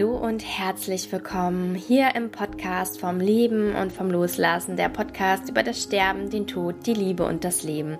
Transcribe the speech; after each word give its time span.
Hallo 0.00 0.16
und 0.16 0.42
herzlich 0.42 1.12
willkommen 1.12 1.74
hier 1.74 2.14
im 2.14 2.30
Podcast 2.30 2.98
vom 2.98 3.20
Leben 3.20 3.74
und 3.74 3.92
vom 3.92 4.10
Loslassen, 4.10 4.78
der 4.78 4.88
Podcast 4.88 5.50
über 5.50 5.62
das 5.62 5.82
Sterben, 5.82 6.30
den 6.30 6.46
Tod, 6.46 6.86
die 6.86 6.94
Liebe 6.94 7.26
und 7.26 7.44
das 7.44 7.64
Leben. 7.64 7.98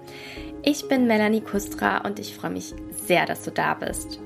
Ich 0.63 0.89
bin 0.89 1.07
Melanie 1.07 1.43
Kustra 1.43 1.99
und 1.99 2.19
ich 2.19 2.35
freue 2.35 2.53
mich 2.53 2.75
sehr, 2.91 3.27
dass 3.27 3.43
du 3.43 3.51
da 3.51 3.75
bist. 3.75 4.19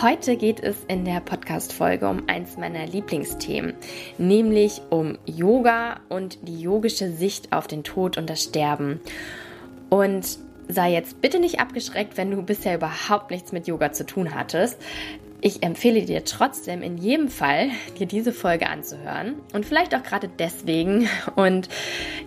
Heute 0.00 0.36
geht 0.36 0.60
es 0.60 0.76
in 0.86 1.04
der 1.04 1.18
Podcast-Folge 1.18 2.08
um 2.08 2.28
eins 2.28 2.56
meiner 2.56 2.86
Lieblingsthemen, 2.86 3.74
nämlich 4.18 4.80
um 4.90 5.18
Yoga 5.26 5.98
und 6.08 6.38
die 6.46 6.60
yogische 6.60 7.10
Sicht 7.10 7.52
auf 7.52 7.66
den 7.66 7.82
Tod 7.82 8.16
und 8.16 8.30
das 8.30 8.44
Sterben. 8.44 9.00
Und 9.88 10.38
sei 10.68 10.92
jetzt 10.92 11.20
bitte 11.20 11.40
nicht 11.40 11.58
abgeschreckt, 11.58 12.16
wenn 12.16 12.30
du 12.30 12.42
bisher 12.42 12.76
überhaupt 12.76 13.32
nichts 13.32 13.50
mit 13.50 13.66
Yoga 13.66 13.90
zu 13.90 14.06
tun 14.06 14.36
hattest. 14.36 14.80
Ich 15.42 15.62
empfehle 15.62 16.02
dir 16.02 16.24
trotzdem 16.24 16.82
in 16.82 16.98
jedem 16.98 17.28
Fall, 17.28 17.70
dir 17.98 18.06
diese 18.06 18.32
Folge 18.32 18.68
anzuhören 18.68 19.36
und 19.54 19.64
vielleicht 19.64 19.94
auch 19.94 20.02
gerade 20.02 20.28
deswegen. 20.28 21.08
Und 21.34 21.68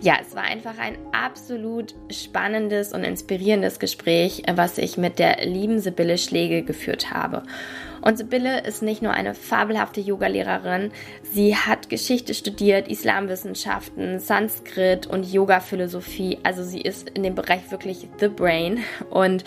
ja, 0.00 0.16
es 0.20 0.34
war 0.34 0.42
einfach 0.42 0.78
ein 0.78 0.96
absolut 1.12 1.94
spannendes 2.10 2.92
und 2.92 3.04
inspirierendes 3.04 3.78
Gespräch, 3.78 4.42
was 4.54 4.78
ich 4.78 4.96
mit 4.96 5.20
der 5.20 5.46
lieben 5.46 5.78
Sibylle 5.78 6.18
Schlegel 6.18 6.64
geführt 6.64 7.12
habe. 7.12 7.44
Und 8.04 8.18
Sibylle 8.18 8.60
ist 8.66 8.82
nicht 8.82 9.00
nur 9.00 9.12
eine 9.12 9.34
fabelhafte 9.34 10.00
Yogalehrerin, 10.00 10.90
sie 11.22 11.56
hat 11.56 11.88
Geschichte 11.88 12.34
studiert, 12.34 12.86
Islamwissenschaften, 12.86 14.18
Sanskrit 14.18 15.06
und 15.06 15.32
Yoga-Philosophie. 15.32 16.38
Also 16.42 16.64
sie 16.64 16.82
ist 16.82 17.08
in 17.10 17.22
dem 17.22 17.34
Bereich 17.34 17.70
wirklich 17.70 18.08
the 18.20 18.28
brain 18.28 18.80
und 19.08 19.44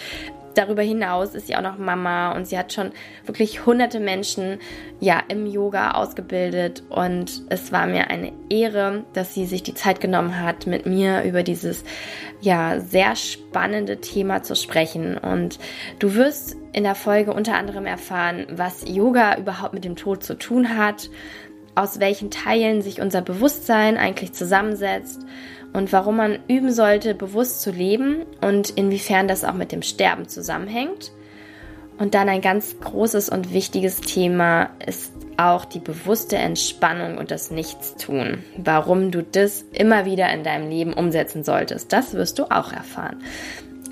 darüber 0.57 0.81
hinaus 0.81 1.35
ist 1.35 1.47
sie 1.47 1.55
auch 1.55 1.61
noch 1.61 1.77
Mama 1.77 2.31
und 2.31 2.47
sie 2.47 2.57
hat 2.57 2.73
schon 2.73 2.91
wirklich 3.25 3.65
hunderte 3.65 3.99
Menschen 3.99 4.59
ja 4.99 5.21
im 5.27 5.45
Yoga 5.45 5.91
ausgebildet 5.91 6.83
und 6.89 7.43
es 7.49 7.71
war 7.71 7.85
mir 7.85 8.09
eine 8.09 8.31
Ehre, 8.49 9.05
dass 9.13 9.33
sie 9.33 9.45
sich 9.45 9.63
die 9.63 9.73
Zeit 9.73 10.01
genommen 10.01 10.41
hat, 10.41 10.65
mit 10.65 10.85
mir 10.85 11.23
über 11.23 11.43
dieses 11.43 11.83
ja 12.41 12.79
sehr 12.79 13.15
spannende 13.15 14.01
Thema 14.01 14.43
zu 14.43 14.55
sprechen. 14.55 15.17
Und 15.17 15.59
du 15.99 16.15
wirst 16.15 16.55
in 16.73 16.83
der 16.83 16.95
Folge 16.95 17.33
unter 17.33 17.55
anderem 17.55 17.85
erfahren, 17.85 18.45
was 18.51 18.83
Yoga 18.87 19.37
überhaupt 19.37 19.73
mit 19.73 19.83
dem 19.85 19.95
Tod 19.95 20.23
zu 20.23 20.37
tun 20.37 20.77
hat, 20.77 21.09
aus 21.75 21.99
welchen 21.99 22.31
Teilen 22.31 22.81
sich 22.81 23.01
unser 23.01 23.21
Bewusstsein 23.21 23.97
eigentlich 23.97 24.33
zusammensetzt 24.33 25.21
und 25.77 25.93
warum 25.93 26.17
man 26.17 26.39
üben 26.47 26.71
sollte, 26.71 27.13
bewusst 27.13 27.61
zu 27.61 27.69
leben 27.69 28.25
und 28.41 28.71
inwiefern 28.71 29.27
das 29.27 29.43
auch 29.43 29.53
mit 29.53 29.71
dem 29.71 29.83
Sterben 29.83 30.27
zusammenhängt. 30.27 31.11
Und 31.99 32.15
dann 32.15 32.29
ein 32.29 32.41
ganz 32.41 32.79
großes 32.79 33.29
und 33.29 33.53
wichtiges 33.53 34.01
Thema 34.01 34.71
ist 34.85 35.13
auch 35.37 35.65
die 35.65 35.79
bewusste 35.79 36.37
Entspannung 36.37 37.19
und 37.19 37.29
das 37.29 37.51
Nichtstun. 37.51 38.43
Warum 38.57 39.11
du 39.11 39.21
das 39.21 39.65
immer 39.71 40.05
wieder 40.05 40.31
in 40.33 40.43
deinem 40.43 40.67
Leben 40.67 40.93
umsetzen 40.93 41.43
solltest, 41.43 41.93
das 41.93 42.13
wirst 42.13 42.39
du 42.39 42.45
auch 42.45 42.71
erfahren. 42.71 43.21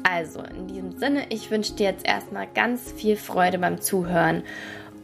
Also, 0.04 0.40
in 0.42 0.68
diesem 0.68 0.98
Sinne, 0.98 1.26
ich 1.30 1.52
wünsche 1.52 1.74
dir 1.74 1.90
jetzt 1.90 2.08
erstmal 2.08 2.48
ganz 2.54 2.92
viel 2.94 3.16
Freude 3.16 3.60
beim 3.60 3.80
Zuhören. 3.80 4.42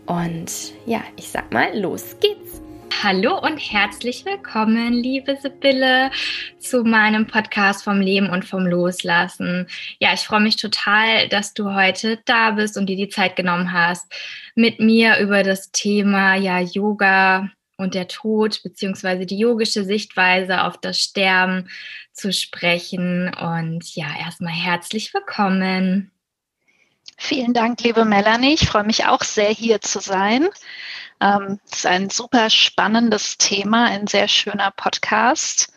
Und 0.07 0.73
ja, 0.87 1.01
ich 1.15 1.29
sag 1.29 1.53
mal, 1.53 1.79
los 1.79 2.17
geht's. 2.19 2.60
Hallo 2.99 3.39
und 3.39 3.57
herzlich 3.57 4.25
willkommen, 4.25 4.93
liebe 4.93 5.35
Sibylle, 5.35 6.11
zu 6.59 6.83
meinem 6.83 7.25
Podcast 7.25 7.83
vom 7.83 7.99
Leben 7.99 8.29
und 8.29 8.45
vom 8.45 8.67
Loslassen. 8.67 9.67
Ja, 9.99 10.13
ich 10.13 10.19
freue 10.19 10.41
mich 10.41 10.57
total, 10.57 11.27
dass 11.29 11.55
du 11.55 11.73
heute 11.73 12.19
da 12.25 12.51
bist 12.51 12.77
und 12.77 12.87
dir 12.87 12.97
die 12.97 13.09
Zeit 13.09 13.35
genommen 13.35 13.71
hast, 13.71 14.11
mit 14.53 14.79
mir 14.79 15.17
über 15.17 15.41
das 15.41 15.71
Thema 15.71 16.35
ja 16.35 16.59
Yoga 16.59 17.49
und 17.77 17.95
der 17.95 18.07
Tod 18.07 18.61
beziehungsweise 18.61 19.25
die 19.25 19.39
yogische 19.39 19.83
Sichtweise 19.83 20.63
auf 20.63 20.77
das 20.79 20.99
Sterben 20.99 21.69
zu 22.13 22.31
sprechen. 22.31 23.33
Und 23.33 23.95
ja, 23.95 24.07
erstmal 24.19 24.53
herzlich 24.53 25.11
willkommen. 25.13 26.11
Vielen 27.17 27.53
Dank, 27.53 27.81
liebe 27.83 28.03
Melanie. 28.03 28.55
Ich 28.55 28.67
freue 28.67 28.83
mich 28.83 29.05
auch 29.05 29.23
sehr, 29.23 29.49
hier 29.49 29.79
zu 29.79 29.99
sein. 29.99 30.49
Ähm, 31.21 31.59
es 31.65 31.79
ist 31.79 31.85
ein 31.85 32.09
super 32.09 32.49
spannendes 32.49 33.37
Thema, 33.37 33.85
ein 33.85 34.07
sehr 34.07 34.27
schöner 34.27 34.71
Podcast. 34.71 35.71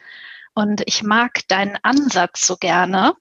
Und 0.54 0.82
ich 0.86 1.02
mag 1.02 1.46
deinen 1.48 1.78
Ansatz 1.82 2.46
so 2.46 2.56
gerne, 2.56 3.14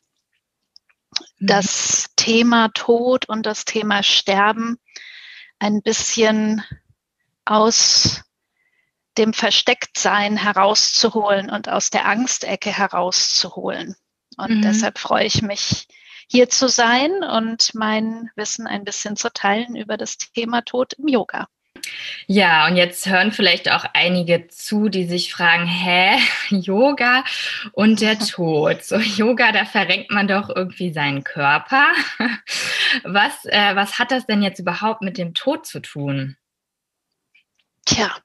mhm. 1.39 1.47
das 1.47 2.11
Thema 2.15 2.69
Tod 2.69 3.27
und 3.27 3.45
das 3.45 3.65
Thema 3.65 4.03
Sterben 4.03 4.77
ein 5.59 5.81
bisschen 5.81 6.63
aus 7.43 8.21
dem 9.17 9.33
Verstecktsein 9.33 10.37
herauszuholen 10.37 11.49
und 11.49 11.67
aus 11.69 11.89
der 11.89 12.05
Angstecke 12.05 12.71
herauszuholen. 12.71 13.95
Und 14.37 14.57
mhm. 14.57 14.61
deshalb 14.61 14.97
freue 14.97 15.25
ich 15.25 15.41
mich, 15.41 15.87
hier 16.29 16.49
zu 16.49 16.69
sein 16.69 17.23
und 17.23 17.75
mein 17.75 18.31
Wissen 18.35 18.65
ein 18.65 18.85
bisschen 18.85 19.17
zu 19.17 19.31
teilen 19.31 19.75
über 19.75 19.97
das 19.97 20.17
Thema 20.17 20.61
Tod 20.61 20.93
im 20.93 21.09
Yoga. 21.09 21.47
Ja, 22.27 22.67
und 22.67 22.75
jetzt 22.75 23.05
hören 23.05 23.31
vielleicht 23.31 23.69
auch 23.71 23.85
einige 23.93 24.47
zu, 24.47 24.89
die 24.89 25.05
sich 25.05 25.33
fragen, 25.33 25.65
hä, 25.65 26.17
Yoga 26.49 27.23
und 27.73 28.01
der 28.01 28.17
Tod. 28.19 28.83
So 28.83 28.97
Yoga, 28.97 29.51
da 29.51 29.65
verrenkt 29.65 30.11
man 30.11 30.27
doch 30.27 30.49
irgendwie 30.49 30.93
seinen 30.93 31.23
Körper. 31.23 31.87
Was, 33.03 33.45
äh, 33.45 33.75
was 33.75 33.97
hat 33.97 34.11
das 34.11 34.27
denn 34.27 34.43
jetzt 34.43 34.59
überhaupt 34.59 35.01
mit 35.01 35.17
dem 35.17 35.33
Tod 35.33 35.65
zu 35.65 35.79
tun? 35.79 36.37
Tja, 37.85 38.15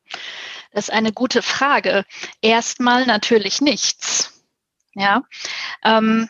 das 0.72 0.88
ist 0.88 0.94
eine 0.94 1.12
gute 1.12 1.40
Frage. 1.40 2.04
Erstmal 2.42 3.06
natürlich 3.06 3.62
nichts. 3.62 4.44
Ja, 4.94 5.22
ähm, 5.84 6.28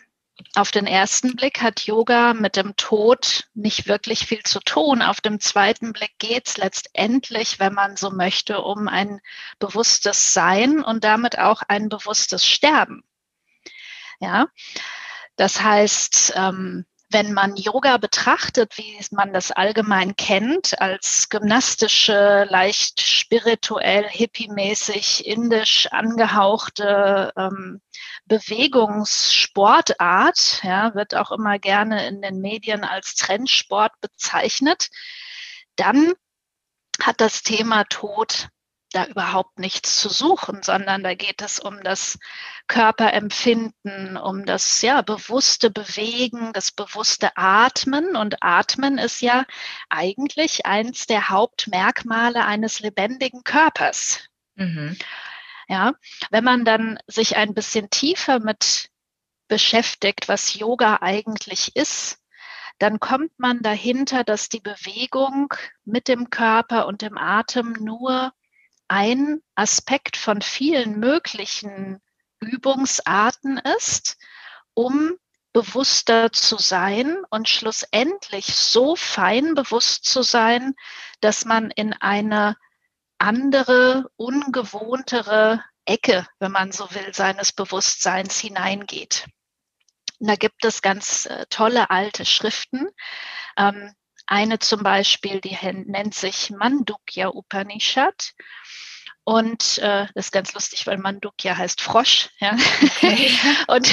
auf 0.55 0.71
den 0.71 0.87
ersten 0.87 1.35
Blick 1.35 1.61
hat 1.61 1.81
Yoga 1.81 2.33
mit 2.33 2.55
dem 2.55 2.75
Tod 2.75 3.49
nicht 3.53 3.87
wirklich 3.87 4.25
viel 4.25 4.43
zu 4.43 4.59
tun. 4.59 5.01
Auf 5.01 5.21
dem 5.21 5.39
zweiten 5.39 5.93
Blick 5.93 6.17
geht 6.17 6.47
es 6.47 6.57
letztendlich, 6.57 7.59
wenn 7.59 7.73
man 7.73 7.97
so 7.97 8.09
möchte, 8.11 8.61
um 8.61 8.87
ein 8.87 9.21
bewusstes 9.59 10.33
Sein 10.33 10.81
und 10.81 11.03
damit 11.03 11.37
auch 11.37 11.61
ein 11.67 11.89
bewusstes 11.89 12.45
Sterben. 12.45 13.03
Ja, 14.19 14.47
das 15.35 15.61
heißt, 15.61 16.33
ähm, 16.35 16.85
wenn 17.11 17.33
man 17.33 17.55
Yoga 17.55 17.97
betrachtet, 17.97 18.77
wie 18.77 18.99
man 19.11 19.33
das 19.33 19.49
allgemein 19.51 20.15
kennt, 20.15 20.79
als 20.79 21.29
gymnastische, 21.29 22.45
leicht 22.49 23.01
spirituell, 23.01 24.07
hippiemäßig, 24.07 25.25
indisch 25.25 25.87
angehauchte 25.87 27.33
ähm, 27.35 27.81
Bewegungssportart, 28.25 30.61
ja, 30.63 30.93
wird 30.93 31.15
auch 31.15 31.31
immer 31.31 31.57
gerne 31.57 32.07
in 32.07 32.21
den 32.21 32.41
Medien 32.41 32.83
als 32.83 33.15
Trendsport 33.15 33.93
bezeichnet, 34.01 34.89
dann 35.75 36.13
hat 37.01 37.21
das 37.21 37.41
Thema 37.41 37.85
Tod 37.85 38.49
da 38.91 39.05
überhaupt 39.05 39.59
nichts 39.59 39.97
zu 39.97 40.09
suchen, 40.09 40.63
sondern 40.63 41.03
da 41.03 41.13
geht 41.13 41.41
es 41.41 41.59
um 41.59 41.81
das 41.83 42.17
Körperempfinden, 42.67 44.17
um 44.17 44.45
das 44.45 44.81
ja 44.81 45.01
bewusste 45.01 45.69
Bewegen, 45.69 46.53
das 46.53 46.71
bewusste 46.71 47.35
Atmen. 47.35 48.15
Und 48.15 48.41
Atmen 48.41 48.97
ist 48.97 49.21
ja 49.21 49.45
eigentlich 49.89 50.65
eins 50.65 51.05
der 51.05 51.29
Hauptmerkmale 51.29 52.45
eines 52.45 52.79
lebendigen 52.79 53.43
Körpers. 53.43 54.21
Mhm. 54.55 54.97
Ja, 55.67 55.93
wenn 56.31 56.43
man 56.43 56.65
dann 56.65 56.97
sich 57.05 57.37
ein 57.37 57.53
bisschen 57.53 57.91
tiefer 57.91 58.39
mit 58.39 58.89
beschäftigt, 59.47 60.27
was 60.27 60.55
Yoga 60.55 60.99
eigentlich 61.01 61.75
ist, 61.75 62.19
dann 62.79 62.99
kommt 62.99 63.37
man 63.37 63.61
dahinter, 63.61 64.23
dass 64.23 64.49
die 64.49 64.61
Bewegung 64.61 65.53
mit 65.85 66.07
dem 66.07 66.29
Körper 66.29 66.87
und 66.87 67.01
dem 67.01 67.17
Atem 67.17 67.73
nur 67.73 68.31
ein 68.89 69.41
Aspekt 69.55 70.17
von 70.17 70.41
vielen 70.41 70.99
möglichen 70.99 72.01
Übungsarten 72.41 73.57
ist, 73.77 74.17
um 74.73 75.17
bewusster 75.53 76.31
zu 76.31 76.57
sein 76.57 77.23
und 77.29 77.49
schlussendlich 77.49 78.45
so 78.55 78.95
fein 78.95 79.55
bewusst 79.55 80.05
zu 80.05 80.21
sein, 80.21 80.75
dass 81.21 81.45
man 81.45 81.71
in 81.71 81.93
eine 81.93 82.55
andere, 83.17 84.09
ungewohntere 84.15 85.63
Ecke, 85.85 86.27
wenn 86.39 86.51
man 86.51 86.71
so 86.71 86.93
will, 86.93 87.13
seines 87.13 87.51
Bewusstseins 87.51 88.39
hineingeht. 88.39 89.27
Und 90.19 90.27
da 90.27 90.35
gibt 90.35 90.65
es 90.65 90.81
ganz 90.81 91.25
äh, 91.25 91.45
tolle 91.49 91.89
alte 91.89 92.25
Schriften. 92.25 92.89
Ähm, 93.57 93.93
eine 94.29 94.59
zum 94.59 94.83
Beispiel, 94.83 95.41
die 95.41 95.57
nennt 95.85 96.13
sich 96.13 96.51
Mandukya 96.51 97.29
Upanishad. 97.29 98.33
Und 99.23 99.79
äh, 99.79 100.05
das 100.13 100.27
ist 100.27 100.31
ganz 100.31 100.53
lustig, 100.53 100.85
weil 100.85 100.97
Mandukya 100.97 101.57
heißt 101.57 101.81
Frosch. 101.81 102.29
Ja? 102.39 102.55
Okay. 102.81 103.31
Und 103.67 103.91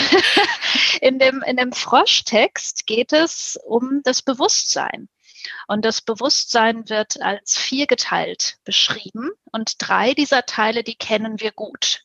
in 1.01 1.19
dem, 1.19 1.43
in 1.43 1.57
dem 1.57 1.73
Froschtext 1.73 2.87
geht 2.87 3.13
es 3.13 3.59
um 3.65 4.03
das 4.05 4.21
Bewusstsein. 4.23 5.09
Und 5.69 5.85
das 5.85 6.03
Bewusstsein 6.03 6.89
wird 6.89 7.21
als 7.23 7.57
viergeteilt 7.57 8.59
beschrieben. 8.65 9.31
Und 9.53 9.75
drei 9.79 10.13
dieser 10.13 10.45
Teile, 10.45 10.85
die 10.85 10.97
kennen 10.97 11.41
wir 11.41 11.53
gut. 11.53 12.05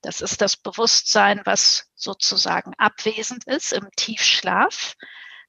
Das 0.00 0.22
ist 0.22 0.40
das 0.40 0.56
Bewusstsein, 0.56 1.42
was 1.44 1.90
sozusagen 1.94 2.72
abwesend 2.78 3.44
ist 3.46 3.72
im 3.72 3.88
Tiefschlaf. 3.96 4.94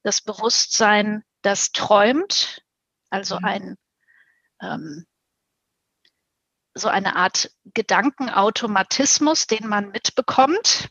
Das 0.03 0.21
Bewusstsein, 0.21 1.23
das 1.41 1.71
träumt, 1.71 2.63
also 3.09 3.37
mhm. 3.37 3.45
ein 3.45 3.77
ähm, 4.61 5.05
so 6.73 6.87
eine 6.87 7.15
Art 7.15 7.51
Gedankenautomatismus, 7.73 9.47
den 9.47 9.67
man 9.67 9.91
mitbekommt. 9.91 10.89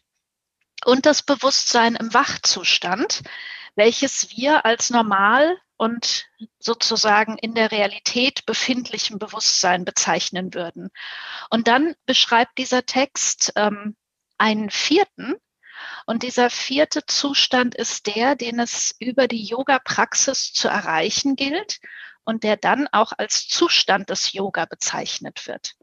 Und 0.84 1.06
das 1.06 1.22
Bewusstsein 1.22 1.96
im 1.96 2.14
Wachzustand, 2.14 3.22
welches 3.74 4.30
wir 4.36 4.64
als 4.64 4.90
normal 4.90 5.58
und 5.76 6.28
sozusagen 6.58 7.36
in 7.38 7.54
der 7.54 7.72
Realität 7.72 8.46
befindlichem 8.46 9.18
Bewusstsein 9.18 9.84
bezeichnen 9.84 10.54
würden. 10.54 10.90
Und 11.50 11.68
dann 11.68 11.94
beschreibt 12.06 12.58
dieser 12.58 12.84
Text 12.84 13.52
ähm, 13.56 13.96
einen 14.38 14.70
vierten. 14.70 15.34
Und 16.08 16.22
dieser 16.22 16.48
vierte 16.48 17.04
Zustand 17.04 17.74
ist 17.74 18.06
der, 18.06 18.34
den 18.34 18.60
es 18.60 18.96
über 18.98 19.28
die 19.28 19.44
Yoga-Praxis 19.44 20.54
zu 20.54 20.66
erreichen 20.66 21.36
gilt 21.36 21.80
und 22.24 22.44
der 22.44 22.56
dann 22.56 22.88
auch 22.92 23.12
als 23.18 23.46
Zustand 23.46 24.08
des 24.08 24.32
Yoga 24.32 24.64
bezeichnet 24.64 25.46
wird. 25.46 25.74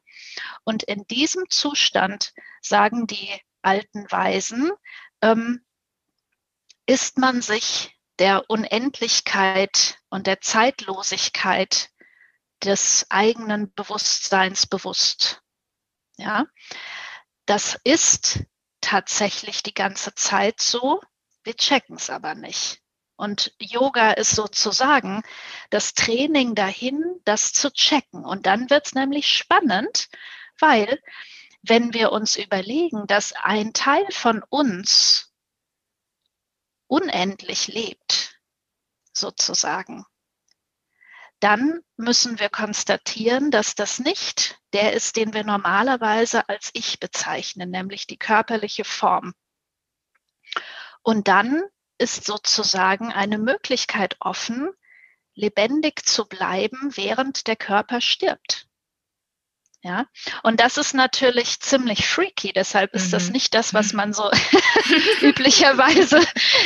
Und 0.64 0.82
in 0.82 1.06
diesem 1.06 1.48
Zustand, 1.52 2.34
sagen 2.60 3.06
die 3.06 3.40
alten 3.62 4.12
Weisen, 4.12 4.72
ähm, 5.22 5.64
ist 6.88 7.20
man 7.20 7.44
sich 7.44 7.96
der 8.18 8.50
Unendlichkeit 8.50 10.00
und 10.10 10.26
der 10.26 10.42
Zeitlosigkeit 10.42 11.92
des 12.64 13.06
eigenen 13.10 13.72
Bewusstseins 13.76 14.66
bewusst. 14.66 15.44
Ja, 16.18 16.48
das 17.46 17.80
ist 17.84 18.40
tatsächlich 18.86 19.64
die 19.64 19.74
ganze 19.74 20.14
Zeit 20.14 20.62
so. 20.62 21.02
Wir 21.44 21.56
checken 21.56 21.96
es 21.96 22.12
aber 22.12 22.36
nicht. 22.36 22.82
Und 23.16 23.54
Yoga 23.60 24.12
ist 24.12 24.32
sozusagen 24.32 25.24
das 25.72 25.96
Training 25.96 26.54
dahin, 26.54 27.02
das 27.24 27.52
zu 27.52 27.72
checken. 27.72 28.24
Und 28.24 28.46
dann 28.46 28.70
wird 28.70 28.86
es 28.86 28.94
nämlich 28.94 29.28
spannend, 29.28 30.10
weil 30.60 31.02
wenn 31.64 31.94
wir 31.96 32.12
uns 32.12 32.36
überlegen, 32.36 33.08
dass 33.08 33.34
ein 33.34 33.74
Teil 33.74 34.06
von 34.12 34.44
uns 34.44 35.34
unendlich 36.88 37.68
lebt, 37.68 38.40
sozusagen, 39.14 40.06
dann 41.40 41.82
müssen 41.98 42.40
wir 42.40 42.50
konstatieren, 42.50 43.52
dass 43.52 43.76
das 43.76 44.00
nicht 44.00 44.60
der 44.74 44.94
ist, 44.94 45.16
den 45.16 45.34
wir 45.34 45.44
normalerweise 45.44 46.48
als 46.50 46.70
Ich 46.74 47.00
bezeichnen, 47.00 47.70
nämlich 47.70 48.08
die 48.08 48.18
körperliche 48.18 48.84
Form. 48.84 49.34
Und 51.02 51.28
dann 51.28 51.64
ist 51.98 52.26
sozusagen 52.26 53.14
eine 53.14 53.38
Möglichkeit 53.38 54.18
offen, 54.20 54.72
lebendig 55.34 56.06
zu 56.06 56.26
bleiben, 56.26 56.96
während 56.96 57.48
der 57.48 57.56
Körper 57.56 58.02
stirbt. 58.02 58.68
Ja, 59.86 60.08
und 60.42 60.60
das 60.60 60.78
ist 60.78 60.96
natürlich 60.96 61.60
ziemlich 61.60 62.08
freaky. 62.08 62.52
Deshalb 62.52 62.96
ist 62.96 63.10
mhm. 63.10 63.12
das 63.12 63.30
nicht 63.30 63.54
das, 63.54 63.76
was 63.76 63.94
man 63.94 64.14
so 64.14 64.32
üblicherweise 65.22 66.22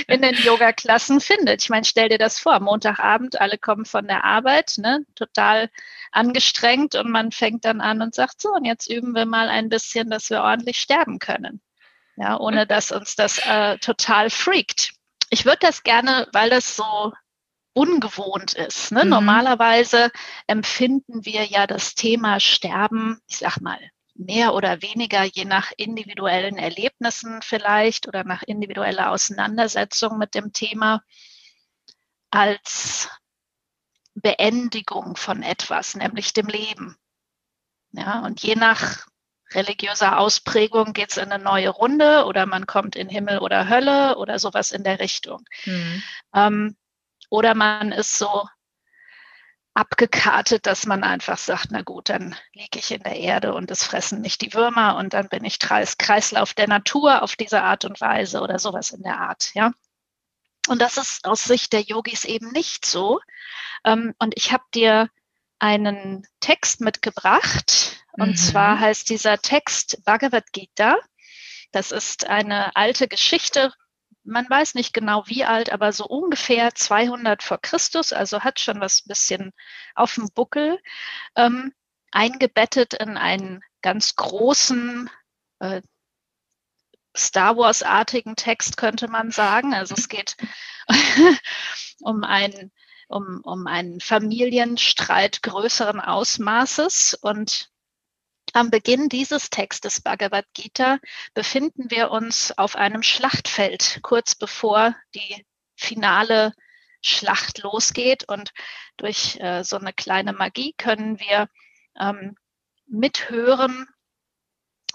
in 0.08 0.22
den 0.22 0.36
Yoga-Klassen 0.36 1.20
findet. 1.20 1.62
Ich 1.62 1.70
meine, 1.70 1.84
stell 1.84 2.08
dir 2.08 2.18
das 2.18 2.40
vor, 2.40 2.62
Montagabend, 2.62 3.42
alle 3.42 3.58
kommen 3.58 3.84
von 3.84 4.08
der 4.08 4.24
Arbeit, 4.24 4.76
ne, 4.78 5.06
total 5.16 5.70
angestrengt 6.14 6.96
und 6.96 7.12
man 7.12 7.34
fängt 7.34 7.66
dann 7.66 7.82
an 7.82 8.02
und 8.02 8.16
sagt, 8.16 8.42
so, 8.42 8.54
und 8.54 8.64
jetzt 8.64 8.90
üben 8.90 9.14
wir 9.14 9.26
mal 9.26 9.50
ein 9.50 9.68
bisschen, 9.68 10.10
dass 10.10 10.30
wir 10.30 10.42
ordentlich 10.42 10.80
sterben 10.80 11.20
können. 11.20 11.60
Ja, 12.16 12.40
ohne 12.40 12.66
dass 12.66 12.94
uns 12.94 13.18
das 13.18 13.40
äh, 13.40 13.78
total 13.80 14.30
freakt 14.30 14.94
ich 15.30 15.46
würde 15.46 15.60
das 15.62 15.84
gerne, 15.84 16.28
weil 16.32 16.50
das 16.50 16.76
so 16.76 17.14
ungewohnt 17.74 18.54
ist. 18.54 18.92
Ne? 18.92 19.04
Mhm. 19.04 19.10
Normalerweise 19.10 20.12
empfinden 20.48 21.26
wir 21.26 21.46
ja 21.46 21.68
das 21.68 21.96
Thema 21.96 22.40
Sterben, 22.40 23.20
ich 23.28 23.38
sag 23.38 23.62
mal, 23.62 23.80
mehr 24.16 24.54
oder 24.54 24.82
weniger, 24.82 25.24
je 25.24 25.46
nach 25.46 25.72
individuellen 25.78 26.58
Erlebnissen 26.58 27.42
vielleicht 27.42 28.08
oder 28.08 28.24
nach 28.26 28.44
individueller 28.44 29.12
Auseinandersetzung 29.12 30.18
mit 30.18 30.36
dem 30.36 30.52
Thema, 30.52 31.02
als 32.30 33.10
Beendigung 34.16 35.16
von 35.16 35.42
etwas, 35.42 35.96
nämlich 35.96 36.34
dem 36.34 36.48
Leben. 36.48 36.98
Ja, 37.92 38.20
und 38.20 38.44
je 38.44 38.56
nach 38.56 39.08
religiöser 39.52 40.20
Ausprägung 40.20 40.94
geht 40.94 41.12
es 41.12 41.18
in 41.18 41.32
eine 41.32 41.44
neue 41.44 41.70
Runde 41.70 42.26
oder 42.26 42.46
man 42.46 42.68
kommt 42.68 42.96
in 42.96 43.10
Himmel 43.10 43.40
oder 43.40 43.68
Hölle 43.68 44.18
oder 44.18 44.38
sowas 44.38 44.72
in 44.72 44.84
der 44.84 45.00
Richtung. 45.00 45.44
Mhm. 45.66 46.04
Ähm, 46.36 46.78
oder 47.30 47.56
man 47.56 47.92
ist 47.92 48.18
so 48.18 48.48
abgekartet, 49.74 50.66
dass 50.66 50.86
man 50.86 51.04
einfach 51.04 51.38
sagt, 51.38 51.68
na 51.72 51.82
gut, 51.82 52.10
dann 52.10 52.36
liege 52.54 52.80
ich 52.80 52.92
in 52.92 53.04
der 53.04 53.16
Erde 53.16 53.54
und 53.54 53.72
es 53.72 53.84
fressen 53.84 54.22
nicht 54.22 54.42
die 54.42 54.54
Würmer 54.54 54.98
und 54.98 55.14
dann 55.14 55.30
bin 55.30 55.46
ich 55.46 55.60
Kreislauf 55.60 56.54
der 56.54 56.68
Natur 56.68 57.22
auf 57.22 57.36
diese 57.36 57.62
Art 57.62 57.86
und 57.86 58.02
Weise 58.02 58.42
oder 58.42 58.60
sowas 58.60 58.92
in 58.92 59.04
der 59.04 59.20
Art, 59.20 59.52
ja. 59.54 59.72
Und 60.68 60.82
das 60.82 60.98
ist 60.98 61.26
aus 61.26 61.44
Sicht 61.44 61.74
der 61.74 61.82
Yogis 61.82 62.26
eben 62.26 62.52
nicht 62.52 62.86
so. 62.86 63.20
Ähm, 63.84 64.14
und 64.20 64.36
ich 64.38 64.52
habe 64.52 64.64
dir 64.74 65.10
einen 65.58 66.28
Text 66.40 66.82
mitgebracht. 66.82 68.04
Und 68.12 68.32
mhm. 68.32 68.36
zwar 68.36 68.80
heißt 68.80 69.10
dieser 69.10 69.40
Text 69.40 70.04
Bhagavad 70.06 70.52
Gita. 70.52 70.98
Das 71.72 71.92
ist 71.92 72.28
eine 72.28 72.76
alte 72.76 73.08
Geschichte. 73.08 73.74
Man 74.24 74.50
weiß 74.50 74.76
nicht 74.76 74.94
genau 74.94 75.24
wie 75.28 75.46
alt, 75.46 75.72
aber 75.72 75.92
so 75.92 76.06
ungefähr 76.06 76.76
200 76.76 77.42
vor 77.42 77.60
Christus, 77.60 78.14
also 78.14 78.42
hat 78.42 78.60
schon 78.60 78.80
was 78.80 79.02
bisschen 79.04 79.52
auf 79.96 80.16
dem 80.16 80.30
Buckel, 80.34 80.80
ähm, 81.36 81.74
eingebettet 82.12 82.94
in 82.94 83.18
einen 83.18 83.62
ganz 83.82 84.16
großen 84.16 85.10
äh, 85.60 85.82
Star 87.18 87.58
Wars-artigen 87.58 88.36
Text, 88.36 88.78
könnte 88.78 89.08
man 89.08 89.32
sagen. 89.32 89.74
Also 89.74 89.96
es 89.96 90.10
geht 90.10 90.36
um 92.02 92.24
einen 92.24 92.72
um, 93.10 93.42
um 93.44 93.68
einen 93.68 94.00
Familienstreit 94.00 95.42
größeren 95.42 96.00
Ausmaßes. 96.00 97.16
Und 97.16 97.72
am 98.54 98.70
Beginn 98.72 99.10
dieses 99.10 99.50
Textes 99.50 100.02
Bhagavad 100.02 100.46
Gita 100.54 101.00
befinden 101.34 101.90
wir 101.90 102.12
uns 102.12 102.58
auf 102.58 102.76
einem 102.76 103.04
Schlachtfeld, 103.04 104.00
kurz 104.02 104.36
bevor 104.36 104.96
die 105.16 105.46
finale 105.76 106.54
Schlacht 107.02 107.60
losgeht. 107.60 108.28
Und 108.28 108.52
durch 108.98 109.40
äh, 109.40 109.64
so 109.64 109.78
eine 109.78 109.94
kleine 109.94 110.34
Magie 110.34 110.74
können 110.78 111.20
wir 111.20 111.48
ähm, 112.00 112.36
mithören, 112.88 113.88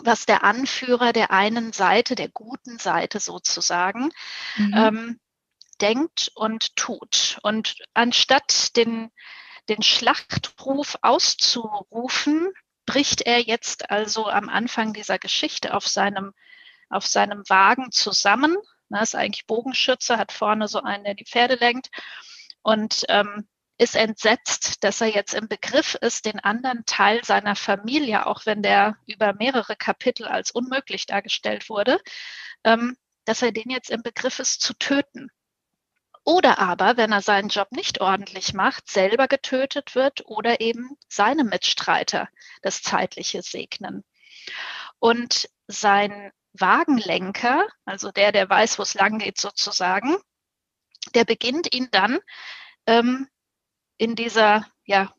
was 0.00 0.26
der 0.26 0.44
Anführer 0.44 1.12
der 1.12 1.30
einen 1.30 1.72
Seite, 1.72 2.14
der 2.14 2.28
guten 2.28 2.78
Seite 2.78 3.20
sozusagen, 3.20 4.10
mhm. 4.56 4.74
ähm, 4.76 5.20
denkt 5.80 6.30
und 6.34 6.76
tut. 6.76 7.38
Und 7.42 7.76
anstatt 7.94 8.76
den, 8.76 9.10
den 9.68 9.82
Schlachtruf 9.82 10.96
auszurufen, 11.02 12.52
bricht 12.86 13.22
er 13.22 13.40
jetzt 13.40 13.90
also 13.90 14.28
am 14.28 14.48
Anfang 14.48 14.92
dieser 14.92 15.18
Geschichte 15.18 15.74
auf 15.74 15.86
seinem, 15.86 16.32
auf 16.88 17.06
seinem 17.06 17.42
Wagen 17.48 17.90
zusammen. 17.92 18.56
Das 18.88 19.10
ist 19.10 19.14
eigentlich 19.14 19.46
Bogenschütze, 19.46 20.18
hat 20.18 20.32
vorne 20.32 20.68
so 20.68 20.80
einen, 20.82 21.04
der 21.04 21.14
die 21.14 21.24
Pferde 21.24 21.56
lenkt 21.56 21.90
und 22.62 23.04
ähm, 23.08 23.48
ist 23.78 23.96
entsetzt, 23.96 24.84
dass 24.84 25.00
er 25.00 25.08
jetzt 25.08 25.34
im 25.34 25.48
Begriff 25.48 25.94
ist, 25.96 26.26
den 26.26 26.38
anderen 26.38 26.84
Teil 26.86 27.24
seiner 27.24 27.56
Familie, 27.56 28.26
auch 28.26 28.46
wenn 28.46 28.62
der 28.62 28.96
über 29.06 29.34
mehrere 29.34 29.74
Kapitel 29.76 30.26
als 30.26 30.52
unmöglich 30.52 31.06
dargestellt 31.06 31.68
wurde, 31.68 32.00
ähm, 32.62 32.96
dass 33.24 33.42
er 33.42 33.52
den 33.52 33.70
jetzt 33.70 33.90
im 33.90 34.02
Begriff 34.02 34.38
ist 34.38 34.60
zu 34.60 34.74
töten. 34.74 35.30
Oder 36.24 36.58
aber, 36.58 36.96
wenn 36.96 37.12
er 37.12 37.20
seinen 37.20 37.48
Job 37.50 37.70
nicht 37.70 38.00
ordentlich 38.00 38.54
macht, 38.54 38.90
selber 38.90 39.28
getötet 39.28 39.94
wird 39.94 40.24
oder 40.26 40.60
eben 40.60 40.96
seine 41.06 41.44
Mitstreiter 41.44 42.28
das 42.62 42.82
Zeitliche 42.82 43.42
segnen. 43.42 44.04
Und 44.98 45.50
sein 45.66 46.32
Wagenlenker, 46.54 47.66
also 47.84 48.10
der, 48.10 48.32
der 48.32 48.48
weiß, 48.48 48.78
wo 48.78 48.82
es 48.82 48.94
lang 48.94 49.18
geht 49.18 49.38
sozusagen, 49.38 50.16
der 51.14 51.24
beginnt 51.24 51.74
ihn 51.74 51.88
dann 51.90 52.20
ähm, 52.86 53.28
in 53.98 54.16
dieser, 54.16 54.66
ja, 54.84 55.14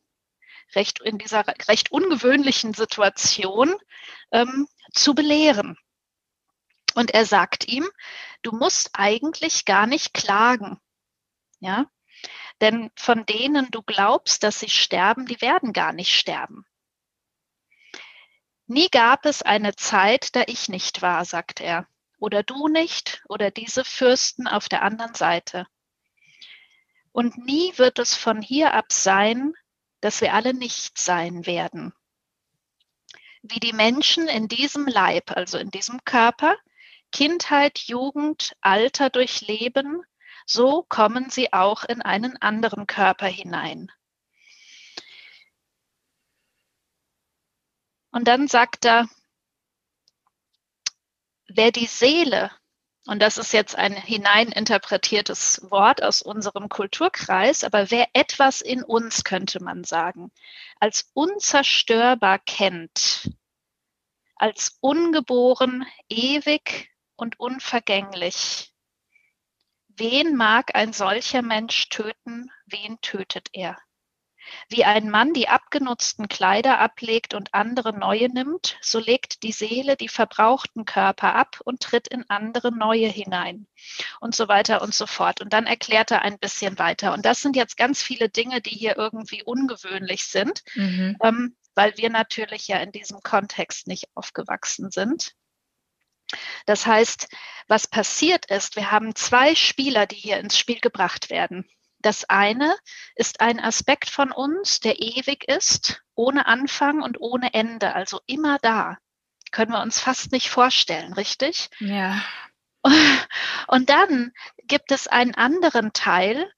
recht, 0.73 1.01
in 1.01 1.17
dieser 1.19 1.45
recht 1.67 1.91
ungewöhnlichen 1.91 2.73
Situation 2.73 3.75
ähm, 4.31 4.67
zu 4.93 5.13
belehren. 5.13 5.77
Und 6.95 7.11
er 7.11 7.25
sagt 7.25 7.67
ihm, 7.67 7.87
du 8.41 8.51
musst 8.53 8.91
eigentlich 8.93 9.65
gar 9.65 9.85
nicht 9.85 10.13
klagen. 10.13 10.79
Ja, 11.59 11.85
denn 12.61 12.91
von 12.95 13.25
denen 13.25 13.69
du 13.71 13.81
glaubst, 13.81 14.43
dass 14.43 14.59
sie 14.59 14.69
sterben, 14.69 15.25
die 15.25 15.41
werden 15.41 15.73
gar 15.73 15.93
nicht 15.93 16.15
sterben. 16.15 16.65
Nie 18.67 18.89
gab 18.89 19.25
es 19.25 19.41
eine 19.41 19.75
Zeit, 19.75 20.35
da 20.35 20.43
ich 20.47 20.69
nicht 20.69 21.01
war, 21.01 21.23
sagt 21.25 21.61
er, 21.61 21.87
oder 22.17 22.41
du 22.41 22.67
nicht, 22.67 23.23
oder 23.29 23.51
diese 23.51 23.83
Fürsten 23.85 24.47
auf 24.47 24.69
der 24.69 24.81
anderen 24.81 25.13
Seite. 25.13 25.67
Und 27.11 27.37
nie 27.37 27.77
wird 27.77 27.99
es 27.99 28.15
von 28.15 28.41
hier 28.41 28.73
ab 28.73 28.91
sein, 28.91 29.53
dass 30.01 30.21
wir 30.21 30.33
alle 30.33 30.53
nicht 30.53 30.97
sein 30.97 31.45
werden. 31.45 31.93
Wie 33.43 33.59
die 33.59 33.73
Menschen 33.73 34.27
in 34.27 34.47
diesem 34.47 34.87
Leib, 34.87 35.31
also 35.31 35.57
in 35.57 35.69
diesem 35.69 36.03
Körper, 36.03 36.57
Kindheit, 37.11 37.79
Jugend, 37.79 38.55
Alter 38.61 39.09
durchleben, 39.09 40.03
so 40.45 40.83
kommen 40.83 41.29
sie 41.29 41.51
auch 41.53 41.83
in 41.83 42.01
einen 42.01 42.37
anderen 42.41 42.87
Körper 42.87 43.27
hinein. 43.27 43.91
Und 48.11 48.27
dann 48.27 48.47
sagt 48.47 48.85
er, 48.85 49.09
wer 51.47 51.71
die 51.71 51.87
Seele, 51.87 52.51
und 53.07 53.21
das 53.21 53.37
ist 53.37 53.51
jetzt 53.51 53.75
ein 53.75 53.93
hineininterpretiertes 53.93 55.69
Wort 55.69 56.01
aus 56.01 56.21
unserem 56.21 56.69
Kulturkreis, 56.69 57.63
aber 57.63 57.91
wer 57.91 58.07
etwas 58.13 58.61
in 58.61 58.83
uns, 58.83 59.23
könnte 59.23 59.61
man 59.61 59.83
sagen, 59.83 60.31
als 60.79 61.09
unzerstörbar 61.13 62.39
kennt, 62.39 63.31
als 64.37 64.77
ungeboren, 64.79 65.85
ewig 66.07 66.89
und 67.15 67.39
unvergänglich, 67.39 68.74
wen 69.97 70.35
mag 70.35 70.75
ein 70.75 70.93
solcher 70.93 71.41
Mensch 71.41 71.89
töten, 71.89 72.51
wen 72.65 72.99
tötet 73.01 73.49
er? 73.53 73.77
Wie 74.69 74.85
ein 74.85 75.09
Mann 75.09 75.33
die 75.33 75.47
abgenutzten 75.47 76.27
Kleider 76.27 76.79
ablegt 76.79 77.33
und 77.33 77.53
andere 77.53 77.97
neue 77.97 78.29
nimmt, 78.29 78.77
so 78.81 78.99
legt 78.99 79.43
die 79.43 79.51
Seele 79.51 79.95
die 79.95 80.07
verbrauchten 80.07 80.85
Körper 80.85 81.35
ab 81.35 81.59
und 81.63 81.81
tritt 81.81 82.07
in 82.07 82.29
andere 82.29 82.71
neue 82.71 83.07
hinein. 83.07 83.67
Und 84.19 84.35
so 84.35 84.47
weiter 84.47 84.81
und 84.81 84.93
so 84.93 85.07
fort. 85.07 85.41
Und 85.41 85.53
dann 85.53 85.65
erklärt 85.65 86.11
er 86.11 86.21
ein 86.21 86.39
bisschen 86.39 86.77
weiter. 86.77 87.13
Und 87.13 87.25
das 87.25 87.41
sind 87.41 87.55
jetzt 87.55 87.77
ganz 87.77 88.03
viele 88.03 88.29
Dinge, 88.29 88.61
die 88.61 88.75
hier 88.75 88.97
irgendwie 88.97 89.43
ungewöhnlich 89.43 90.25
sind, 90.25 90.63
mhm. 90.75 91.17
ähm, 91.23 91.55
weil 91.73 91.97
wir 91.97 92.09
natürlich 92.09 92.67
ja 92.67 92.77
in 92.77 92.91
diesem 92.91 93.21
Kontext 93.21 93.87
nicht 93.87 94.09
aufgewachsen 94.13 94.91
sind. 94.91 95.33
Das 96.65 96.85
heißt, 96.85 97.27
was 97.67 97.87
passiert 97.87 98.45
ist, 98.47 98.75
wir 98.75 98.91
haben 98.91 99.15
zwei 99.15 99.55
Spieler, 99.55 100.05
die 100.05 100.15
hier 100.15 100.37
ins 100.37 100.57
Spiel 100.57 100.79
gebracht 100.79 101.29
werden. 101.29 101.67
Das 101.99 102.25
eine 102.29 102.75
ist 103.15 103.41
ein 103.41 103.59
Aspekt 103.59 104.09
von 104.09 104.31
uns, 104.31 104.79
der 104.79 104.99
ewig 104.99 105.47
ist, 105.47 106.03
ohne 106.13 106.45
Anfang 106.45 107.01
und 107.01 107.19
ohne 107.19 107.53
Ende, 107.53 107.95
also 107.95 108.21
immer 108.27 108.59
da. 108.59 108.97
Können 109.51 109.71
wir 109.71 109.81
uns 109.81 109.99
fast 109.99 110.31
nicht 110.31 110.49
vorstellen, 110.49 111.13
richtig? 111.13 111.69
Ja. 111.79 112.21
Und 113.67 113.89
dann 113.89 114.31
gibt 114.65 114.91
es 114.91 115.07
einen 115.07 115.33
anderen 115.33 115.93
Teil, 115.93 116.51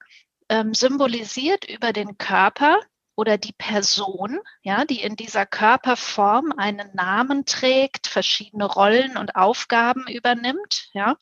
ähm, 0.49 0.73
symbolisiert 0.73 1.63
über 1.63 1.93
den 1.93 2.17
Körper, 2.17 2.79
oder 3.17 3.37
die 3.37 3.53
Person, 3.53 4.39
ja, 4.61 4.85
die 4.85 5.01
in 5.01 5.15
dieser 5.15 5.47
Körperform 5.47 6.53
einen 6.55 6.93
Namen 6.93 7.45
trägt, 7.45 8.07
verschiedene 8.07 8.65
Rollen 8.65 9.17
und 9.17 9.35
Aufgaben 9.35 10.07
übernimmt, 10.07 10.89
ja. 10.93 11.17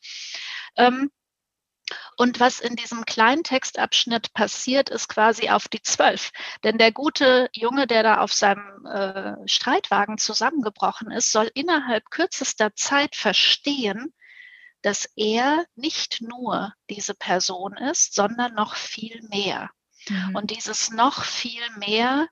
Ähm, 0.75 1.09
und 2.17 2.39
was 2.39 2.59
in 2.59 2.75
diesem 2.75 3.05
kleinen 3.05 3.43
Textabschnitt 3.43 4.33
passiert, 4.33 4.89
ist 4.89 5.07
quasi 5.07 5.49
auf 5.49 5.67
die 5.69 5.81
zwölf. 5.81 6.31
Denn 6.63 6.77
der 6.77 6.91
gute 6.91 7.49
Junge, 7.53 7.87
der 7.87 8.03
da 8.03 8.21
auf 8.21 8.33
seinem 8.33 8.85
äh, 8.85 9.47
Streitwagen 9.47 10.17
zusammengebrochen 10.17 11.11
ist, 11.11 11.31
soll 11.31 11.49
innerhalb 11.53 12.09
kürzester 12.09 12.75
Zeit 12.75 13.15
verstehen, 13.15 14.13
dass 14.81 15.09
er 15.15 15.65
nicht 15.75 16.21
nur 16.21 16.73
diese 16.89 17.13
Person 17.13 17.77
ist, 17.77 18.15
sondern 18.15 18.53
noch 18.53 18.75
viel 18.75 19.21
mehr. 19.29 19.69
Mhm. 20.09 20.35
Und 20.35 20.51
dieses 20.51 20.91
noch 20.91 21.23
viel 21.23 21.63
mehr 21.77 22.27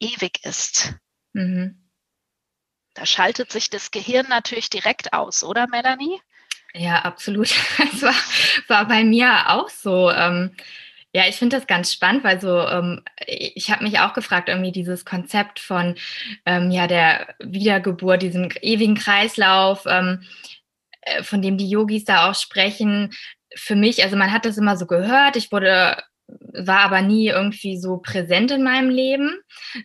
ewig 0.00 0.44
ist. 0.44 0.94
Mhm. 1.32 1.88
Da 2.94 3.06
schaltet 3.06 3.52
sich 3.52 3.70
das 3.70 3.90
Gehirn 3.90 4.26
natürlich 4.28 4.70
direkt 4.70 5.12
aus, 5.12 5.44
oder 5.44 5.68
Melanie? 5.68 6.20
Ja, 6.74 7.00
absolut. 7.00 7.48
Das 7.78 8.02
war, 8.02 8.14
war 8.68 8.88
bei 8.88 9.04
mir 9.04 9.50
auch 9.50 9.68
so. 9.68 10.10
Ähm, 10.10 10.54
ja, 11.12 11.26
ich 11.26 11.36
finde 11.36 11.56
das 11.56 11.66
ganz 11.66 11.92
spannend, 11.92 12.22
weil 12.22 12.40
so, 12.40 12.60
ähm, 12.68 13.02
ich 13.26 13.70
habe 13.70 13.82
mich 13.82 13.98
auch 13.98 14.12
gefragt, 14.12 14.48
irgendwie 14.48 14.70
dieses 14.70 15.04
Konzept 15.04 15.58
von 15.58 15.96
ähm, 16.46 16.70
ja, 16.70 16.86
der 16.86 17.34
Wiedergeburt, 17.40 18.22
diesem 18.22 18.48
ewigen 18.60 18.94
Kreislauf, 18.94 19.86
ähm, 19.86 20.22
äh, 21.00 21.24
von 21.24 21.42
dem 21.42 21.58
die 21.58 21.68
Yogis 21.68 22.04
da 22.04 22.30
auch 22.30 22.36
sprechen, 22.36 23.12
für 23.56 23.76
mich, 23.76 24.02
also 24.02 24.16
man 24.16 24.32
hat 24.32 24.44
das 24.44 24.58
immer 24.58 24.76
so 24.76 24.86
gehört, 24.86 25.36
ich 25.36 25.52
wurde 25.52 25.96
war 26.52 26.80
aber 26.80 27.02
nie 27.02 27.28
irgendwie 27.28 27.78
so 27.78 27.98
präsent 27.98 28.50
in 28.50 28.62
meinem 28.62 28.90
Leben, 28.90 29.38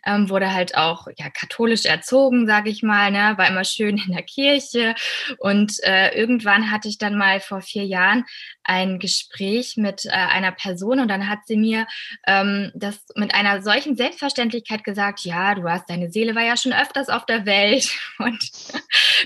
ähm, 0.06 0.30
wurde 0.30 0.54
halt 0.54 0.76
auch 0.76 1.08
ja, 1.18 1.30
katholisch 1.30 1.86
erzogen, 1.86 2.48
sage 2.48 2.70
ich 2.70 2.84
mal, 2.84 3.12
ne? 3.12 3.34
war 3.38 3.48
immer 3.48 3.64
schön 3.64 3.98
in 3.98 4.14
der 4.14 4.24
Kirche 4.24 4.96
und 5.38 5.74
äh, 5.84 6.16
irgendwann 6.18 6.72
hatte 6.72 6.88
ich 6.88 6.98
dann 6.98 7.18
mal 7.18 7.40
vor 7.40 7.62
vier 7.62 7.86
Jahren 7.86 8.26
ein 8.64 9.00
Gespräch 9.00 9.78
mit 9.78 10.06
äh, 10.06 10.10
einer 10.10 10.52
Person 10.52 11.00
und 11.00 11.08
dann 11.08 11.30
hat 11.30 11.40
sie 11.46 11.58
mir 11.58 11.88
ähm, 12.28 12.72
das 12.74 13.06
mit 13.16 13.34
einer 13.34 13.62
solchen 13.62 13.96
Selbstverständlichkeit 13.96 14.84
gesagt, 14.84 15.22
ja, 15.22 15.56
du 15.56 15.70
hast, 15.70 15.90
deine 15.90 16.12
Seele 16.12 16.36
war 16.36 16.44
ja 16.44 16.58
schon 16.58 16.74
öfters 16.74 17.10
auf 17.10 17.26
der 17.26 17.46
Welt 17.46 17.90
und 18.18 18.40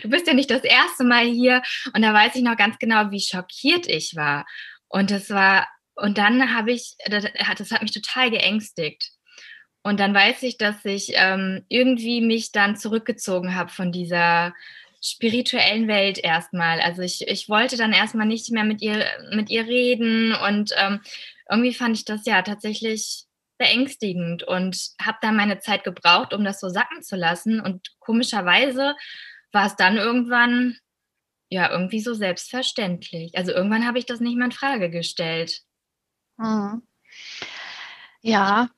du 0.01 0.09
bist 0.09 0.27
ja 0.27 0.33
nicht 0.33 0.51
das 0.51 0.63
erste 0.63 1.03
Mal 1.03 1.25
hier 1.25 1.61
und 1.93 2.01
da 2.01 2.13
weiß 2.13 2.35
ich 2.35 2.43
noch 2.43 2.57
ganz 2.57 2.77
genau, 2.79 3.11
wie 3.11 3.21
schockiert 3.21 3.87
ich 3.87 4.15
war. 4.15 4.45
Und 4.91 5.11
es 5.11 5.29
war 5.29 5.67
und 6.01 6.17
dann 6.17 6.53
habe 6.55 6.71
ich, 6.71 6.95
das, 7.07 7.25
hat 7.25 7.81
mich 7.81 7.91
total 7.91 8.31
geängstigt. 8.31 9.11
Und 9.81 9.99
dann 9.99 10.13
weiß 10.13 10.43
ich, 10.43 10.57
dass 10.57 10.83
ich 10.83 11.11
ähm, 11.15 11.65
irgendwie 11.69 12.21
mich 12.21 12.51
dann 12.51 12.75
zurückgezogen 12.75 13.55
habe 13.55 13.69
von 13.69 13.91
dieser 13.91 14.53
spirituellen 15.01 15.87
Welt 15.87 16.17
erstmal. 16.17 16.81
Also 16.81 17.01
ich, 17.01 17.27
ich 17.27 17.47
wollte 17.47 17.77
dann 17.77 17.93
erstmal 17.93 18.27
nicht 18.27 18.51
mehr 18.51 18.65
mit 18.65 18.81
ihr, 18.81 19.05
mit 19.33 19.49
ihr 19.49 19.65
reden 19.65 20.33
und 20.33 20.71
ähm, 20.75 20.99
irgendwie 21.49 21.73
fand 21.73 21.97
ich 21.97 22.05
das 22.05 22.25
ja 22.25 22.41
tatsächlich 22.41 23.23
beängstigend 23.57 24.43
und 24.43 24.77
habe 25.01 25.17
dann 25.21 25.35
meine 25.35 25.59
Zeit 25.59 25.83
gebraucht, 25.83 26.33
um 26.33 26.43
das 26.43 26.59
so 26.59 26.69
sacken 26.69 27.01
zu 27.01 27.15
lassen. 27.15 27.59
Und 27.59 27.89
komischerweise 27.99 28.95
war 29.51 29.67
es 29.67 29.75
dann 29.75 29.97
irgendwann 29.97 30.77
ja 31.49 31.71
irgendwie 31.71 31.99
so 31.99 32.13
selbstverständlich. 32.13 33.37
Also 33.37 33.51
irgendwann 33.51 33.87
habe 33.87 33.99
ich 33.99 34.05
das 34.05 34.19
nicht 34.19 34.37
mehr 34.37 34.45
in 34.45 34.51
Frage 34.51 34.89
gestellt. 34.89 35.61
Mhm. 36.39 36.81
Ja, 38.21 38.69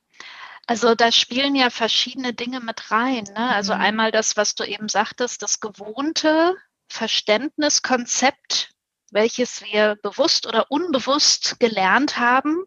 also 0.66 0.94
da 0.94 1.12
spielen 1.12 1.54
ja 1.54 1.70
verschiedene 1.70 2.34
Dinge 2.34 2.60
mit 2.60 2.90
rein. 2.90 3.24
Ne? 3.24 3.54
Also 3.54 3.74
mhm. 3.74 3.80
einmal 3.80 4.10
das, 4.10 4.36
was 4.36 4.54
du 4.54 4.64
eben 4.64 4.88
sagtest, 4.88 5.42
das 5.42 5.60
gewohnte 5.60 6.56
Verständniskonzept, 6.88 8.70
welches 9.10 9.62
wir 9.62 9.96
bewusst 10.02 10.46
oder 10.46 10.70
unbewusst 10.70 11.60
gelernt 11.60 12.18
haben, 12.18 12.64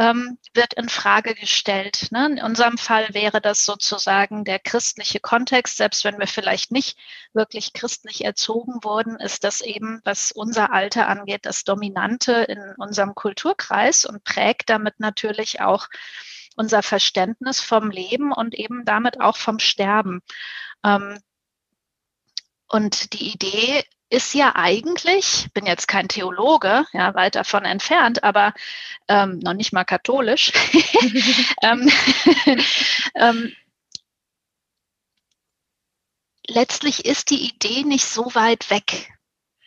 ähm, 0.00 0.38
wird 0.54 0.72
in 0.74 0.88
Frage 0.88 1.34
gestellt. 1.34 2.08
Ne? 2.10 2.24
In 2.24 2.42
unserem 2.42 2.78
Fall 2.78 3.12
wäre 3.12 3.42
das 3.42 3.66
sozusagen 3.66 4.46
der 4.46 4.58
christliche 4.58 5.20
Kontext, 5.20 5.76
selbst 5.76 6.04
wenn 6.04 6.18
wir 6.18 6.26
vielleicht 6.26 6.72
nicht 6.72 6.96
wirklich 7.34 7.74
christlich 7.74 8.24
erzogen 8.24 8.82
wurden, 8.82 9.16
ist 9.16 9.44
das 9.44 9.60
eben, 9.60 10.00
was 10.04 10.32
unser 10.32 10.72
Alter 10.72 11.06
angeht, 11.06 11.44
das 11.44 11.64
Dominante 11.64 12.32
in 12.32 12.74
unserem 12.78 13.14
Kulturkreis 13.14 14.06
und 14.06 14.24
prägt 14.24 14.70
damit 14.70 15.00
natürlich 15.00 15.60
auch 15.60 15.86
unser 16.56 16.82
Verständnis 16.82 17.60
vom 17.60 17.90
Leben 17.90 18.32
und 18.32 18.54
eben 18.54 18.86
damit 18.86 19.20
auch 19.20 19.36
vom 19.36 19.58
Sterben. 19.58 20.22
Ähm, 20.82 21.20
und 22.68 23.12
die 23.12 23.34
Idee 23.34 23.84
ist 24.10 24.34
ja 24.34 24.56
eigentlich, 24.56 25.48
bin 25.54 25.66
jetzt 25.66 25.86
kein 25.86 26.08
Theologe, 26.08 26.84
ja, 26.92 27.14
weit 27.14 27.36
davon 27.36 27.64
entfernt, 27.64 28.24
aber 28.24 28.52
ähm, 29.08 29.38
noch 29.38 29.54
nicht 29.54 29.72
mal 29.72 29.84
katholisch. 29.84 30.52
ähm, 31.62 31.88
ähm, 33.14 33.52
letztlich 36.46 37.04
ist 37.04 37.30
die 37.30 37.48
Idee 37.48 37.84
nicht 37.84 38.04
so 38.04 38.34
weit 38.34 38.68
weg. 38.70 39.12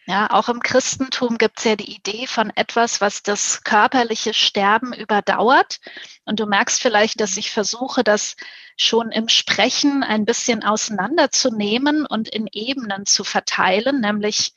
Ja, 0.05 0.29
auch 0.31 0.49
im 0.49 0.59
Christentum 0.59 1.37
gibt 1.37 1.59
es 1.59 1.63
ja 1.63 1.75
die 1.77 1.95
Idee 1.95 2.27
von 2.27 2.51
etwas, 2.55 2.99
was 2.99 3.23
das 3.23 3.63
körperliche 3.63 4.33
Sterben 4.33 4.93
überdauert. 4.93 5.79
Und 6.25 6.39
du 6.39 6.45
merkst 6.45 6.81
vielleicht, 6.81 7.21
dass 7.21 7.37
ich 7.37 7.51
versuche, 7.51 8.03
das 8.03 8.35
schon 8.75 9.11
im 9.11 9.29
Sprechen 9.29 10.03
ein 10.03 10.25
bisschen 10.25 10.63
auseinanderzunehmen 10.63 12.05
und 12.05 12.27
in 12.27 12.47
Ebenen 12.51 13.05
zu 13.05 13.23
verteilen, 13.23 14.01
nämlich 14.01 14.53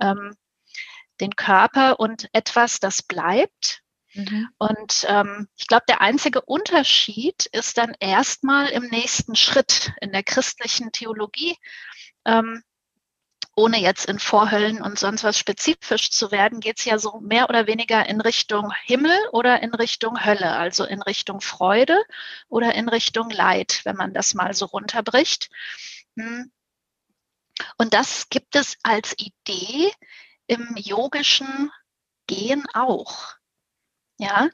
ähm, 0.00 0.34
den 1.20 1.36
Körper 1.36 2.00
und 2.00 2.28
etwas, 2.32 2.80
das 2.80 3.02
bleibt. 3.02 3.82
Mhm. 4.14 4.48
Und 4.56 5.04
ähm, 5.08 5.48
ich 5.56 5.66
glaube, 5.66 5.84
der 5.88 6.00
einzige 6.00 6.40
Unterschied 6.40 7.46
ist 7.52 7.76
dann 7.76 7.94
erstmal 8.00 8.68
im 8.68 8.84
nächsten 8.84 9.36
Schritt 9.36 9.92
in 10.00 10.12
der 10.12 10.22
christlichen 10.22 10.90
Theologie. 10.90 11.56
Ähm, 12.24 12.62
ohne 13.56 13.78
jetzt 13.80 14.04
in 14.04 14.18
Vorhöllen 14.18 14.82
und 14.82 14.98
sonst 14.98 15.24
was 15.24 15.38
spezifisch 15.38 16.10
zu 16.10 16.30
werden, 16.30 16.60
geht 16.60 16.78
es 16.78 16.84
ja 16.84 16.98
so 16.98 17.20
mehr 17.20 17.48
oder 17.48 17.66
weniger 17.66 18.06
in 18.06 18.20
Richtung 18.20 18.70
Himmel 18.84 19.18
oder 19.32 19.62
in 19.62 19.74
Richtung 19.74 20.24
Hölle, 20.24 20.52
also 20.52 20.84
in 20.84 21.00
Richtung 21.00 21.40
Freude 21.40 22.04
oder 22.48 22.74
in 22.74 22.88
Richtung 22.88 23.30
Leid, 23.30 23.80
wenn 23.84 23.96
man 23.96 24.12
das 24.12 24.34
mal 24.34 24.52
so 24.52 24.66
runterbricht. 24.66 25.48
Hm. 26.16 26.52
Und 27.78 27.94
das 27.94 28.28
gibt 28.28 28.56
es 28.56 28.76
als 28.82 29.14
Idee 29.18 29.90
im 30.46 30.76
yogischen 30.76 31.72
Gehen 32.26 32.66
auch. 32.74 33.36
Ja. 34.18 34.50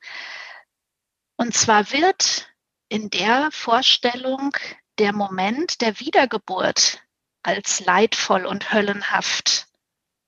Und 1.37 1.55
zwar 1.55 1.91
wird 1.91 2.49
in 2.89 3.11
der 3.11 3.51
Vorstellung 3.51 4.57
der 4.99 5.13
Moment 5.13 5.81
der 5.81 5.99
Wiedergeburt 5.99 7.03
als 7.43 7.81
leidvoll 7.81 8.47
und 8.47 8.73
höllenhaft 8.73 9.67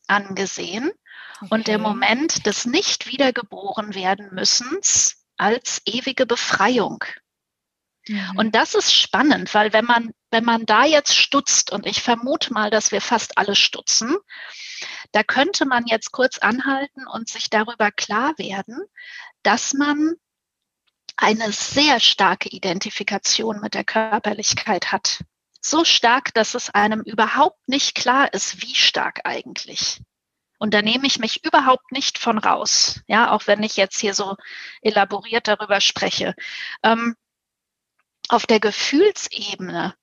angesehen 0.06 0.90
okay. 1.40 1.49
und 1.50 1.66
der 1.66 1.78
Moment 1.78 2.47
des 2.47 2.66
nicht 2.66 3.06
wiedergeboren 3.06 3.94
werden 3.94 4.30
müssens 4.33 5.25
als 5.37 5.83
ewige 5.87 6.26
Befreiung. 6.26 7.04
Mhm. 8.06 8.37
Und 8.37 8.54
das 8.54 8.75
ist 8.75 8.94
spannend, 8.94 9.54
weil 9.54 9.73
wenn 9.73 9.85
man, 9.85 10.12
wenn 10.30 10.44
man 10.44 10.66
da 10.66 10.85
jetzt 10.85 11.16
stutzt, 11.16 11.73
und 11.73 11.87
ich 11.87 12.02
vermute 12.02 12.52
mal, 12.52 12.71
dass 12.71 12.92
wir 12.92 13.00
fast 13.00 13.38
alle 13.38 13.54
stutzen, 13.54 14.16
da 15.12 15.23
könnte 15.23 15.64
man 15.64 15.87
jetzt 15.87 16.12
kurz 16.12 16.38
anhalten 16.38 17.06
und 17.06 17.28
sich 17.28 17.49
darüber 17.50 17.90
klar 17.90 18.37
werden, 18.37 18.78
dass 19.42 19.73
man 19.73 20.14
eine 21.16 21.52
sehr 21.52 22.00
starke 22.00 22.49
Identifikation 22.49 23.61
mit 23.61 23.75
der 23.75 23.85
Körperlichkeit 23.85 24.90
hat 24.90 25.21
so 25.64 25.85
stark, 25.85 26.35
dass 26.35 26.54
es 26.54 26.71
einem 26.71 27.00
überhaupt 27.00 27.68
nicht 27.68 27.94
klar 27.94 28.33
ist, 28.33 28.61
wie 28.62 28.75
stark 28.75 29.21
eigentlich. 29.25 30.00
Und 30.59 30.75
da 30.75 30.83
nehme 30.83 31.06
ich 31.06 31.18
mich 31.18 31.44
überhaupt 31.44 31.90
nicht 31.90 32.18
von 32.18 32.38
raus, 32.38 33.00
ja, 33.06 33.30
auch 33.30 33.47
wenn 33.47 33.62
ich 33.62 33.76
jetzt 33.76 33.99
hier 33.99 34.14
so 34.14 34.37
elaboriert 34.83 35.49
darüber 35.49 35.80
spreche. 35.80 36.35
Ähm, 36.83 37.16
auf 38.28 38.47
der 38.47 38.61
Gefühlsebene, 38.61 39.94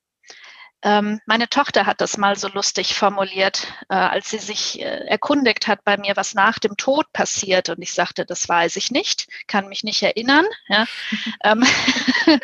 ähm, 0.84 1.20
meine 1.28 1.48
Tochter 1.48 1.86
hat 1.86 2.02
das 2.02 2.18
mal 2.18 2.36
so 2.36 2.48
lustig 2.48 2.96
formuliert, 2.96 3.72
äh, 3.90 3.94
als 3.96 4.32
sie 4.32 4.40
sich 4.40 4.82
äh, 4.82 5.06
erkundigt 5.08 5.68
hat 5.68 5.84
bei 5.84 5.98
mir, 5.98 6.16
was 6.16 6.34
nach 6.34 6.58
dem 6.58 6.76
Tod 6.76 7.12
passiert. 7.14 7.70
Und 7.70 7.82
ich 7.82 7.94
sagte, 7.94 8.26
das 8.26 8.50
weiß 8.50 8.78
ich 8.78 8.90
nicht, 8.90 9.28
kann 9.48 9.70
mich 9.70 9.84
nicht 9.84 10.02
erinnern. 10.02 10.46
Ja. 10.68 10.86
ähm, 11.44 11.64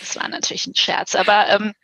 das 0.00 0.16
war 0.16 0.28
natürlich 0.28 0.66
ein 0.66 0.74
Scherz, 0.74 1.14
aber 1.14 1.48
ähm, 1.48 1.74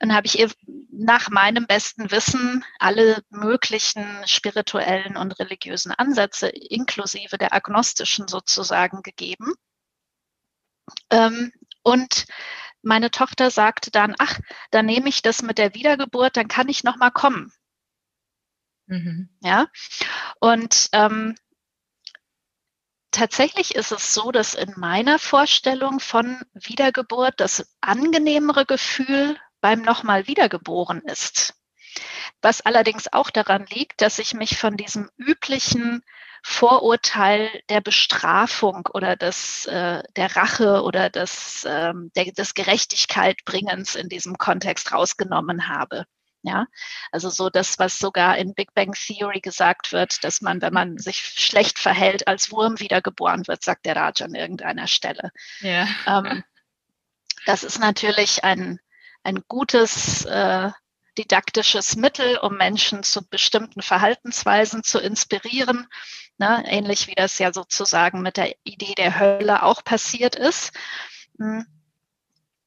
dann 0.00 0.14
habe 0.14 0.26
ich 0.26 0.38
ihr 0.38 0.50
nach 0.90 1.28
meinem 1.28 1.66
besten 1.66 2.10
Wissen 2.10 2.64
alle 2.78 3.22
möglichen 3.28 4.26
spirituellen 4.26 5.16
und 5.16 5.38
religiösen 5.38 5.92
Ansätze, 5.92 6.48
inklusive 6.48 7.36
der 7.36 7.52
agnostischen 7.52 8.26
sozusagen, 8.26 9.02
gegeben. 9.02 9.52
Ähm, 11.10 11.52
und 11.82 12.24
meine 12.82 13.10
Tochter 13.10 13.50
sagte 13.50 13.90
dann, 13.90 14.14
ach, 14.18 14.40
dann 14.70 14.86
nehme 14.86 15.10
ich 15.10 15.20
das 15.20 15.42
mit 15.42 15.58
der 15.58 15.74
Wiedergeburt, 15.74 16.36
dann 16.36 16.48
kann 16.48 16.70
ich 16.70 16.82
noch 16.82 16.96
mal 16.96 17.10
kommen. 17.10 17.52
Mhm. 18.86 19.28
Ja, 19.40 19.68
und 20.40 20.88
ähm, 20.92 21.34
tatsächlich 23.10 23.74
ist 23.74 23.92
es 23.92 24.14
so, 24.14 24.30
dass 24.32 24.54
in 24.54 24.74
meiner 24.76 25.18
Vorstellung 25.18 26.00
von 26.00 26.40
Wiedergeburt 26.54 27.34
das 27.38 27.66
angenehmere 27.80 28.66
Gefühl 28.66 29.38
beim 29.60 29.82
nochmal 29.82 30.26
wiedergeboren 30.26 31.02
ist. 31.02 31.54
Was 32.42 32.60
allerdings 32.60 33.12
auch 33.12 33.30
daran 33.30 33.66
liegt, 33.66 34.00
dass 34.00 34.18
ich 34.18 34.34
mich 34.34 34.58
von 34.58 34.76
diesem 34.76 35.10
üblichen 35.16 36.02
Vorurteil 36.42 37.50
der 37.68 37.80
Bestrafung 37.82 38.88
oder 38.94 39.16
des, 39.16 39.66
äh, 39.66 40.02
der 40.16 40.36
Rache 40.36 40.82
oder 40.82 41.10
des, 41.10 41.66
ähm, 41.68 42.10
der, 42.16 42.32
des 42.32 42.54
Gerechtigkeitbringens 42.54 43.94
in 43.94 44.08
diesem 44.08 44.38
Kontext 44.38 44.92
rausgenommen 44.92 45.68
habe. 45.68 46.06
Ja, 46.42 46.66
also 47.12 47.28
so 47.28 47.50
das, 47.50 47.78
was 47.78 47.98
sogar 47.98 48.38
in 48.38 48.54
Big 48.54 48.72
Bang 48.72 48.92
Theory 48.92 49.40
gesagt 49.40 49.92
wird, 49.92 50.24
dass 50.24 50.40
man, 50.40 50.62
wenn 50.62 50.72
man 50.72 50.96
sich 50.96 51.22
schlecht 51.22 51.78
verhält, 51.78 52.28
als 52.28 52.50
Wurm 52.50 52.80
wiedergeboren 52.80 53.46
wird, 53.46 53.62
sagt 53.62 53.84
der 53.84 53.96
Raj 53.96 54.22
an 54.22 54.34
irgendeiner 54.34 54.86
Stelle. 54.86 55.32
Ja. 55.60 55.86
Ähm, 56.06 56.42
das 57.44 57.62
ist 57.62 57.78
natürlich 57.78 58.42
ein, 58.42 58.80
ein 59.22 59.42
gutes 59.48 60.24
äh, 60.24 60.70
didaktisches 61.18 61.96
Mittel, 61.96 62.38
um 62.38 62.56
Menschen 62.56 63.02
zu 63.02 63.26
bestimmten 63.28 63.82
Verhaltensweisen 63.82 64.82
zu 64.82 64.98
inspirieren, 64.98 65.86
ne? 66.38 66.64
ähnlich 66.66 67.06
wie 67.06 67.14
das 67.14 67.38
ja 67.38 67.52
sozusagen 67.52 68.22
mit 68.22 68.38
der 68.38 68.54
Idee 68.64 68.94
der 68.94 69.18
Hölle 69.18 69.62
auch 69.62 69.84
passiert 69.84 70.36
ist. 70.36 70.72
Hm. 71.38 71.66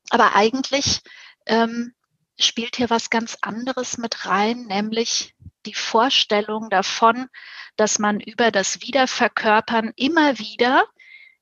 Aber 0.10 0.36
eigentlich 0.36 1.02
ähm, 1.48 1.96
spielt 2.40 2.78
hier 2.78 2.90
was 2.90 3.10
ganz 3.10 3.38
anderes 3.42 3.98
mit 3.98 4.26
rein, 4.26 4.66
nämlich 4.66 5.36
die 5.66 5.74
Vorstellung 5.74 6.70
davon, 6.70 7.28
dass 7.76 8.00
man 8.00 8.20
über 8.20 8.52
das 8.52 8.82
Wiederverkörpern 8.82 9.94
immer 9.96 10.38
wieder 10.40 10.86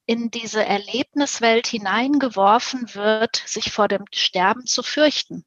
in 0.06 0.32
diese 0.32 0.65
Erlebniswelt 0.65 1.67
hineingeworfen 1.67 2.93
wird, 2.95 3.41
sich 3.45 3.71
vor 3.71 3.88
dem 3.88 4.06
Sterben 4.13 4.65
zu 4.65 4.84
fürchten. 4.84 5.45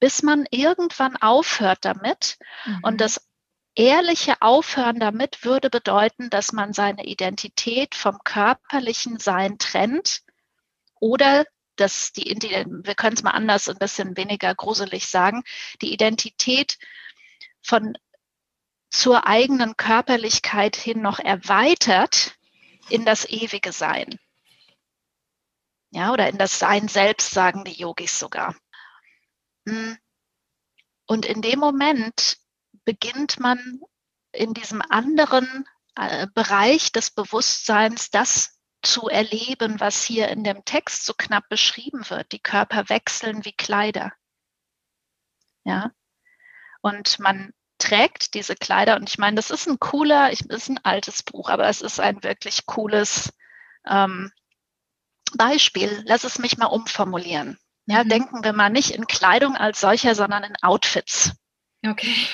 Bis 0.00 0.22
man 0.22 0.46
irgendwann 0.50 1.16
aufhört 1.16 1.84
damit. 1.84 2.38
Mhm. 2.64 2.80
Und 2.82 3.00
das 3.00 3.28
ehrliche 3.74 4.40
Aufhören 4.40 4.98
damit 4.98 5.44
würde 5.44 5.70
bedeuten, 5.70 6.28
dass 6.30 6.52
man 6.52 6.72
seine 6.72 7.04
Identität 7.04 7.94
vom 7.94 8.18
körperlichen 8.24 9.18
Sein 9.18 9.58
trennt 9.58 10.22
oder 11.00 11.44
dass 11.82 12.12
die, 12.12 12.24
wir 12.24 12.94
können 12.94 13.16
es 13.16 13.22
mal 13.22 13.32
anders, 13.32 13.68
ein 13.68 13.78
bisschen 13.78 14.16
weniger 14.16 14.54
gruselig 14.54 15.06
sagen, 15.06 15.42
die 15.80 15.92
Identität 15.92 16.78
von 17.60 17.98
zur 18.90 19.26
eigenen 19.26 19.76
Körperlichkeit 19.76 20.76
hin 20.76 21.02
noch 21.02 21.18
erweitert 21.18 22.36
in 22.88 23.04
das 23.04 23.28
ewige 23.28 23.72
Sein. 23.72 24.18
Ja, 25.90 26.12
oder 26.12 26.28
in 26.28 26.38
das 26.38 26.58
Sein 26.58 26.88
selbst, 26.88 27.30
sagen 27.30 27.64
die 27.64 27.72
Yogis 27.72 28.18
sogar. 28.18 28.54
Hm. 29.66 29.98
Und 31.06 31.26
in 31.26 31.42
dem 31.42 31.58
Moment 31.58 32.38
beginnt 32.84 33.40
man 33.40 33.80
in 34.32 34.54
diesem 34.54 34.82
anderen 34.82 35.66
äh, 35.96 36.26
Bereich 36.34 36.92
des 36.92 37.10
Bewusstseins 37.10 38.10
das 38.10 38.58
zu 38.82 39.08
erleben, 39.08 39.80
was 39.80 40.02
hier 40.02 40.28
in 40.28 40.44
dem 40.44 40.64
Text 40.64 41.06
so 41.06 41.14
knapp 41.14 41.48
beschrieben 41.48 42.08
wird. 42.10 42.32
Die 42.32 42.40
Körper 42.40 42.88
wechseln 42.88 43.44
wie 43.44 43.52
Kleider. 43.52 44.12
Ja. 45.64 45.92
Und 46.80 47.18
man 47.20 47.52
trägt 47.78 48.34
diese 48.34 48.54
Kleider 48.54 48.96
und 48.96 49.08
ich 49.08 49.18
meine, 49.18 49.36
das 49.36 49.50
ist 49.50 49.66
ein 49.66 49.78
cooler, 49.80 50.32
ich, 50.32 50.48
ist 50.48 50.68
ein 50.68 50.80
altes 50.84 51.22
Buch, 51.22 51.48
aber 51.48 51.68
es 51.68 51.80
ist 51.80 52.00
ein 52.00 52.22
wirklich 52.22 52.66
cooles 52.66 53.32
ähm, 53.88 54.32
Beispiel. 55.34 56.02
Lass 56.06 56.24
es 56.24 56.38
mich 56.38 56.58
mal 56.58 56.66
umformulieren. 56.66 57.58
Ja, 57.86 58.04
mhm. 58.04 58.08
denken 58.08 58.44
wir 58.44 58.52
mal 58.52 58.70
nicht 58.70 58.90
in 58.90 59.06
Kleidung 59.06 59.56
als 59.56 59.80
solcher, 59.80 60.14
sondern 60.14 60.44
in 60.44 60.56
Outfits. 60.62 61.32
Okay. 61.84 62.14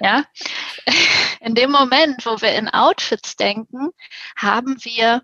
Ja, 0.00 0.24
in 1.40 1.54
dem 1.54 1.70
Moment, 1.70 2.24
wo 2.24 2.40
wir 2.40 2.54
in 2.54 2.70
Outfits 2.70 3.36
denken, 3.36 3.90
haben 4.34 4.82
wir 4.82 5.22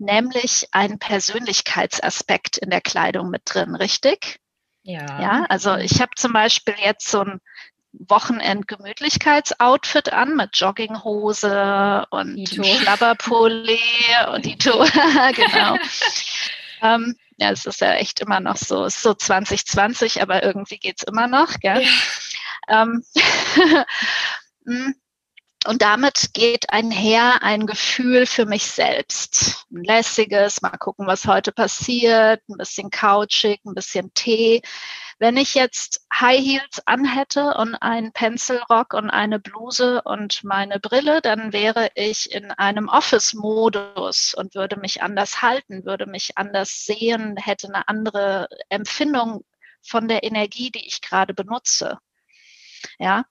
nämlich 0.00 0.66
einen 0.72 0.98
Persönlichkeitsaspekt 0.98 2.58
in 2.58 2.70
der 2.70 2.80
Kleidung 2.80 3.30
mit 3.30 3.42
drin, 3.44 3.76
richtig? 3.76 4.40
Ja. 4.82 5.20
Ja, 5.20 5.44
also 5.48 5.76
ich 5.76 6.00
habe 6.00 6.10
zum 6.16 6.32
Beispiel 6.32 6.74
jetzt 6.82 7.08
so 7.08 7.20
ein 7.20 7.40
Wochenend-Gemütlichkeitsoutfit 7.92 10.12
an 10.12 10.36
mit 10.36 10.56
Jogginghose 10.56 12.06
und 12.10 12.36
Ito. 12.36 12.62
Schlabberpulli 12.62 13.80
und 14.32 14.46
Ito, 14.46 14.78
genau. 15.34 15.76
ähm, 16.82 17.16
ja, 17.36 17.50
es 17.50 17.66
ist 17.66 17.80
ja 17.80 17.94
echt 17.94 18.20
immer 18.20 18.38
noch 18.40 18.56
so, 18.56 18.84
es 18.84 18.94
ist 18.96 19.02
so 19.02 19.14
2020, 19.14 20.22
aber 20.22 20.42
irgendwie 20.42 20.78
geht 20.78 20.98
es 20.98 21.04
immer 21.04 21.26
noch, 21.26 21.58
gell? 21.60 21.82
Ja. 21.82 22.82
Ähm, 22.82 23.02
hm. 24.66 24.94
Und 25.66 25.82
damit 25.82 26.32
geht 26.32 26.72
einher 26.72 27.42
ein 27.42 27.66
Gefühl 27.66 28.24
für 28.24 28.46
mich 28.46 28.66
selbst. 28.66 29.66
Ein 29.70 29.84
lässiges, 29.84 30.62
mal 30.62 30.70
gucken, 30.78 31.06
was 31.06 31.26
heute 31.26 31.52
passiert, 31.52 32.40
ein 32.48 32.56
bisschen 32.56 32.90
couchig, 32.90 33.60
ein 33.66 33.74
bisschen 33.74 34.12
Tee. 34.14 34.62
Wenn 35.18 35.36
ich 35.36 35.54
jetzt 35.54 36.06
High 36.14 36.42
Heels 36.42 36.80
anhätte 36.86 37.54
und 37.58 37.74
einen 37.74 38.10
Pencilrock 38.12 38.94
und 38.94 39.10
eine 39.10 39.38
Bluse 39.38 40.00
und 40.02 40.42
meine 40.44 40.80
Brille, 40.80 41.20
dann 41.20 41.52
wäre 41.52 41.90
ich 41.94 42.32
in 42.32 42.50
einem 42.52 42.88
Office-Modus 42.88 44.32
und 44.32 44.54
würde 44.54 44.76
mich 44.76 45.02
anders 45.02 45.42
halten, 45.42 45.84
würde 45.84 46.06
mich 46.06 46.38
anders 46.38 46.86
sehen, 46.86 47.36
hätte 47.36 47.68
eine 47.68 47.86
andere 47.86 48.48
Empfindung 48.70 49.44
von 49.82 50.08
der 50.08 50.22
Energie, 50.24 50.70
die 50.70 50.86
ich 50.86 51.02
gerade 51.02 51.34
benutze. 51.34 51.98
Ja, 53.02 53.24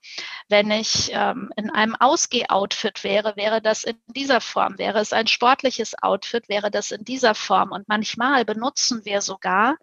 wenn 0.48 0.68
ich 0.72 1.12
ähm, 1.12 1.52
in 1.54 1.70
einem 1.70 1.94
Ausgeh-Outfit 1.94 3.04
wäre, 3.04 3.36
wäre 3.36 3.62
das 3.62 3.84
in 3.84 4.02
dieser 4.08 4.40
Form. 4.40 4.78
Wäre 4.78 4.98
es 4.98 5.12
ein 5.12 5.28
sportliches 5.28 5.94
Outfit, 6.02 6.48
wäre 6.48 6.72
das 6.72 6.90
in 6.90 7.04
dieser 7.04 7.36
Form. 7.36 7.70
Und 7.70 7.86
manchmal 7.86 8.44
benutzen 8.44 9.04
wir 9.04 9.20
sogar 9.20 9.76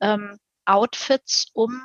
ähm, 0.00 0.38
Outfits, 0.66 1.46
um 1.52 1.82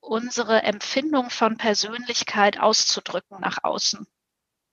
unsere 0.00 0.62
Empfindung 0.62 1.30
von 1.30 1.56
Persönlichkeit 1.56 2.60
auszudrücken 2.60 3.40
nach 3.40 3.64
außen. 3.64 4.06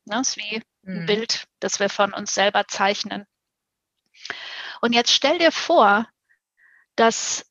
Das 0.04 0.28
ist 0.28 0.38
wie 0.38 0.58
ein 0.86 1.04
mhm. 1.04 1.06
Bild, 1.06 1.46
das 1.62 1.80
wir 1.80 1.90
von 1.90 2.14
uns 2.14 2.34
selber 2.34 2.68
zeichnen. 2.68 3.26
Und 4.82 4.92
jetzt 4.92 5.14
stell 5.14 5.38
dir 5.38 5.54
vor, 5.54 6.06
dass 6.98 7.50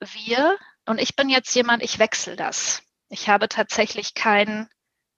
wir, 0.00 0.58
und 0.86 1.00
ich 1.00 1.14
bin 1.14 1.28
jetzt 1.28 1.54
jemand, 1.54 1.84
ich 1.84 2.00
wechsle 2.00 2.34
das. 2.34 2.82
Ich 3.08 3.28
habe 3.28 3.48
tatsächlich 3.48 4.14
keinen 4.14 4.68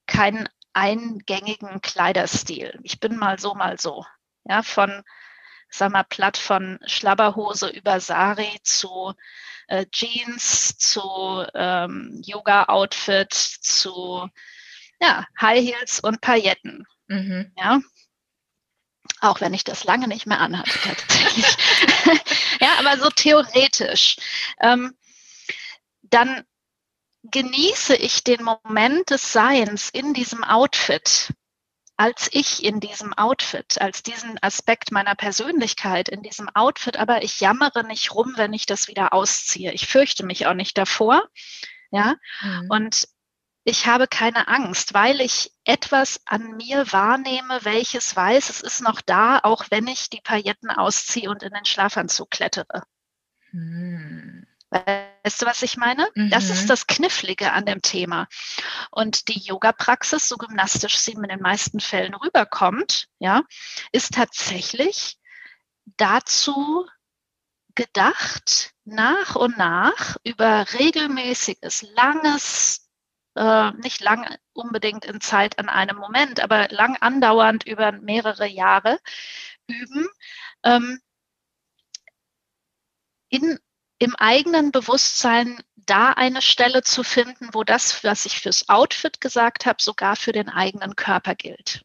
keinen 0.07 0.49
eingängigen 0.73 1.81
Kleiderstil. 1.81 2.79
Ich 2.83 2.99
bin 2.99 3.17
mal 3.17 3.39
so, 3.39 3.53
mal 3.53 3.79
so. 3.79 4.05
Ja, 4.45 4.63
von, 4.63 5.03
sag 5.69 5.91
mal, 5.91 6.03
platt 6.03 6.37
von 6.37 6.79
Schlabberhose 6.85 7.69
über 7.69 7.99
Sari 7.99 8.59
zu 8.63 9.13
äh, 9.67 9.85
Jeans, 9.91 10.77
zu 10.77 11.45
ähm, 11.53 12.21
Yoga-Outfit, 12.25 13.33
zu 13.33 14.27
ja, 14.99 15.25
High 15.39 15.63
Heels 15.63 15.99
und 15.99 16.21
Pailletten. 16.21 16.85
Mhm. 17.07 17.51
Ja. 17.57 17.79
Auch 19.21 19.41
wenn 19.41 19.53
ich 19.53 19.63
das 19.63 19.83
lange 19.83 20.07
nicht 20.07 20.25
mehr 20.25 20.39
anhatte, 20.39 20.77
tatsächlich. 20.79 21.45
ja, 22.61 22.79
aber 22.79 22.97
so 22.97 23.09
theoretisch. 23.09 24.17
Ähm, 24.61 24.95
dann 26.01 26.45
genieße 27.23 27.95
ich 27.95 28.23
den 28.23 28.43
Moment 28.43 29.09
des 29.09 29.33
Seins 29.33 29.89
in 29.89 30.13
diesem 30.13 30.43
Outfit, 30.43 31.33
als 31.97 32.29
ich 32.31 32.63
in 32.63 32.79
diesem 32.79 33.13
Outfit, 33.13 33.81
als 33.81 34.03
diesen 34.03 34.41
Aspekt 34.41 34.91
meiner 34.91 35.15
Persönlichkeit 35.15 36.07
in 36.07 36.23
diesem 36.23 36.49
Outfit, 36.55 36.97
aber 36.97 37.23
ich 37.23 37.41
jammere 37.41 37.83
nicht 37.83 38.15
rum, 38.15 38.33
wenn 38.37 38.53
ich 38.53 38.65
das 38.65 38.87
wieder 38.87 39.13
ausziehe. 39.13 39.73
Ich 39.73 39.87
fürchte 39.87 40.25
mich 40.25 40.47
auch 40.47 40.53
nicht 40.53 40.77
davor. 40.77 41.27
Ja, 41.91 42.15
mhm. 42.41 42.67
und 42.69 43.07
ich 43.63 43.87
habe 43.87 44.07
keine 44.07 44.47
Angst, 44.47 44.93
weil 44.93 45.21
ich 45.21 45.51
etwas 45.65 46.21
an 46.25 46.55
mir 46.55 46.91
wahrnehme, 46.91 47.59
welches 47.63 48.15
weiß, 48.15 48.49
es 48.49 48.61
ist 48.61 48.81
noch 48.81 49.01
da, 49.01 49.39
auch 49.43 49.65
wenn 49.69 49.87
ich 49.87 50.09
die 50.09 50.21
Pailletten 50.21 50.69
ausziehe 50.69 51.29
und 51.29 51.43
in 51.43 51.53
den 51.53 51.65
Schlafanzug 51.65 52.31
klettere. 52.31 52.83
Mhm. 53.51 54.47
Weißt 55.23 55.41
du, 55.41 55.45
was 55.45 55.61
ich 55.63 55.77
meine? 55.77 56.07
Mhm. 56.15 56.29
Das 56.29 56.49
ist 56.49 56.63
mhm. 56.63 56.67
das 56.67 56.87
Knifflige 56.87 57.51
an 57.51 57.65
dem 57.65 57.81
Thema. 57.81 58.27
Und 58.91 59.27
die 59.27 59.39
Yoga-Praxis, 59.39 60.27
so 60.27 60.37
gymnastisch 60.37 60.97
sie 60.97 61.11
in 61.11 61.23
den 61.23 61.41
meisten 61.41 61.79
Fällen 61.79 62.13
rüberkommt, 62.13 63.07
ja, 63.19 63.43
ist 63.91 64.13
tatsächlich 64.13 65.17
dazu 65.97 66.87
gedacht, 67.75 68.73
nach 68.83 69.35
und 69.35 69.57
nach 69.57 70.17
über 70.23 70.65
regelmäßiges, 70.73 71.83
langes, 71.95 72.89
äh, 73.35 73.71
nicht 73.71 74.01
lang 74.01 74.35
unbedingt 74.53 75.05
in 75.05 75.21
Zeit 75.21 75.59
an 75.59 75.69
einem 75.69 75.97
Moment, 75.97 76.39
aber 76.41 76.67
lang 76.69 76.97
andauernd 76.97 77.65
über 77.65 77.91
mehrere 77.91 78.47
Jahre 78.47 78.99
üben, 79.67 80.07
ähm, 80.63 80.99
in 83.29 83.59
im 83.99 84.15
eigenen 84.15 84.71
Bewusstsein 84.71 85.61
da 85.75 86.11
eine 86.11 86.41
Stelle 86.41 86.83
zu 86.83 87.03
finden, 87.03 87.49
wo 87.53 87.63
das, 87.63 88.03
was 88.03 88.25
ich 88.25 88.39
fürs 88.39 88.69
Outfit 88.69 89.21
gesagt 89.21 89.65
habe, 89.65 89.81
sogar 89.81 90.15
für 90.15 90.31
den 90.31 90.49
eigenen 90.49 90.95
Körper 90.95 91.35
gilt. 91.35 91.83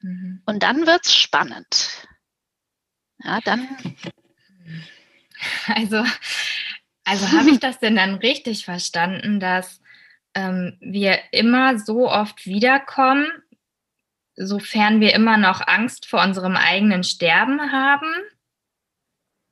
Mhm. 0.00 0.42
Und 0.46 0.62
dann 0.62 0.86
wird 0.86 1.06
es 1.06 1.14
spannend. 1.14 2.08
Ja, 3.18 3.40
dann. 3.40 3.68
Also, 5.68 6.04
also 7.04 7.30
habe 7.30 7.50
ich 7.50 7.60
das 7.60 7.78
denn 7.78 7.94
dann 7.94 8.16
richtig 8.16 8.64
verstanden, 8.64 9.38
dass 9.38 9.80
ähm, 10.34 10.76
wir 10.80 11.20
immer 11.30 11.78
so 11.78 12.10
oft 12.10 12.44
wiederkommen, 12.44 13.28
sofern 14.34 15.00
wir 15.00 15.14
immer 15.14 15.36
noch 15.36 15.64
Angst 15.64 16.06
vor 16.06 16.22
unserem 16.22 16.56
eigenen 16.56 17.04
Sterben 17.04 17.70
haben? 17.70 18.12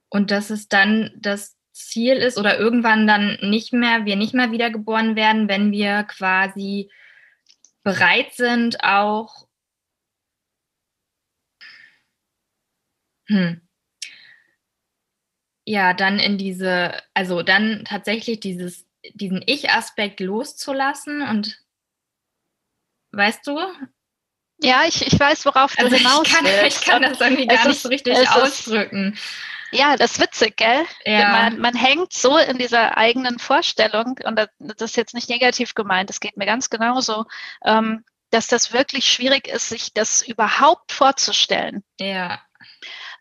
Und 0.08 0.30
dass 0.30 0.50
es 0.50 0.68
dann 0.68 1.10
das 1.16 1.56
Ziel 1.72 2.16
ist 2.16 2.38
oder 2.38 2.58
irgendwann 2.58 3.06
dann 3.06 3.38
nicht 3.42 3.72
mehr, 3.72 4.06
wir 4.06 4.16
nicht 4.16 4.34
mehr 4.34 4.50
wiedergeboren 4.50 5.14
werden, 5.14 5.48
wenn 5.48 5.72
wir 5.72 6.04
quasi 6.04 6.90
bereit 7.82 8.32
sind, 8.34 8.82
auch 8.82 9.46
hm, 13.26 13.60
ja, 15.66 15.94
dann 15.94 16.18
in 16.18 16.38
diese, 16.38 16.94
also 17.12 17.42
dann 17.42 17.84
tatsächlich 17.84 18.40
dieses, 18.40 18.86
diesen 19.14 19.42
Ich-Aspekt 19.44 20.20
loszulassen 20.20 21.22
und 21.22 21.60
weißt 23.12 23.46
du? 23.46 23.58
Ja, 24.62 24.84
ich, 24.86 25.06
ich 25.06 25.18
weiß, 25.18 25.44
worauf 25.44 25.74
du 25.74 25.84
also 25.84 25.96
hinaus 25.96 26.26
ich 26.26 26.32
kann, 26.32 26.44
willst. 26.44 26.80
Ich 26.80 26.86
kann 26.86 27.02
das 27.02 27.20
irgendwie 27.20 27.46
gar 27.46 27.68
nicht 27.68 27.80
so 27.80 27.88
richtig 27.88 28.16
ausdrücken. 28.30 29.18
Ja, 29.72 29.96
das 29.96 30.12
ist 30.12 30.20
witzig, 30.20 30.56
gell? 30.56 30.84
Ja. 31.04 31.30
Man, 31.30 31.58
man 31.58 31.74
hängt 31.74 32.12
so 32.12 32.36
in 32.38 32.58
dieser 32.58 32.96
eigenen 32.96 33.38
Vorstellung, 33.38 34.18
und 34.24 34.36
das 34.58 34.80
ist 34.80 34.96
jetzt 34.96 35.14
nicht 35.14 35.28
negativ 35.28 35.74
gemeint, 35.74 36.08
das 36.10 36.20
geht 36.20 36.36
mir 36.36 36.46
ganz 36.46 36.70
genauso, 36.70 37.24
ähm, 37.64 38.04
dass 38.30 38.46
das 38.46 38.72
wirklich 38.72 39.10
schwierig 39.10 39.48
ist, 39.48 39.68
sich 39.68 39.92
das 39.92 40.20
überhaupt 40.20 40.92
vorzustellen. 40.92 41.84
Ja. 42.00 42.40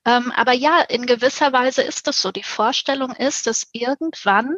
Ähm, 0.06 0.32
aber 0.32 0.54
ja, 0.54 0.82
in 0.82 1.06
gewisser 1.06 1.52
Weise 1.52 1.82
ist 1.82 2.08
das 2.08 2.22
so. 2.22 2.32
Die 2.32 2.44
Vorstellung 2.44 3.12
ist, 3.12 3.48
dass 3.48 3.68
irgendwann 3.72 4.56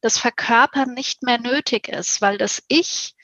das 0.00 0.18
Verkörpern 0.18 0.94
nicht 0.94 1.22
mehr 1.22 1.38
nötig 1.38 1.88
ist, 1.88 2.22
weil 2.22 2.38
das 2.38 2.62
Ich 2.68 3.14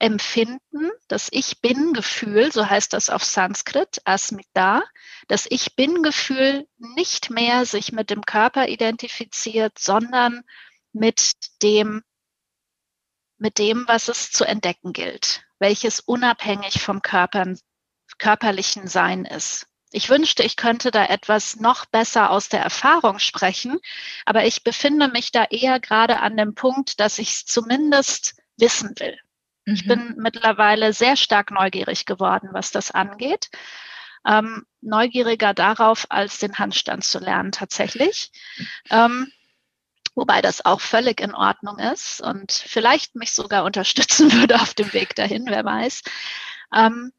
Empfinden, 0.00 0.90
das 1.08 1.28
Ich 1.30 1.60
Bin-Gefühl, 1.60 2.50
so 2.50 2.68
heißt 2.68 2.94
das 2.94 3.10
auf 3.10 3.22
Sanskrit, 3.22 4.00
Asmita, 4.04 4.82
das 5.28 5.46
Ich 5.48 5.76
Bin-Gefühl 5.76 6.66
nicht 6.78 7.28
mehr 7.30 7.66
sich 7.66 7.92
mit 7.92 8.08
dem 8.08 8.22
Körper 8.22 8.68
identifiziert, 8.68 9.78
sondern 9.78 10.42
mit 10.92 11.34
dem, 11.62 12.02
mit 13.36 13.58
dem, 13.58 13.84
was 13.86 14.08
es 14.08 14.32
zu 14.32 14.44
entdecken 14.44 14.94
gilt, 14.94 15.44
welches 15.58 16.00
unabhängig 16.00 16.80
vom 16.80 17.02
Körpern, 17.02 17.58
körperlichen 18.18 18.88
Sein 18.88 19.26
ist. 19.26 19.66
Ich 19.92 20.08
wünschte, 20.08 20.44
ich 20.44 20.56
könnte 20.56 20.90
da 20.90 21.04
etwas 21.04 21.56
noch 21.56 21.84
besser 21.84 22.30
aus 22.30 22.48
der 22.48 22.62
Erfahrung 22.62 23.18
sprechen, 23.18 23.78
aber 24.24 24.46
ich 24.46 24.64
befinde 24.64 25.08
mich 25.08 25.30
da 25.30 25.44
eher 25.44 25.78
gerade 25.78 26.20
an 26.20 26.38
dem 26.38 26.54
Punkt, 26.54 27.00
dass 27.00 27.18
ich 27.18 27.30
es 27.30 27.44
zumindest 27.44 28.40
wissen 28.56 28.94
will. 28.98 29.18
Ich 29.72 29.84
mhm. 29.84 29.88
bin 29.88 30.14
mittlerweile 30.16 30.92
sehr 30.92 31.16
stark 31.16 31.50
neugierig 31.50 32.06
geworden, 32.06 32.50
was 32.52 32.70
das 32.70 32.90
angeht. 32.90 33.50
Ähm, 34.26 34.66
neugieriger 34.80 35.54
darauf, 35.54 36.06
als 36.10 36.38
den 36.38 36.58
Handstand 36.58 37.04
zu 37.04 37.18
lernen 37.18 37.52
tatsächlich. 37.52 38.30
Ähm, 38.90 39.32
wobei 40.14 40.42
das 40.42 40.64
auch 40.64 40.80
völlig 40.80 41.20
in 41.20 41.34
Ordnung 41.34 41.78
ist 41.78 42.20
und 42.20 42.52
vielleicht 42.52 43.14
mich 43.14 43.32
sogar 43.32 43.64
unterstützen 43.70 44.32
würde 44.32 44.56
auf 44.56 44.74
dem 44.74 44.92
Weg 44.92 45.14
dahin, 45.14 45.46
wer 45.46 45.64
weiß. 45.64 46.02
Ähm, 46.74 47.12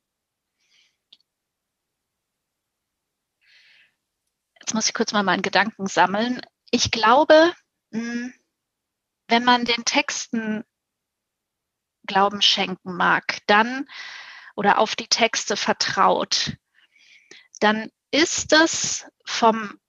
jetzt 4.60 4.74
muss 4.74 4.88
ich 4.88 4.94
kurz 4.94 5.12
mal 5.12 5.24
meinen 5.24 5.42
Gedanken 5.42 5.88
sammeln. 5.88 6.42
Ich 6.70 6.92
glaube, 6.92 7.54
hm, 7.92 8.34
wenn 9.28 9.44
man 9.44 9.66
den 9.66 9.86
Texten 9.86 10.64
Glauben 12.12 12.42
schenken 12.42 12.98
mag, 12.98 13.38
dann 13.48 13.88
oder 14.58 14.80
auf 14.80 14.98
die 14.98 15.08
Texte 15.08 15.56
vertraut, 15.56 16.58
dann 17.62 17.90
ist 18.12 18.52
es 18.52 19.08
vom 19.26 19.80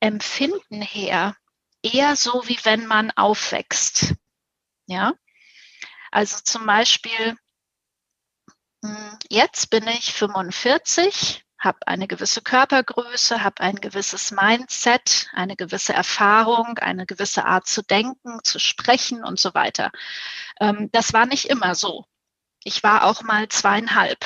Empfinden 0.00 0.82
her 0.82 1.34
eher 1.82 2.14
so, 2.14 2.42
wie 2.46 2.58
wenn 2.64 2.84
man 2.86 3.10
aufwächst. 3.12 4.14
Ja, 4.86 5.14
also 6.10 6.40
zum 6.44 6.66
Beispiel, 6.66 7.38
hm, 8.84 9.18
jetzt 9.30 9.70
bin 9.70 9.88
ich 9.88 10.12
45, 10.12 11.45
habe 11.66 11.86
eine 11.86 12.08
gewisse 12.08 12.40
Körpergröße, 12.40 13.42
habe 13.44 13.60
ein 13.60 13.76
gewisses 13.76 14.30
Mindset, 14.30 15.28
eine 15.34 15.56
gewisse 15.56 15.92
Erfahrung, 15.92 16.78
eine 16.78 17.04
gewisse 17.04 17.44
Art 17.44 17.66
zu 17.66 17.82
denken, 17.82 18.38
zu 18.44 18.58
sprechen 18.58 19.22
und 19.24 19.38
so 19.38 19.52
weiter. 19.52 19.90
Ähm, 20.60 20.88
das 20.92 21.12
war 21.12 21.26
nicht 21.26 21.46
immer 21.46 21.74
so. 21.74 22.06
Ich 22.64 22.82
war 22.82 23.04
auch 23.04 23.22
mal 23.22 23.48
zweieinhalb. 23.48 24.24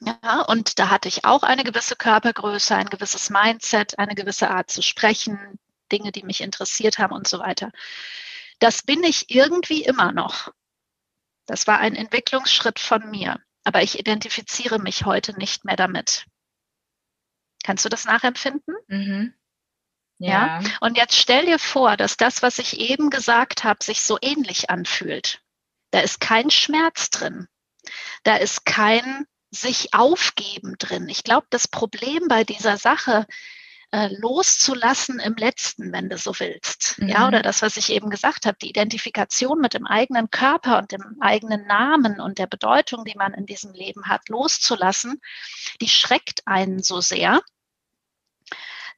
Ja, 0.00 0.42
und 0.42 0.78
da 0.78 0.90
hatte 0.90 1.08
ich 1.08 1.24
auch 1.24 1.42
eine 1.42 1.64
gewisse 1.64 1.96
Körpergröße, 1.96 2.74
ein 2.74 2.90
gewisses 2.90 3.30
Mindset, 3.30 3.98
eine 3.98 4.14
gewisse 4.14 4.50
Art 4.50 4.70
zu 4.70 4.82
sprechen, 4.82 5.58
Dinge, 5.90 6.12
die 6.12 6.24
mich 6.24 6.42
interessiert 6.42 6.98
haben 6.98 7.14
und 7.14 7.26
so 7.26 7.38
weiter. 7.38 7.70
Das 8.58 8.82
bin 8.82 9.02
ich 9.02 9.30
irgendwie 9.30 9.82
immer 9.82 10.12
noch. 10.12 10.52
Das 11.46 11.66
war 11.66 11.78
ein 11.78 11.94
Entwicklungsschritt 11.94 12.78
von 12.78 13.10
mir, 13.10 13.40
aber 13.64 13.82
ich 13.82 13.98
identifiziere 13.98 14.78
mich 14.78 15.04
heute 15.04 15.36
nicht 15.38 15.64
mehr 15.64 15.76
damit. 15.76 16.26
Kannst 17.64 17.84
du 17.84 17.88
das 17.88 18.04
nachempfinden? 18.04 18.74
Mhm. 18.88 19.34
Ja. 20.18 20.60
ja. 20.60 20.70
Und 20.80 20.96
jetzt 20.96 21.16
stell 21.16 21.46
dir 21.46 21.58
vor, 21.58 21.96
dass 21.96 22.16
das, 22.16 22.42
was 22.42 22.58
ich 22.58 22.78
eben 22.78 23.10
gesagt 23.10 23.64
habe, 23.64 23.82
sich 23.82 24.02
so 24.02 24.18
ähnlich 24.20 24.70
anfühlt. 24.70 25.42
Da 25.90 26.00
ist 26.00 26.20
kein 26.20 26.50
Schmerz 26.50 27.10
drin. 27.10 27.48
Da 28.22 28.36
ist 28.36 28.64
kein 28.64 29.26
sich 29.50 29.94
aufgeben 29.94 30.74
drin. 30.78 31.08
Ich 31.08 31.24
glaube, 31.24 31.46
das 31.50 31.68
Problem 31.68 32.28
bei 32.28 32.44
dieser 32.44 32.76
Sache 32.76 33.26
äh, 33.94 34.08
loszulassen 34.08 35.20
im 35.20 35.36
letzten, 35.36 35.92
wenn 35.92 36.08
du 36.08 36.18
so 36.18 36.32
willst. 36.40 36.98
Mhm. 36.98 37.10
Ja, 37.10 37.28
oder 37.28 37.42
das, 37.42 37.62
was 37.62 37.76
ich 37.76 37.90
eben 37.90 38.10
gesagt 38.10 38.44
habe, 38.44 38.58
die 38.60 38.68
Identifikation 38.68 39.60
mit 39.60 39.72
dem 39.72 39.86
eigenen 39.86 40.30
Körper 40.30 40.78
und 40.78 40.90
dem 40.90 41.16
eigenen 41.20 41.64
Namen 41.68 42.18
und 42.18 42.38
der 42.38 42.48
Bedeutung, 42.48 43.04
die 43.04 43.14
man 43.14 43.34
in 43.34 43.46
diesem 43.46 43.72
Leben 43.72 44.06
hat, 44.06 44.28
loszulassen, 44.28 45.20
die 45.80 45.88
schreckt 45.88 46.42
einen 46.44 46.82
so 46.82 47.00
sehr, 47.00 47.40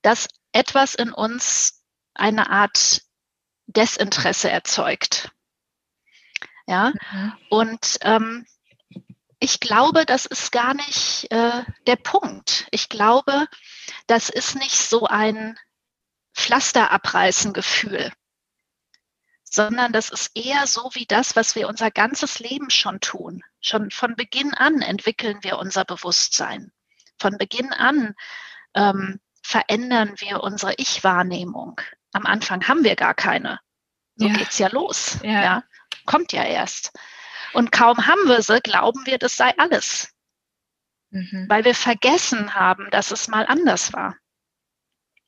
dass 0.00 0.28
etwas 0.52 0.94
in 0.94 1.12
uns 1.12 1.82
eine 2.14 2.48
Art 2.48 3.02
Desinteresse 3.66 4.48
erzeugt. 4.48 5.30
Ja, 6.66 6.94
mhm. 7.12 7.32
und 7.50 7.98
ähm, 8.00 8.46
ich 9.46 9.60
glaube, 9.60 10.06
das 10.06 10.26
ist 10.26 10.50
gar 10.50 10.74
nicht 10.74 11.30
äh, 11.30 11.62
der 11.86 11.94
Punkt. 11.94 12.66
Ich 12.72 12.88
glaube, 12.88 13.46
das 14.08 14.28
ist 14.28 14.56
nicht 14.56 14.76
so 14.76 15.06
ein 15.06 15.56
Pflaster 16.34 16.90
abreißen 16.90 17.52
Gefühl, 17.52 18.12
sondern 19.44 19.92
das 19.92 20.10
ist 20.10 20.32
eher 20.34 20.66
so 20.66 20.90
wie 20.94 21.06
das, 21.06 21.36
was 21.36 21.54
wir 21.54 21.68
unser 21.68 21.92
ganzes 21.92 22.40
Leben 22.40 22.70
schon 22.70 22.98
tun. 22.98 23.44
Schon 23.60 23.92
von 23.92 24.16
Beginn 24.16 24.52
an 24.52 24.82
entwickeln 24.82 25.38
wir 25.42 25.58
unser 25.58 25.84
Bewusstsein. 25.84 26.72
Von 27.16 27.38
Beginn 27.38 27.72
an 27.72 28.16
ähm, 28.74 29.20
verändern 29.44 30.14
wir 30.18 30.42
unsere 30.42 30.74
Ich-Wahrnehmung. 30.76 31.80
Am 32.12 32.26
Anfang 32.26 32.66
haben 32.66 32.82
wir 32.82 32.96
gar 32.96 33.14
keine. 33.14 33.60
So 34.16 34.26
ja. 34.26 34.34
geht's 34.34 34.58
ja 34.58 34.66
los. 34.72 35.18
Ja. 35.22 35.42
ja. 35.44 35.62
Kommt 36.04 36.32
ja 36.32 36.42
erst. 36.42 36.90
Und 37.52 37.72
kaum 37.72 38.06
haben 38.06 38.28
wir 38.28 38.42
sie, 38.42 38.60
glauben 38.60 39.06
wir, 39.06 39.18
das 39.18 39.36
sei 39.36 39.52
alles. 39.58 40.12
Mhm. 41.10 41.46
Weil 41.48 41.64
wir 41.64 41.74
vergessen 41.74 42.54
haben, 42.54 42.88
dass 42.90 43.10
es 43.10 43.28
mal 43.28 43.46
anders 43.46 43.92
war. 43.92 44.16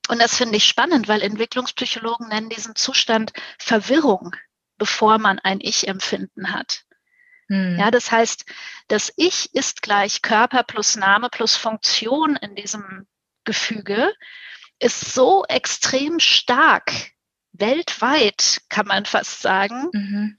Und 0.09 0.21
das 0.21 0.37
finde 0.37 0.57
ich 0.57 0.65
spannend, 0.65 1.09
weil 1.09 1.23
Entwicklungspsychologen 1.23 2.29
nennen 2.29 2.49
diesen 2.49 2.75
Zustand 2.75 3.33
Verwirrung, 3.59 4.35
bevor 4.79 5.19
man 5.19 5.39
ein 5.39 5.61
Ich-Empfinden 5.61 6.53
hat. 6.53 6.85
Mhm. 7.49 7.77
Ja, 7.79 7.91
das 7.91 8.11
heißt, 8.11 8.45
das 8.89 9.13
Ich 9.17 9.55
ist 9.55 9.83
gleich 9.83 10.23
Körper 10.23 10.63
plus 10.63 10.97
Name 10.97 11.29
plus 11.31 11.57
Funktion 11.57 12.37
in 12.37 12.55
diesem 12.55 13.07
Gefüge, 13.45 14.13
ist 14.79 15.13
so 15.13 15.45
extrem 15.49 16.21
stark, 16.21 16.93
weltweit 17.53 18.61
kann 18.69 18.87
man 18.87 19.05
fast 19.05 19.43
sagen, 19.43 19.91
mhm 19.93 20.39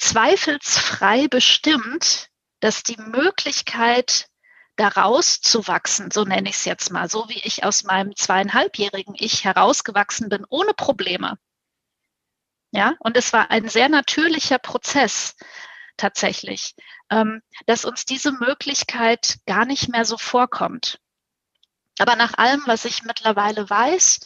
zweifelsfrei 0.00 1.28
bestimmt, 1.28 2.28
dass 2.60 2.82
die 2.82 2.96
Möglichkeit, 2.96 4.26
daraus 4.76 5.42
zu 5.42 5.66
wachsen, 5.68 6.10
so 6.10 6.24
nenne 6.24 6.48
ich 6.48 6.56
es 6.56 6.64
jetzt 6.64 6.90
mal, 6.90 7.08
so 7.10 7.28
wie 7.28 7.40
ich 7.40 7.64
aus 7.64 7.84
meinem 7.84 8.16
zweieinhalbjährigen 8.16 9.14
Ich 9.18 9.44
herausgewachsen 9.44 10.30
bin, 10.30 10.46
ohne 10.48 10.72
Probleme. 10.72 11.38
Ja, 12.72 12.94
und 13.00 13.16
es 13.16 13.32
war 13.34 13.50
ein 13.50 13.68
sehr 13.68 13.90
natürlicher 13.90 14.58
Prozess 14.58 15.36
tatsächlich, 15.98 16.74
ähm, 17.10 17.42
dass 17.66 17.84
uns 17.84 18.06
diese 18.06 18.32
Möglichkeit 18.32 19.38
gar 19.44 19.66
nicht 19.66 19.90
mehr 19.90 20.06
so 20.06 20.16
vorkommt. 20.16 20.98
Aber 21.98 22.16
nach 22.16 22.38
allem, 22.38 22.62
was 22.64 22.86
ich 22.86 23.02
mittlerweile 23.02 23.68
weiß, 23.68 24.20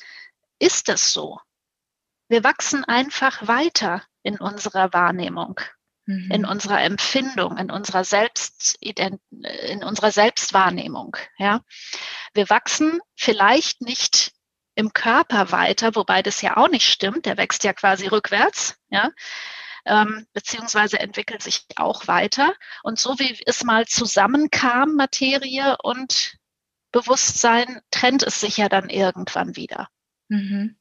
ist 0.60 0.88
es 0.88 1.12
so. 1.12 1.40
Wir 2.28 2.44
wachsen 2.44 2.84
einfach 2.84 3.48
weiter 3.48 4.04
in 4.24 4.38
unserer 4.38 4.92
Wahrnehmung, 4.92 5.60
mhm. 6.06 6.30
in 6.32 6.44
unserer 6.44 6.82
Empfindung, 6.82 7.56
in 7.58 7.70
unserer 7.70 8.02
Selbst, 8.02 8.76
in 8.80 9.84
unserer 9.84 10.10
Selbstwahrnehmung. 10.10 11.16
Ja, 11.38 11.60
wir 12.32 12.50
wachsen 12.50 12.98
vielleicht 13.14 13.80
nicht 13.82 14.32
im 14.74 14.92
Körper 14.92 15.52
weiter, 15.52 15.94
wobei 15.94 16.22
das 16.22 16.42
ja 16.42 16.56
auch 16.56 16.68
nicht 16.68 16.88
stimmt. 16.88 17.26
Der 17.26 17.36
wächst 17.36 17.62
ja 17.62 17.72
quasi 17.72 18.08
rückwärts. 18.08 18.76
Ja, 18.88 19.10
ähm, 19.86 20.26
beziehungsweise 20.32 20.98
entwickelt 20.98 21.42
sich 21.42 21.66
auch 21.76 22.08
weiter. 22.08 22.54
Und 22.82 22.98
so 22.98 23.18
wie 23.18 23.38
es 23.46 23.62
mal 23.64 23.86
zusammenkam, 23.86 24.94
Materie 24.94 25.76
und 25.82 26.38
Bewusstsein, 26.90 27.80
trennt 27.90 28.22
es 28.22 28.40
sich 28.40 28.56
ja 28.56 28.68
dann 28.68 28.88
irgendwann 28.88 29.56
wieder. 29.56 29.88
Mhm. 30.28 30.76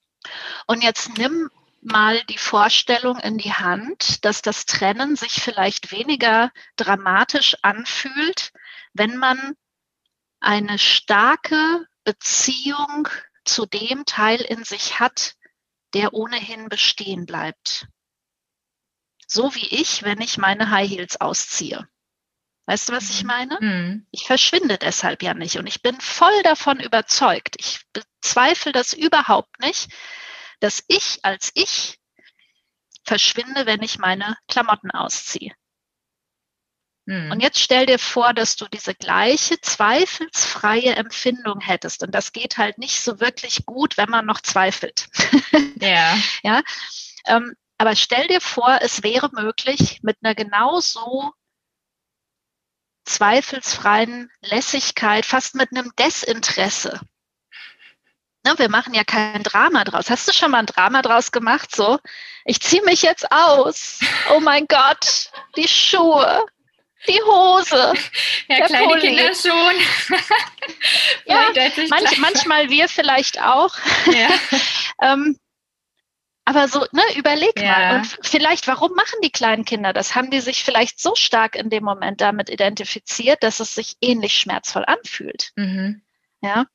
Und 0.67 0.84
jetzt 0.84 1.17
nimm 1.17 1.49
mal 1.83 2.23
die 2.25 2.37
Vorstellung 2.37 3.19
in 3.19 3.37
die 3.37 3.53
Hand, 3.53 4.23
dass 4.25 4.41
das 4.41 4.65
Trennen 4.65 5.15
sich 5.15 5.33
vielleicht 5.33 5.91
weniger 5.91 6.51
dramatisch 6.75 7.57
anfühlt, 7.61 8.51
wenn 8.93 9.17
man 9.17 9.55
eine 10.39 10.79
starke 10.79 11.85
Beziehung 12.03 13.07
zu 13.45 13.65
dem 13.65 14.05
Teil 14.05 14.41
in 14.41 14.63
sich 14.63 14.99
hat, 14.99 15.35
der 15.93 16.13
ohnehin 16.13 16.69
bestehen 16.69 17.25
bleibt. 17.25 17.87
So 19.27 19.53
wie 19.55 19.67
ich, 19.67 20.03
wenn 20.03 20.21
ich 20.21 20.37
meine 20.37 20.69
High 20.69 20.89
Heels 20.89 21.19
ausziehe. 21.19 21.87
Weißt 22.65 22.89
du, 22.89 22.93
was 22.93 23.09
ich 23.09 23.25
meine? 23.25 23.57
Mhm. 23.59 24.07
Ich 24.11 24.25
verschwinde 24.25 24.77
deshalb 24.77 25.21
ja 25.21 25.33
nicht 25.33 25.57
und 25.57 25.67
ich 25.67 25.81
bin 25.81 25.99
voll 25.99 26.43
davon 26.43 26.79
überzeugt. 26.79 27.55
Ich 27.59 27.81
bezweifle 27.91 28.71
das 28.71 28.93
überhaupt 28.93 29.59
nicht, 29.59 29.89
dass 30.63 30.84
ich 30.88 31.19
als 31.23 31.52
ich 31.56 31.99
verschwinde, 33.06 33.65
wenn 33.65 33.82
ich 33.82 33.99
meine 33.99 34.38
Klamotten 34.47 34.91
ausziehe. 34.91 35.54
Hm. 37.06 37.32
Und 37.32 37.41
jetzt 37.41 37.60
stell 37.60 37.86
dir 37.86 37.99
vor, 37.99 38.34
dass 38.34 38.56
du 38.56 38.65
diese 38.69 38.95
gleiche 38.95 39.60
zweifelsfreie 39.60 40.95
Empfindung 40.95 41.60
hättest. 41.60 42.02
Und 42.02 42.15
das 42.15 42.32
geht 42.32 42.58
halt 42.58 42.78
nicht 42.78 43.02
so 43.02 43.19
wirklich 43.19 43.65
gut, 43.65 43.97
wenn 43.97 44.10
man 44.10 44.26
noch 44.26 44.41
zweifelt. 44.41 45.08
Ja. 45.82 46.17
ja? 46.43 46.62
Ähm, 47.26 47.56
aber 47.78 47.97
stell 47.97 48.26
dir 48.28 48.39
vor, 48.39 48.80
es 48.82 49.04
wäre 49.04 49.30
möglich, 49.34 49.99
mit 50.02 50.15
einer 50.21 50.34
genauso 50.34 51.34
zweifelsfreien 53.04 54.32
Lässigkeit, 54.39 55.26
fast 55.26 55.56
mit 55.56 55.71
einem 55.71 55.91
Desinteresse 55.99 57.02
Ne, 58.45 58.53
wir 58.58 58.69
machen 58.69 58.93
ja 58.93 59.03
kein 59.03 59.41
Drama 59.43 59.86
draus. 59.86 60.10
Hast 60.10 60.27
du 60.27 60.34
schon 60.34 60.51
mal 60.51 60.60
ein 60.60 60.65
Drama 60.65 61.01
draus 61.01 61.32
gemacht? 61.32 61.73
So, 61.73 61.99
ich 62.45 62.60
ziehe 62.60 62.84
mich 62.84 63.01
jetzt 63.01 63.32
aus. 63.32 63.99
Oh 64.32 64.41
mein 64.41 64.67
Gott, 64.67 65.32
die 65.56 65.67
Schuhe, 65.67 66.45
die 67.08 67.21
Hose. 67.21 67.93
Ja, 68.49 68.65
kleine 68.65 68.88
Pulli. 68.88 69.15
Kinder 69.15 69.34
schon. 69.34 70.17
ja, 71.25 71.49
manch, 71.89 72.17
manchmal 72.17 72.69
wir 72.69 72.89
vielleicht 72.89 73.41
auch. 73.41 73.73
Ja. 74.06 74.27
ähm, 75.01 75.39
aber 76.45 76.67
so, 76.67 76.86
ne, 76.91 77.01
überleg 77.15 77.58
ja. 77.58 77.71
mal. 77.71 77.95
Und 77.99 78.19
vielleicht, 78.21 78.67
warum 78.67 78.91
machen 78.95 79.19
die 79.23 79.32
kleinen 79.32 79.63
Kinder 79.63 79.93
das? 79.93 80.13
Haben 80.13 80.29
die 80.29 80.41
sich 80.41 80.63
vielleicht 80.63 80.99
so 80.99 81.15
stark 81.15 81.56
in 81.56 81.69
dem 81.69 81.86
Moment 81.86 82.19
damit 82.19 82.49
identifiziert, 82.49 83.43
dass 83.43 83.62
es 83.62 83.73
sich 83.75 83.95
ähnlich 84.01 84.38
schmerzvoll 84.38 84.84
anfühlt? 84.86 85.51
Mhm. 85.56 86.01
Ja. 86.41 86.65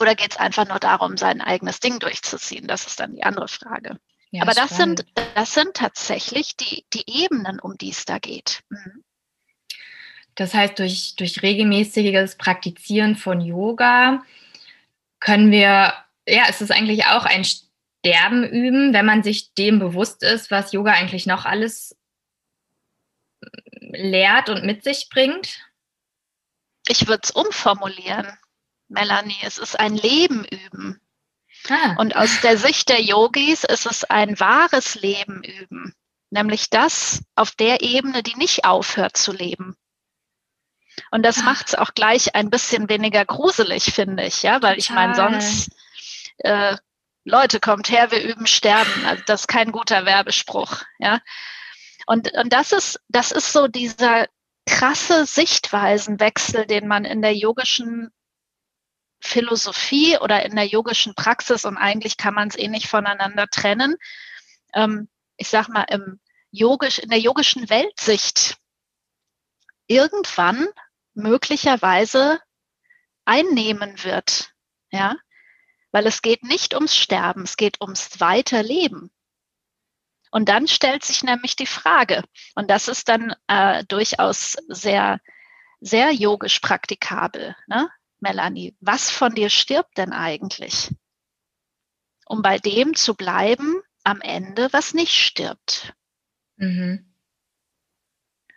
Oder 0.00 0.14
geht 0.14 0.32
es 0.32 0.36
einfach 0.36 0.66
nur 0.66 0.78
darum, 0.78 1.16
sein 1.16 1.40
eigenes 1.40 1.80
Ding 1.80 1.98
durchzuziehen? 1.98 2.66
Das 2.66 2.86
ist 2.86 3.00
dann 3.00 3.14
die 3.14 3.22
andere 3.22 3.48
Frage. 3.48 3.98
Ja, 4.30 4.42
Aber 4.42 4.52
das 4.52 4.76
sind, 4.76 5.06
das 5.34 5.54
sind 5.54 5.74
tatsächlich 5.74 6.56
die, 6.56 6.84
die 6.92 7.04
Ebenen, 7.06 7.60
um 7.60 7.78
die 7.78 7.90
es 7.90 8.04
da 8.04 8.18
geht. 8.18 8.60
Mhm. 8.68 9.04
Das 10.34 10.52
heißt, 10.52 10.78
durch, 10.78 11.16
durch 11.16 11.42
regelmäßiges 11.42 12.36
Praktizieren 12.36 13.16
von 13.16 13.40
Yoga 13.40 14.22
können 15.18 15.50
wir, 15.50 15.94
ja, 16.28 16.44
es 16.48 16.60
ist 16.60 16.70
eigentlich 16.70 17.06
auch 17.06 17.24
ein 17.24 17.44
Sterben 17.44 18.44
üben, 18.44 18.92
wenn 18.92 19.06
man 19.06 19.22
sich 19.22 19.54
dem 19.54 19.78
bewusst 19.78 20.22
ist, 20.22 20.50
was 20.50 20.72
Yoga 20.72 20.92
eigentlich 20.92 21.26
noch 21.26 21.46
alles 21.46 21.96
lehrt 23.80 24.50
und 24.50 24.64
mit 24.64 24.84
sich 24.84 25.08
bringt? 25.08 25.60
Ich 26.86 27.08
würde 27.08 27.22
es 27.24 27.30
umformulieren, 27.30 28.28
Melanie. 28.88 29.38
Es 29.42 29.58
ist 29.58 29.78
ein 29.78 29.96
Leben 29.96 30.44
üben. 30.44 31.00
Ah. 31.68 31.94
Und 31.98 32.16
aus 32.16 32.40
der 32.42 32.58
Sicht 32.58 32.88
der 32.88 33.02
Yogis 33.02 33.64
ist 33.64 33.86
es 33.86 34.04
ein 34.04 34.38
wahres 34.38 34.94
Leben 34.94 35.42
üben, 35.42 35.94
nämlich 36.30 36.70
das 36.70 37.22
auf 37.34 37.52
der 37.52 37.82
Ebene, 37.82 38.22
die 38.22 38.36
nicht 38.36 38.64
aufhört 38.64 39.16
zu 39.16 39.32
leben. 39.32 39.76
Und 41.10 41.24
das 41.24 41.40
ah. 41.40 41.42
macht 41.42 41.68
es 41.68 41.74
auch 41.74 41.94
gleich 41.94 42.34
ein 42.34 42.50
bisschen 42.50 42.88
weniger 42.88 43.24
gruselig, 43.24 43.92
finde 43.92 44.24
ich, 44.24 44.42
ja, 44.42 44.62
weil 44.62 44.78
ich 44.78 44.90
meine, 44.90 45.14
sonst 45.14 45.70
äh, 46.38 46.76
Leute, 47.24 47.58
kommt 47.58 47.90
her, 47.90 48.10
wir 48.12 48.22
üben 48.22 48.46
Sterben. 48.46 49.04
Also 49.04 49.22
das 49.26 49.42
ist 49.42 49.48
kein 49.48 49.72
guter 49.72 50.04
Werbespruch, 50.04 50.82
ja. 50.98 51.20
Und, 52.06 52.32
und 52.34 52.52
das 52.52 52.70
ist, 52.70 53.00
das 53.08 53.32
ist 53.32 53.52
so 53.52 53.66
dieser 53.66 54.26
krasse 54.64 55.26
Sichtweisenwechsel, 55.26 56.66
den 56.66 56.86
man 56.86 57.04
in 57.04 57.22
der 57.22 57.34
yogischen 57.34 58.12
Philosophie 59.26 60.18
oder 60.18 60.44
in 60.44 60.56
der 60.56 60.66
yogischen 60.66 61.14
Praxis 61.14 61.64
und 61.64 61.76
eigentlich 61.76 62.16
kann 62.16 62.34
man 62.34 62.48
es 62.48 62.56
eh 62.56 62.68
nicht 62.68 62.88
voneinander 62.88 63.46
trennen. 63.48 63.96
Ähm, 64.74 65.08
ich 65.36 65.48
sag 65.48 65.68
mal, 65.68 65.84
im 65.90 66.20
yogisch, 66.50 66.98
in 66.98 67.10
der 67.10 67.18
yogischen 67.18 67.68
Weltsicht 67.68 68.56
irgendwann 69.86 70.66
möglicherweise 71.14 72.40
einnehmen 73.24 74.02
wird. 74.04 74.52
Ja, 74.90 75.16
weil 75.92 76.06
es 76.06 76.22
geht 76.22 76.42
nicht 76.42 76.74
ums 76.74 76.96
Sterben, 76.96 77.42
es 77.42 77.56
geht 77.56 77.80
ums 77.80 78.20
Weiterleben. 78.20 79.10
Und 80.30 80.48
dann 80.48 80.68
stellt 80.68 81.04
sich 81.04 81.22
nämlich 81.22 81.56
die 81.56 81.66
Frage, 81.66 82.22
und 82.54 82.70
das 82.70 82.88
ist 82.88 83.08
dann 83.08 83.34
äh, 83.46 83.84
durchaus 83.84 84.58
sehr, 84.68 85.20
sehr 85.80 86.12
yogisch 86.12 86.60
praktikabel. 86.60 87.56
Ne? 87.66 87.88
Melanie, 88.20 88.74
was 88.80 89.10
von 89.10 89.34
dir 89.34 89.50
stirbt 89.50 89.98
denn 89.98 90.12
eigentlich? 90.12 90.94
Um 92.26 92.42
bei 92.42 92.58
dem 92.58 92.94
zu 92.94 93.14
bleiben 93.14 93.82
am 94.04 94.20
Ende, 94.20 94.72
was 94.72 94.94
nicht 94.94 95.14
stirbt. 95.14 95.94
Mhm. 96.56 97.12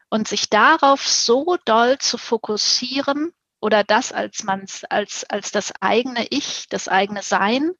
Und 0.09 0.27
sich 0.27 0.49
darauf 0.49 1.07
so 1.07 1.57
doll 1.65 1.97
zu 1.99 2.17
fokussieren 2.17 3.31
oder 3.59 3.83
das 3.83 4.11
als 4.11 4.43
man's, 4.43 4.83
als, 4.85 5.23
als 5.25 5.51
das 5.51 5.73
eigene 5.81 6.25
Ich, 6.29 6.67
das 6.69 6.87
eigene 6.87 7.21
Sein. 7.21 7.71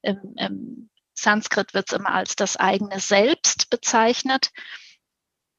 Im, 0.00 0.34
im 0.36 0.90
Sanskrit 1.14 1.74
wird 1.74 1.90
es 1.92 1.98
immer 1.98 2.14
als 2.14 2.34
das 2.34 2.56
eigene 2.56 2.98
Selbst 2.98 3.70
bezeichnet, 3.70 4.50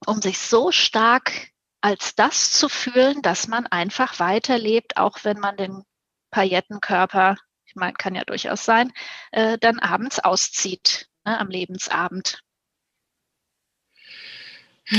um 0.06 0.22
sich 0.22 0.39
so 0.39 0.72
stark 0.72 1.53
als 1.84 2.15
das 2.15 2.52
zu 2.52 2.69
fühlen, 2.69 3.22
dass 3.22 3.50
man 3.50 3.67
einfach 3.67 4.19
weiterlebt, 4.19 4.96
auch 4.96 5.17
wenn 5.24 5.39
man 5.39 5.58
den 5.58 5.84
Paillettenkörper, 6.32 7.36
ich 7.65 7.76
meine, 7.76 7.93
kann 7.93 8.15
ja 8.15 8.24
durchaus 8.24 8.63
sein, 8.63 8.93
äh, 9.32 9.58
dann 9.58 9.80
abends 9.80 10.19
auszieht, 10.19 11.10
ne, 11.26 11.38
am 11.39 11.50
Lebensabend. 11.50 12.41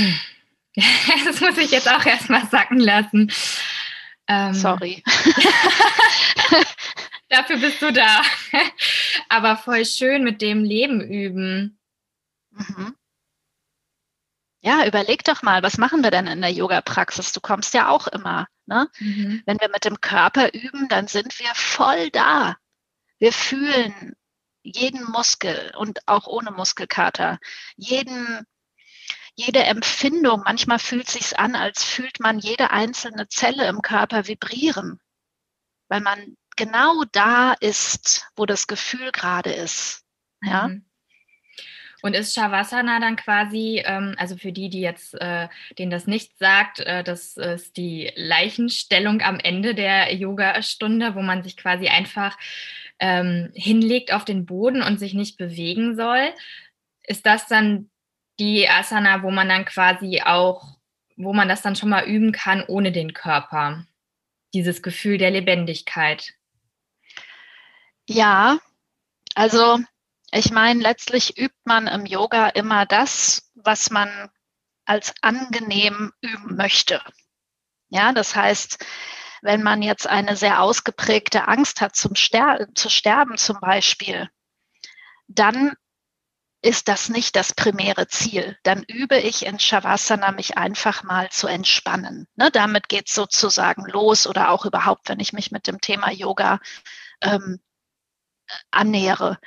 Das 1.23 1.39
muss 1.39 1.57
ich 1.57 1.71
jetzt 1.71 1.89
auch 1.89 2.05
erstmal 2.05 2.45
sacken 2.47 2.81
lassen. 2.81 3.31
Ähm, 4.27 4.53
Sorry. 4.53 5.01
dafür 7.29 7.59
bist 7.59 7.81
du 7.81 7.93
da. 7.93 8.21
Aber 9.29 9.55
voll 9.55 9.85
schön 9.85 10.25
mit 10.25 10.41
dem 10.41 10.65
Leben 10.65 10.99
üben. 10.99 11.79
Mhm. 12.51 12.93
Ja, 14.65 14.83
überleg 14.87 15.23
doch 15.23 15.43
mal, 15.43 15.61
was 15.61 15.77
machen 15.77 16.01
wir 16.03 16.09
denn 16.09 16.25
in 16.25 16.41
der 16.41 16.51
Yoga-Praxis? 16.51 17.31
Du 17.33 17.39
kommst 17.39 17.75
ja 17.75 17.87
auch 17.87 18.07
immer. 18.07 18.47
Ne? 18.65 18.89
Mhm. 18.97 19.43
Wenn 19.45 19.59
wir 19.59 19.69
mit 19.69 19.85
dem 19.85 20.01
Körper 20.01 20.55
üben, 20.55 20.87
dann 20.89 21.07
sind 21.07 21.37
wir 21.37 21.53
voll 21.53 22.09
da. 22.09 22.57
Wir 23.19 23.31
fühlen 23.31 24.15
jeden 24.63 25.03
Muskel 25.03 25.71
und 25.77 25.99
auch 26.07 26.25
ohne 26.25 26.49
Muskelkater, 26.49 27.37
jeden, 27.75 28.47
jede 29.35 29.63
Empfindung. 29.63 30.41
Manchmal 30.43 30.79
fühlt 30.79 31.09
es 31.09 31.13
sich 31.13 31.37
an, 31.37 31.55
als 31.55 31.83
fühlt 31.83 32.19
man 32.19 32.39
jede 32.39 32.71
einzelne 32.71 33.27
Zelle 33.27 33.67
im 33.67 33.83
Körper 33.83 34.25
vibrieren, 34.25 34.99
weil 35.89 36.01
man 36.01 36.37
genau 36.55 37.03
da 37.11 37.53
ist, 37.53 38.25
wo 38.35 38.47
das 38.47 38.65
Gefühl 38.65 39.11
gerade 39.11 39.53
ist. 39.53 40.03
Ja. 40.41 40.69
Mhm. 40.69 40.85
Und 42.05 42.15
ist 42.15 42.35
Shavasana 42.35 42.99
dann 42.99 43.15
quasi, 43.15 43.81
ähm, 43.83 44.13
also 44.19 44.37
für 44.37 44.51
die, 44.51 44.69
die 44.69 44.81
jetzt, 44.81 45.15
äh, 45.15 45.47
denen 45.79 45.89
das 45.89 46.05
nicht 46.05 46.37
sagt, 46.37 46.79
äh, 46.81 47.03
das 47.03 47.35
ist 47.35 47.77
die 47.77 48.11
Leichenstellung 48.15 49.23
am 49.23 49.39
Ende 49.39 49.73
der 49.73 50.13
Yoga-Stunde, 50.13 51.15
wo 51.15 51.23
man 51.23 51.41
sich 51.41 51.57
quasi 51.57 51.87
einfach 51.87 52.37
ähm, 52.99 53.49
hinlegt 53.55 54.13
auf 54.13 54.23
den 54.23 54.45
Boden 54.45 54.83
und 54.83 54.99
sich 54.99 55.15
nicht 55.15 55.39
bewegen 55.39 55.95
soll. 55.95 56.31
Ist 57.07 57.25
das 57.25 57.47
dann 57.47 57.89
die 58.39 58.69
Asana, 58.69 59.23
wo 59.23 59.31
man 59.31 59.49
dann 59.49 59.65
quasi 59.65 60.21
auch, 60.23 60.77
wo 61.17 61.33
man 61.33 61.49
das 61.49 61.63
dann 61.63 61.75
schon 61.75 61.89
mal 61.89 62.05
üben 62.05 62.31
kann 62.31 62.63
ohne 62.67 62.91
den 62.91 63.15
Körper? 63.15 63.83
Dieses 64.53 64.83
Gefühl 64.83 65.17
der 65.17 65.31
Lebendigkeit. 65.31 66.35
Ja, 68.07 68.59
also 69.33 69.79
ich 70.35 70.51
meine, 70.51 70.81
letztlich 70.81 71.37
übt 71.37 71.55
man 71.63 71.87
im 71.87 72.05
Yoga 72.05 72.49
immer 72.49 72.85
das, 72.85 73.51
was 73.55 73.89
man 73.89 74.29
als 74.85 75.13
angenehm 75.21 76.11
üben 76.21 76.57
möchte. 76.57 77.01
Ja, 77.87 78.11
das 78.11 78.35
heißt, 78.35 78.85
wenn 79.41 79.63
man 79.63 79.81
jetzt 79.81 80.07
eine 80.07 80.35
sehr 80.35 80.61
ausgeprägte 80.61 81.47
Angst 81.47 81.79
hat 81.79 81.95
zum 81.95 82.15
Ster 82.15 82.67
zu 82.75 82.89
sterben 82.89 83.37
zum 83.37 83.59
Beispiel, 83.61 84.29
dann 85.27 85.73
ist 86.61 86.87
das 86.89 87.07
nicht 87.09 87.35
das 87.35 87.53
primäre 87.53 88.07
Ziel. 88.07 88.57
Dann 88.63 88.83
übe 88.83 89.17
ich 89.17 89.45
in 89.45 89.59
Shavasana 89.59 90.31
mich 90.31 90.57
einfach 90.57 91.03
mal 91.03 91.29
zu 91.29 91.47
entspannen. 91.47 92.27
Ne, 92.35 92.51
damit 92.51 92.89
geht 92.89 93.07
es 93.07 93.13
sozusagen 93.13 93.85
los 93.85 94.27
oder 94.27 94.49
auch 94.49 94.65
überhaupt, 94.65 95.07
wenn 95.07 95.19
ich 95.19 95.31
mich 95.31 95.51
mit 95.51 95.67
dem 95.67 95.79
Thema 95.79 96.11
Yoga 96.11 96.59
ähm, 97.21 97.61
annähere. 98.71 99.39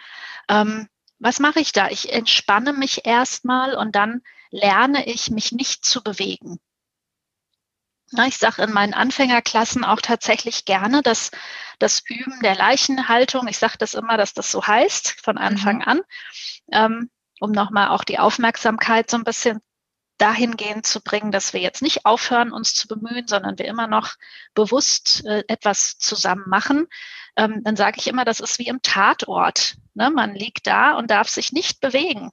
Ähm, 0.48 0.88
was 1.18 1.40
mache 1.40 1.60
ich 1.60 1.72
da? 1.72 1.88
Ich 1.88 2.12
entspanne 2.12 2.72
mich 2.72 3.06
erstmal 3.06 3.74
und 3.74 3.96
dann 3.96 4.22
lerne 4.50 5.06
ich, 5.06 5.30
mich 5.30 5.52
nicht 5.52 5.84
zu 5.84 6.02
bewegen. 6.02 6.58
Na, 8.10 8.26
ich 8.26 8.38
sage 8.38 8.62
in 8.62 8.72
meinen 8.72 8.94
Anfängerklassen 8.94 9.84
auch 9.84 10.00
tatsächlich 10.00 10.64
gerne, 10.64 11.02
dass 11.02 11.30
das 11.78 12.02
Üben 12.08 12.40
der 12.40 12.54
Leichenhaltung, 12.54 13.48
ich 13.48 13.58
sage 13.58 13.76
das 13.78 13.94
immer, 13.94 14.16
dass 14.16 14.32
das 14.32 14.50
so 14.50 14.66
heißt 14.66 15.20
von 15.22 15.36
Anfang 15.36 15.76
mhm. 15.76 15.82
an, 15.82 16.00
ähm, 16.72 17.10
um 17.40 17.50
nochmal 17.52 17.88
auch 17.88 18.04
die 18.04 18.18
Aufmerksamkeit 18.18 19.10
so 19.10 19.18
ein 19.18 19.24
bisschen 19.24 19.60
dahingehend 20.18 20.86
zu 20.86 21.00
bringen, 21.00 21.32
dass 21.32 21.52
wir 21.52 21.60
jetzt 21.60 21.82
nicht 21.82 22.04
aufhören, 22.04 22.52
uns 22.52 22.74
zu 22.74 22.88
bemühen, 22.88 23.26
sondern 23.26 23.58
wir 23.58 23.66
immer 23.66 23.86
noch 23.86 24.14
bewusst 24.54 25.24
äh, 25.24 25.44
etwas 25.48 25.98
zusammen 25.98 26.44
machen 26.48 26.88
ähm, 27.38 27.62
dann 27.62 27.76
sage 27.76 27.98
ich 28.00 28.08
immer, 28.08 28.24
das 28.24 28.40
ist 28.40 28.58
wie 28.58 28.66
im 28.66 28.82
Tatort. 28.82 29.76
Ne? 29.94 30.10
Man 30.10 30.34
liegt 30.34 30.66
da 30.66 30.94
und 30.94 31.10
darf 31.10 31.28
sich 31.28 31.52
nicht 31.52 31.80
bewegen. 31.80 32.30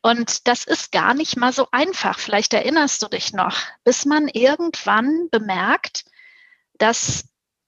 Und 0.00 0.46
das 0.46 0.64
ist 0.64 0.92
gar 0.92 1.12
nicht 1.12 1.36
mal 1.36 1.52
so 1.52 1.66
einfach. 1.72 2.18
Vielleicht 2.20 2.54
erinnerst 2.54 3.02
du 3.02 3.08
dich 3.08 3.32
noch, 3.32 3.58
bis 3.82 4.04
man 4.04 4.28
irgendwann 4.28 5.28
bemerkt, 5.30 6.04
dass 6.78 7.24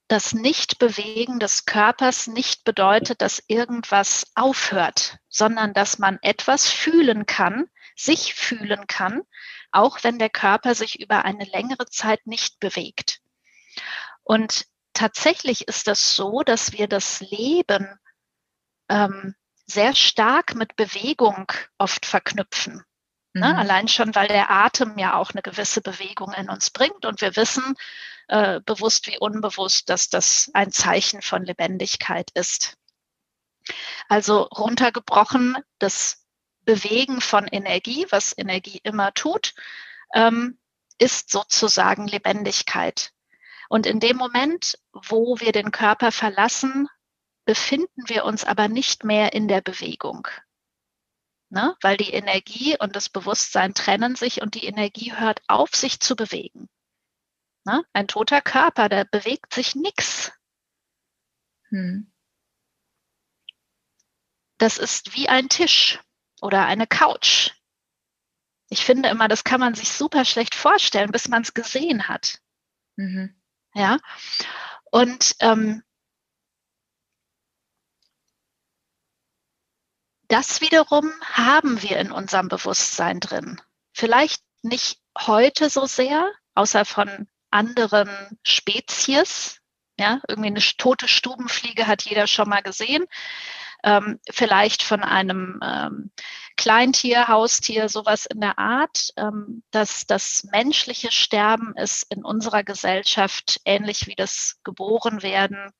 das 0.07 0.33
Nichtbewegen 0.33 1.41
des 1.41 1.65
Körpers 1.65 2.29
nicht 2.29 2.63
bedeutet, 2.63 3.21
dass 3.21 3.43
irgendwas 3.49 4.31
aufhört, 4.37 5.19
sondern 5.29 5.75
dass 5.75 5.99
man 5.99 6.21
etwas 6.23 6.69
fühlen 6.69 7.27
kann, 7.27 7.69
sich 7.97 8.35
fühlen 8.35 8.87
kann, 8.87 9.23
auch 9.73 10.05
wenn 10.05 10.19
der 10.19 10.31
Körper 10.31 10.75
sich 10.75 11.01
über 11.01 11.25
eine 11.25 11.45
längere 11.45 11.87
Zeit 11.87 12.27
nicht 12.27 12.61
bewegt. 12.61 13.21
Und 14.23 14.67
tatsächlich 14.93 15.69
ist 15.69 15.87
das 15.87 16.15
so, 16.15 16.43
dass 16.43 16.73
wir 16.73 16.89
das 16.89 17.21
Leben 17.21 17.99
ähm, 18.89 19.35
sehr 19.67 19.95
stark 19.95 20.55
mit 20.55 20.77
Bewegung 20.77 21.51
oft 21.79 22.07
verknüpfen. 22.07 22.85
Ne? 23.33 23.53
Mhm. 23.53 23.59
Allein 23.59 23.89
schon, 23.89 24.15
weil 24.15 24.29
der 24.29 24.51
Atem 24.51 24.97
ja 24.99 25.15
auch 25.15 25.33
eine 25.33 25.43
gewisse 25.43 25.81
Bewegung 25.81 26.33
in 26.33 26.49
uns 26.49 26.71
bringt 26.71 27.05
und 27.05 27.21
wir 27.21 27.37
wissen, 27.37 27.75
äh, 28.29 28.61
bewusst 28.61 29.07
wie 29.07 29.19
unbewusst, 29.19 29.89
dass 29.91 30.09
das 30.09 30.51
ein 30.55 30.73
Zeichen 30.73 31.23
von 31.23 31.45
Lebendigkeit 31.45 32.31
ist. 32.35 32.77
Also 34.09 34.43
runtergebrochen, 34.43 35.57
das 35.79 36.26
Bewegen 36.67 37.23
von 37.23 37.47
Energie, 37.47 38.07
was 38.11 38.37
Energie 38.37 38.81
immer 38.83 39.15
tut, 39.15 39.55
ähm, 40.15 40.59
ist 40.99 41.31
sozusagen 41.31 42.07
Lebendigkeit. 42.07 43.13
Und 43.69 43.87
in 43.87 44.01
dem 44.01 44.17
Moment, 44.17 44.79
wo 44.93 45.41
wir 45.41 45.53
den 45.53 45.71
Körper 45.71 46.13
verlassen, 46.13 46.89
befinden 47.45 48.09
wir 48.09 48.25
uns 48.25 48.45
aber 48.45 48.69
nicht 48.69 49.05
mehr 49.05 49.33
in 49.33 49.49
der 49.49 49.61
Bewegung. 49.61 50.29
Ne? 51.49 51.77
Weil 51.81 51.97
die 51.97 52.13
Energie 52.13 52.77
und 52.79 52.97
das 52.97 53.09
Bewusstsein 53.09 53.73
trennen 53.73 54.17
sich 54.17 54.43
und 54.43 54.55
die 54.55 54.67
Energie 54.67 55.13
hört 55.15 55.43
auf, 55.47 55.75
sich 55.75 56.01
zu 56.01 56.17
bewegen. 56.17 56.69
Ne? 57.65 57.85
Ein 57.93 58.09
toter 58.09 58.41
Körper, 58.41 58.89
der 58.89 59.05
bewegt 59.05 59.55
sich 59.55 59.77
nichts. 59.77 60.33
Hm. 61.69 62.13
Das 64.59 64.79
ist 64.79 65.15
wie 65.15 65.29
ein 65.29 65.49
Tisch 65.49 66.01
oder 66.41 66.67
eine 66.67 66.87
Couch. 66.87 67.51
Ich 68.69 68.85
finde 68.85 69.09
immer, 69.09 69.29
das 69.29 69.45
kann 69.45 69.61
man 69.61 69.75
sich 69.75 69.93
super 69.93 70.25
schlecht 70.25 70.55
vorstellen, 70.55 71.13
bis 71.13 71.29
man 71.29 71.43
es 71.43 71.55
gesehen 71.55 72.09
hat. 72.09 72.41
Mhm. 72.97 73.35
Ja. 73.75 73.99
Und 74.91 75.37
ähm, 75.41 75.83
das 80.29 80.61
wiederum 80.61 81.13
haben 81.23 81.83
wir 81.83 81.99
in 81.99 82.11
unserem 82.11 82.49
Bewusstsein 82.49 83.21
drin. 83.21 83.61
Vielleicht 83.93 84.43
nicht 84.63 85.01
heute 85.19 85.71
so 85.71 85.87
sehr, 85.87 86.33
außer 86.55 86.85
von 86.85 87.29
anderen 87.51 88.39
Spezies. 88.43 89.61
Ja, 89.99 90.21
irgendwie 90.29 90.49
eine 90.49 90.61
tote 90.61 91.09
Stubenfliege 91.09 91.87
hat 91.87 92.03
jeder 92.03 92.27
schon 92.27 92.49
mal 92.49 92.63
gesehen. 92.63 93.07
Ähm, 93.87 94.19
vielleicht 94.29 94.83
von 94.83 95.03
einem 95.03 95.61
ähm, 95.65 96.11
Kleintier, 96.57 97.29
Haustier, 97.29 97.89
sowas 97.89 98.27
in 98.27 98.41
der 98.41 98.59
Art. 98.59 99.11
Ähm, 99.17 99.63
dass 99.71 100.07
das 100.07 100.45
menschliche 100.51 101.13
Sterben 101.13 101.73
ist 101.77 102.13
in 102.13 102.25
unserer 102.25 102.65
Gesellschaft 102.65 103.61
ähnlich 103.65 104.07
wie 104.09 104.17
das 104.17 104.59
Geborenwerden 104.65 105.71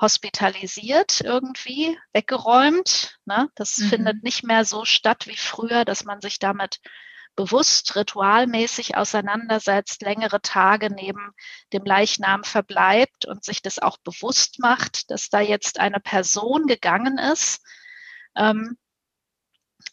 hospitalisiert 0.00 1.20
irgendwie, 1.20 1.96
weggeräumt. 2.12 3.18
Ne? 3.24 3.48
Das 3.54 3.78
mhm. 3.78 3.88
findet 3.88 4.22
nicht 4.24 4.42
mehr 4.42 4.64
so 4.64 4.84
statt 4.84 5.26
wie 5.26 5.36
früher, 5.36 5.84
dass 5.84 6.04
man 6.04 6.20
sich 6.20 6.38
damit 6.38 6.80
bewusst 7.36 7.96
ritualmäßig 7.96 8.96
auseinandersetzt, 8.96 10.02
längere 10.02 10.40
Tage 10.40 10.90
neben 10.92 11.32
dem 11.72 11.84
Leichnam 11.84 12.44
verbleibt 12.44 13.26
und 13.26 13.44
sich 13.44 13.62
das 13.62 13.78
auch 13.78 13.98
bewusst 13.98 14.60
macht, 14.60 15.10
dass 15.10 15.28
da 15.30 15.40
jetzt 15.40 15.80
eine 15.80 16.00
Person 16.00 16.66
gegangen 16.66 17.18
ist 17.18 17.62
ähm, 18.36 18.78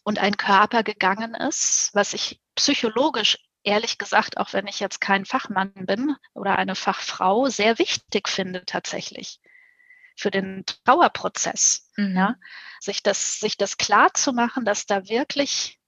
und 0.04 0.18
ein 0.18 0.36
Körper 0.36 0.82
gegangen 0.82 1.34
ist, 1.34 1.90
was 1.94 2.12
ich 2.14 2.40
psychologisch 2.54 3.38
ehrlich 3.64 3.98
gesagt, 3.98 4.38
auch 4.38 4.52
wenn 4.52 4.66
ich 4.66 4.80
jetzt 4.80 5.00
kein 5.00 5.24
Fachmann 5.24 5.72
bin 5.74 6.16
oder 6.34 6.58
eine 6.58 6.74
Fachfrau, 6.74 7.48
sehr 7.48 7.78
wichtig 7.78 8.28
finde 8.28 8.64
tatsächlich 8.66 9.40
für 10.16 10.30
den 10.30 10.64
Trauerprozess. 10.84 11.90
Mhm. 11.96 12.16
Ja? 12.16 12.34
Sich, 12.80 13.02
das, 13.02 13.40
sich 13.40 13.56
das 13.56 13.76
klar 13.76 14.12
zu 14.14 14.32
machen, 14.32 14.64
dass 14.64 14.86
da 14.86 15.08
wirklich 15.08 15.78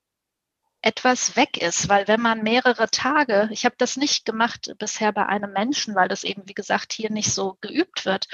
etwas 0.84 1.34
weg 1.34 1.56
ist, 1.56 1.88
weil 1.88 2.06
wenn 2.08 2.20
man 2.20 2.42
mehrere 2.42 2.90
Tage, 2.90 3.48
ich 3.50 3.64
habe 3.64 3.74
das 3.78 3.96
nicht 3.96 4.26
gemacht 4.26 4.74
bisher 4.78 5.12
bei 5.12 5.24
einem 5.24 5.50
Menschen, 5.52 5.94
weil 5.94 6.08
das 6.08 6.24
eben, 6.24 6.42
wie 6.46 6.54
gesagt, 6.54 6.92
hier 6.92 7.10
nicht 7.10 7.32
so 7.32 7.56
geübt 7.62 8.04
wird, 8.04 8.28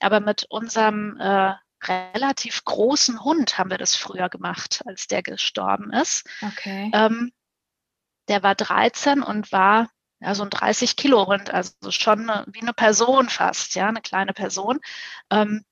aber 0.00 0.18
mit 0.18 0.44
unserem 0.50 1.16
äh, 1.20 1.54
relativ 1.84 2.64
großen 2.64 3.22
Hund 3.22 3.56
haben 3.56 3.70
wir 3.70 3.78
das 3.78 3.94
früher 3.94 4.28
gemacht, 4.28 4.82
als 4.84 5.06
der 5.06 5.22
gestorben 5.22 5.92
ist. 5.92 6.28
Okay. 6.42 6.90
Ähm, 6.92 7.32
der 8.26 8.42
war 8.42 8.56
13 8.56 9.22
und 9.22 9.52
war 9.52 9.88
ja, 10.18 10.34
so 10.34 10.42
ein 10.42 10.50
30 10.50 10.96
Kilo 10.96 11.28
Hund, 11.28 11.50
also 11.50 11.72
schon 11.90 12.28
eine, 12.28 12.44
wie 12.48 12.62
eine 12.62 12.72
Person 12.72 13.28
fast, 13.28 13.76
ja, 13.76 13.88
eine 13.88 14.02
kleine 14.02 14.32
Person. 14.32 14.80
Ähm, 15.30 15.64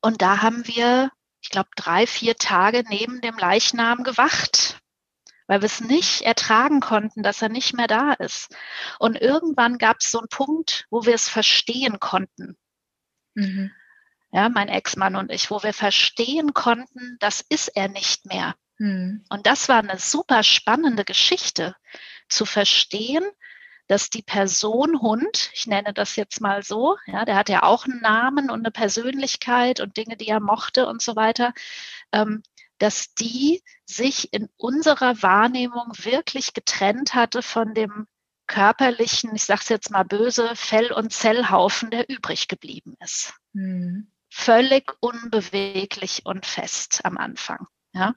und 0.00 0.22
da 0.22 0.40
haben 0.40 0.66
wir, 0.66 1.10
ich 1.42 1.50
glaube, 1.50 1.68
drei, 1.76 2.06
vier 2.06 2.36
Tage 2.36 2.84
neben 2.88 3.20
dem 3.20 3.36
Leichnam 3.36 4.02
gewacht, 4.02 4.80
weil 5.46 5.60
wir 5.62 5.66
es 5.66 5.80
nicht 5.80 6.22
ertragen 6.22 6.80
konnten, 6.80 7.22
dass 7.22 7.42
er 7.42 7.48
nicht 7.48 7.74
mehr 7.74 7.86
da 7.86 8.12
ist. 8.14 8.54
Und 8.98 9.20
irgendwann 9.20 9.78
gab 9.78 9.98
es 10.00 10.10
so 10.10 10.18
einen 10.18 10.28
Punkt, 10.28 10.86
wo 10.90 11.04
wir 11.04 11.14
es 11.14 11.28
verstehen 11.28 12.00
konnten. 12.00 12.56
Mhm. 13.34 13.70
Ja, 14.32 14.48
mein 14.48 14.68
Ex-Mann 14.68 15.16
und 15.16 15.30
ich, 15.30 15.50
wo 15.50 15.62
wir 15.62 15.72
verstehen 15.72 16.52
konnten, 16.52 17.16
das 17.20 17.40
ist 17.40 17.68
er 17.68 17.88
nicht 17.88 18.26
mehr. 18.26 18.54
Mhm. 18.78 19.24
Und 19.28 19.46
das 19.46 19.68
war 19.68 19.78
eine 19.78 19.98
super 19.98 20.42
spannende 20.42 21.04
Geschichte, 21.04 21.74
zu 22.28 22.44
verstehen, 22.44 23.24
dass 23.88 24.10
die 24.10 24.22
Person 24.22 25.00
Hund, 25.00 25.50
ich 25.54 25.66
nenne 25.66 25.92
das 25.92 26.16
jetzt 26.16 26.40
mal 26.40 26.62
so, 26.62 26.96
ja, 27.06 27.24
der 27.24 27.36
hat 27.36 27.48
ja 27.48 27.62
auch 27.62 27.84
einen 27.84 28.00
Namen 28.00 28.50
und 28.50 28.60
eine 28.60 28.72
Persönlichkeit 28.72 29.80
und 29.80 29.96
Dinge, 29.96 30.16
die 30.16 30.26
er 30.26 30.40
mochte 30.40 30.86
und 30.86 31.02
so 31.02 31.14
weiter, 31.14 31.54
ähm, 32.12 32.42
dass 32.78 33.14
die 33.14 33.62
sich 33.84 34.32
in 34.32 34.48
unserer 34.56 35.22
Wahrnehmung 35.22 35.92
wirklich 35.98 36.52
getrennt 36.52 37.14
hatte 37.14 37.42
von 37.42 37.74
dem 37.74 38.06
körperlichen, 38.46 39.34
ich 39.34 39.44
sage 39.44 39.60
es 39.62 39.68
jetzt 39.68 39.90
mal 39.90 40.04
böse, 40.04 40.54
Fell- 40.54 40.92
und 40.92 41.12
Zellhaufen, 41.12 41.90
der 41.90 42.08
übrig 42.08 42.48
geblieben 42.48 42.94
ist. 43.00 43.34
Mhm. 43.52 44.12
Völlig 44.28 44.92
unbeweglich 45.00 46.22
und 46.24 46.46
fest 46.46 47.00
am 47.04 47.16
Anfang. 47.16 47.66
Ja 47.92 48.14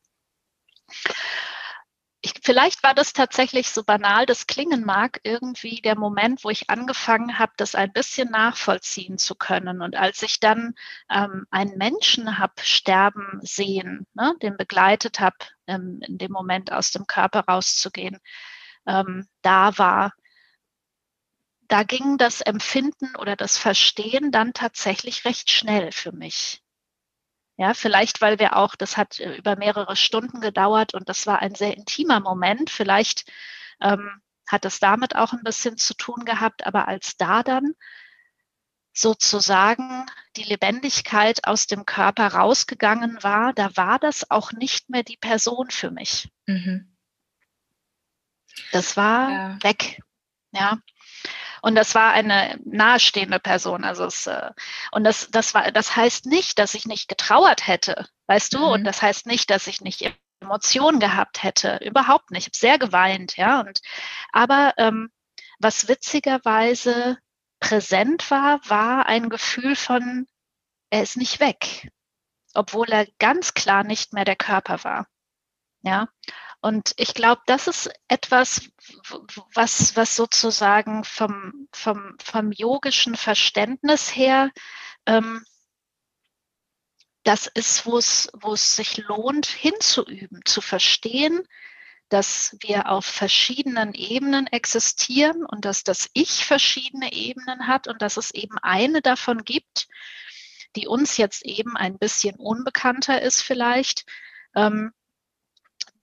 ich, 2.22 2.34
vielleicht 2.44 2.84
war 2.84 2.94
das 2.94 3.14
tatsächlich 3.14 3.70
so 3.70 3.84
banal, 3.84 4.26
das 4.26 4.46
klingen 4.46 4.84
mag, 4.84 5.22
irgendwie 5.24 5.82
der 5.82 5.98
Moment, 5.98 6.44
wo 6.44 6.50
ich 6.50 6.70
angefangen 6.70 7.40
habe, 7.40 7.54
das 7.56 7.76
ein 7.76 7.94
bisschen 7.94 8.30
nachvollziehen 8.30 9.18
zu 9.18 9.36
können. 9.36 9.82
Und 9.82 9.96
als 9.96 10.22
ich 10.22 10.40
dann 10.40 10.76
ähm, 11.10 11.46
einen 11.50 11.78
Menschen 11.78 12.38
habe 12.38 12.54
sterben 12.62 13.40
sehen, 13.42 14.06
ne, 14.14 14.36
den 14.42 14.58
begleitet 14.58 15.20
habe, 15.22 15.38
ähm, 15.68 16.02
in 16.06 16.18
dem 16.18 16.32
Moment 16.32 16.74
aus 16.74 16.92
dem 16.92 17.08
Körper 17.08 17.46
rauszugehen, 17.48 18.20
ähm, 18.86 19.28
da 19.42 19.78
war, 19.78 20.14
da 21.70 21.84
ging 21.84 22.18
das 22.18 22.42
Empfinden 22.42 23.16
oder 23.18 23.38
das 23.38 23.58
Verstehen 23.58 24.32
dann 24.32 24.54
tatsächlich 24.54 25.24
recht 25.24 25.52
schnell 25.52 25.92
für 25.94 26.12
mich. 26.12 26.62
Ja, 27.60 27.74
vielleicht, 27.74 28.22
weil 28.22 28.40
wir 28.40 28.56
auch, 28.56 28.78
das 28.78 28.96
hat 28.96 29.20
äh, 29.20 29.36
über 29.36 29.58
mehrere 29.58 29.98
Stunden 29.98 30.40
gedauert 30.40 30.94
und 30.94 31.10
das 31.10 31.28
war 31.28 31.40
ein 31.40 31.56
sehr 31.56 31.76
intimer 31.76 32.22
Moment. 32.22 32.70
Vielleicht 32.70 33.30
ähm, 33.82 34.22
hat 34.48 34.64
es 34.64 34.80
damit 34.80 35.18
auch 35.18 35.34
ein 35.34 35.44
bisschen 35.44 35.76
zu 35.76 35.94
tun 35.94 36.24
gehabt, 36.24 36.66
aber 36.66 36.88
als 36.88 37.18
da 37.18 37.44
dann 37.44 37.74
sozusagen 38.94 40.06
die 40.38 40.44
Lebendigkeit 40.44 41.46
aus 41.46 41.68
dem 41.68 41.86
Körper 41.86 42.28
rausgegangen 42.28 43.22
war, 43.24 43.52
da 43.52 43.76
war 43.76 44.00
das 44.00 44.32
auch 44.32 44.54
nicht 44.54 44.90
mehr 44.90 45.04
die 45.04 45.18
Person 45.18 45.70
für 45.70 45.92
mich. 45.92 46.30
Mhm. 46.46 46.96
Das 48.72 48.96
war 48.96 49.32
ja. 49.32 49.58
weg. 49.64 50.00
Ja. 50.52 50.78
Und 51.62 51.76
das 51.76 51.96
war 51.96 52.12
eine 52.12 52.60
nahestehende 52.66 53.40
Person. 53.40 53.84
Also 53.84 54.06
es, 54.06 54.28
äh, 54.28 54.52
und 54.92 55.04
das, 55.04 55.30
das 55.32 55.54
war, 55.54 55.72
das 55.72 55.96
heißt 55.96 56.26
nicht, 56.26 56.60
dass 56.60 56.74
ich 56.74 56.86
nicht 56.86 57.08
getrauert 57.08 57.68
hätte, 57.68 58.08
weißt 58.28 58.54
du? 58.54 58.60
Mhm. 58.60 58.66
Und 58.66 58.84
das 58.84 59.02
heißt 59.02 59.26
nicht, 59.26 59.50
dass 59.50 59.68
ich 59.68 59.82
nicht 59.82 60.14
Emotionen 60.42 61.00
gehabt 61.00 61.44
hätte. 61.44 61.80
Überhaupt 61.84 62.32
nicht. 62.32 62.48
Ich 62.48 62.48
habe 62.48 62.58
sehr 62.58 62.80
geweint, 62.80 63.38
ja. 63.38 63.62
Und 63.62 63.82
aber 64.32 64.74
ähm, 64.78 65.12
was 65.60 65.88
witzigerweise 65.88 67.18
präsent 67.60 68.32
war, 68.32 68.62
war 68.70 69.06
ein 69.06 69.30
Gefühl 69.30 69.76
von, 69.76 70.28
er 70.90 71.04
ist 71.04 71.18
nicht 71.18 71.40
weg, 71.40 71.92
obwohl 72.54 72.90
er 72.90 73.06
ganz 73.20 73.54
klar 73.54 73.84
nicht 73.84 74.14
mehr 74.14 74.26
der 74.26 74.38
Körper 74.38 74.84
war. 74.84 75.08
Ja. 75.82 76.08
Und 76.62 76.94
ich 76.98 77.14
glaube, 77.14 77.42
das 77.46 77.68
ist 77.68 77.90
etwas, 78.10 78.70
was, 79.54 79.96
was 79.96 80.16
sozusagen 80.16 81.04
vom, 81.06 81.70
vom, 81.72 82.18
vom 82.22 82.52
yogischen 82.52 83.16
Verständnis 83.16 84.14
her, 84.16 84.52
ähm, 85.06 85.46
das 87.24 87.48
ist, 87.48 87.86
wo 87.86 87.98
es, 87.98 88.30
wo 88.34 88.54
es 88.54 88.76
sich 88.76 88.98
lohnt, 88.98 89.46
hinzuüben, 89.46 90.42
zu 90.46 90.62
verstehen, 90.62 91.48
dass 92.10 92.58
wir 92.62 92.90
auf 92.90 93.06
verschiedenen 93.06 93.94
Ebenen 93.94 94.48
existieren 94.48 95.46
und 95.46 95.64
dass 95.64 95.84
das 95.84 96.10
Ich 96.14 96.46
verschiedene 96.46 97.14
Ebenen 97.14 97.68
hat 97.68 97.88
und 97.88 98.02
dass 98.02 98.18
es 98.18 98.32
eben 98.32 98.58
eine 98.58 99.02
davon 99.02 99.44
gibt, 99.44 99.88
die 100.76 100.88
uns 100.88 101.18
jetzt 101.18 101.46
eben 101.46 101.78
ein 101.78 102.00
bisschen 102.00 102.36
unbekannter 102.36 103.22
ist 103.22 103.42
vielleicht, 103.42 104.06
ähm, 104.56 104.92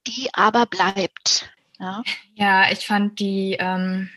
die 0.07 0.29
aber 0.33 0.67
bleibt. 0.67 1.51
Ja, 1.79 2.03
ja 2.35 2.71
ich 2.71 2.87
fand 2.87 3.19
die, 3.19 3.57
ähm, 3.59 4.11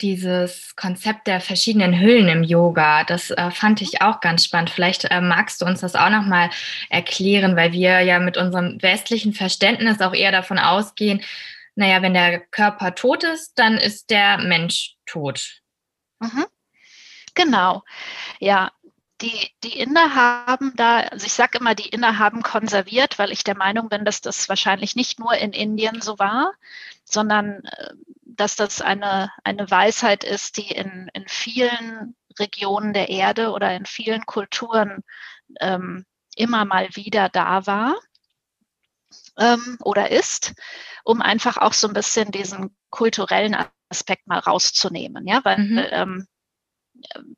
dieses 0.00 0.76
Konzept 0.76 1.26
der 1.26 1.40
verschiedenen 1.40 1.98
Hüllen 1.98 2.28
im 2.28 2.44
Yoga, 2.44 3.04
das 3.04 3.30
äh, 3.30 3.50
fand 3.50 3.82
ich 3.82 4.00
auch 4.00 4.20
ganz 4.20 4.44
spannend. 4.44 4.70
Vielleicht 4.70 5.04
äh, 5.06 5.20
magst 5.20 5.60
du 5.60 5.66
uns 5.66 5.80
das 5.80 5.96
auch 5.96 6.10
nochmal 6.10 6.50
erklären, 6.88 7.56
weil 7.56 7.72
wir 7.72 8.00
ja 8.00 8.20
mit 8.20 8.36
unserem 8.36 8.80
westlichen 8.80 9.32
Verständnis 9.32 10.00
auch 10.00 10.14
eher 10.14 10.32
davon 10.32 10.58
ausgehen, 10.58 11.22
naja, 11.74 12.02
wenn 12.02 12.14
der 12.14 12.40
Körper 12.40 12.96
tot 12.96 13.22
ist, 13.22 13.56
dann 13.56 13.78
ist 13.78 14.10
der 14.10 14.38
Mensch 14.38 14.96
tot. 15.06 15.60
Mhm. 16.18 16.44
Genau. 17.34 17.84
Ja, 18.40 18.72
die, 19.20 19.50
die 19.64 19.78
Inder 19.78 20.14
haben 20.14 20.72
da, 20.76 21.00
also 21.00 21.26
ich 21.26 21.32
sage 21.32 21.58
immer, 21.58 21.74
die 21.74 21.88
Inder 21.88 22.18
haben 22.18 22.42
konserviert, 22.42 23.18
weil 23.18 23.32
ich 23.32 23.44
der 23.44 23.56
Meinung 23.56 23.88
bin, 23.88 24.04
dass 24.04 24.20
das 24.20 24.48
wahrscheinlich 24.48 24.96
nicht 24.96 25.18
nur 25.18 25.34
in 25.34 25.52
Indien 25.52 26.00
so 26.00 26.18
war, 26.18 26.52
sondern 27.04 27.64
äh, 27.64 27.94
dass 28.24 28.54
das 28.54 28.80
eine, 28.80 29.32
eine 29.42 29.70
Weisheit 29.70 30.22
ist, 30.22 30.56
die 30.56 30.70
in, 30.70 31.10
in 31.12 31.26
vielen 31.26 32.14
Regionen 32.38 32.92
der 32.92 33.08
Erde 33.08 33.50
oder 33.50 33.74
in 33.74 33.86
vielen 33.86 34.24
Kulturen 34.26 35.02
ähm, 35.60 36.04
immer 36.36 36.64
mal 36.64 36.88
wieder 36.94 37.28
da 37.28 37.66
war 37.66 37.96
ähm, 39.38 39.78
oder 39.82 40.10
ist, 40.10 40.54
um 41.02 41.20
einfach 41.20 41.56
auch 41.56 41.72
so 41.72 41.88
ein 41.88 41.94
bisschen 41.94 42.30
diesen 42.30 42.76
kulturellen 42.90 43.56
Aspekt 43.88 44.26
mal 44.26 44.38
rauszunehmen. 44.38 45.26
Ja, 45.26 45.44
weil 45.44 45.58
mhm. 45.58 45.84
ähm, 45.90 46.26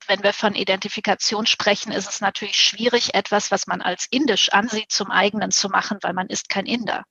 wenn 0.06 0.22
wir 0.22 0.32
von 0.32 0.54
Identifikation 0.54 1.46
sprechen, 1.46 1.92
ist 1.92 2.08
es 2.08 2.20
natürlich 2.20 2.60
schwierig, 2.60 3.14
etwas, 3.14 3.50
was 3.50 3.66
man 3.66 3.82
als 3.82 4.06
indisch 4.10 4.50
ansieht, 4.50 4.90
zum 4.90 5.10
eigenen 5.10 5.50
zu 5.50 5.68
machen, 5.68 5.98
weil 6.02 6.12
man 6.12 6.28
ist 6.28 6.48
kein 6.48 6.66
Inder 6.66 7.04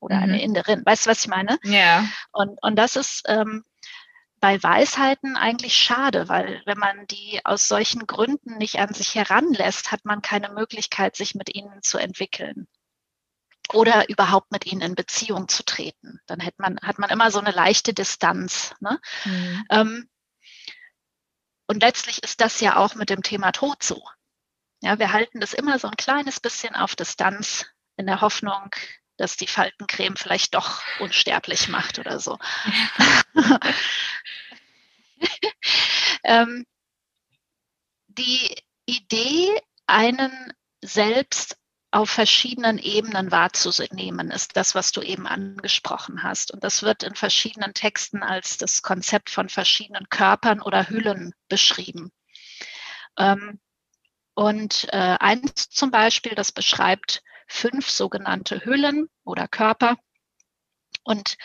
oder 0.00 0.16
mhm. 0.16 0.22
eine 0.22 0.42
Inderin. 0.42 0.82
Weißt 0.84 1.06
du, 1.06 1.10
was 1.10 1.20
ich 1.20 1.28
meine? 1.28 1.58
Ja. 1.62 2.06
Und, 2.32 2.58
und 2.62 2.76
das 2.76 2.96
ist 2.96 3.22
ähm, 3.26 3.64
bei 4.40 4.62
Weisheiten 4.62 5.36
eigentlich 5.36 5.74
schade, 5.74 6.28
weil 6.28 6.62
wenn 6.66 6.78
man 6.78 7.06
die 7.06 7.40
aus 7.44 7.68
solchen 7.68 8.06
Gründen 8.06 8.58
nicht 8.58 8.78
an 8.78 8.92
sich 8.92 9.14
heranlässt, 9.14 9.92
hat 9.92 10.04
man 10.04 10.22
keine 10.22 10.50
Möglichkeit, 10.50 11.16
sich 11.16 11.34
mit 11.34 11.54
ihnen 11.54 11.82
zu 11.82 11.98
entwickeln 11.98 12.68
oder 13.72 14.08
überhaupt 14.08 14.52
mit 14.52 14.66
ihnen 14.66 14.82
in 14.82 14.94
Beziehung 14.94 15.48
zu 15.48 15.64
treten. 15.64 16.20
Dann 16.26 16.44
hat 16.44 16.58
man, 16.58 16.78
hat 16.82 16.98
man 16.98 17.10
immer 17.10 17.30
so 17.30 17.40
eine 17.40 17.50
leichte 17.50 17.94
Distanz. 17.94 18.74
Ne? 18.80 19.00
Mhm. 19.24 19.64
Ähm, 19.70 20.08
und 21.66 21.82
letztlich 21.82 22.22
ist 22.22 22.40
das 22.40 22.60
ja 22.60 22.76
auch 22.76 22.94
mit 22.94 23.10
dem 23.10 23.22
Thema 23.22 23.52
Tod 23.52 23.82
so. 23.82 24.02
Ja, 24.82 24.98
wir 24.98 25.12
halten 25.12 25.40
das 25.40 25.52
immer 25.52 25.78
so 25.78 25.88
ein 25.88 25.96
kleines 25.96 26.40
bisschen 26.40 26.74
auf 26.74 26.96
Distanz 26.96 27.66
in 27.96 28.06
der 28.06 28.20
Hoffnung, 28.20 28.70
dass 29.16 29.36
die 29.36 29.46
Faltencreme 29.46 30.16
vielleicht 30.16 30.54
doch 30.54 30.82
unsterblich 31.00 31.68
macht 31.68 31.98
oder 31.98 32.20
so. 32.20 32.38
ähm, 36.24 36.66
die 38.08 38.62
Idee, 38.84 39.60
einen 39.86 40.52
selbst 40.82 41.56
auf 41.96 42.10
verschiedenen 42.10 42.76
Ebenen 42.76 43.30
wahrzunehmen, 43.30 44.30
ist 44.30 44.54
das, 44.54 44.74
was 44.74 44.92
du 44.92 45.00
eben 45.00 45.26
angesprochen 45.26 46.22
hast. 46.22 46.50
Und 46.50 46.62
das 46.62 46.82
wird 46.82 47.02
in 47.02 47.14
verschiedenen 47.14 47.72
Texten 47.72 48.22
als 48.22 48.58
das 48.58 48.82
Konzept 48.82 49.30
von 49.30 49.48
verschiedenen 49.48 50.06
Körpern 50.10 50.60
oder 50.60 50.90
Hüllen 50.90 51.32
beschrieben. 51.48 52.12
Ähm, 53.16 53.58
und 54.34 54.88
äh, 54.92 55.16
eins 55.18 55.70
zum 55.70 55.90
Beispiel, 55.90 56.34
das 56.34 56.52
beschreibt 56.52 57.22
fünf 57.48 57.88
sogenannte 57.88 58.62
Hüllen 58.66 59.08
oder 59.24 59.48
Körper. 59.48 59.96
Und 61.02 61.38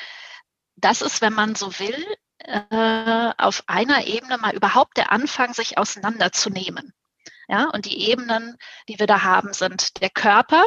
das 0.76 1.02
ist, 1.02 1.22
wenn 1.22 1.34
man 1.34 1.56
so 1.56 1.80
will, 1.80 2.06
äh, 2.40 3.32
auf 3.38 3.64
einer 3.68 4.06
Ebene 4.06 4.38
mal 4.38 4.54
überhaupt 4.54 4.98
der 4.98 5.14
Anfang, 5.14 5.54
sich 5.54 5.78
auseinanderzunehmen. 5.78 6.94
Ja, 7.52 7.66
und 7.66 7.84
die 7.84 8.10
Ebenen, 8.10 8.58
die 8.88 8.98
wir 8.98 9.08
da 9.08 9.24
haben, 9.24 9.52
sind 9.52 10.02
der 10.02 10.10
Körper, 10.10 10.66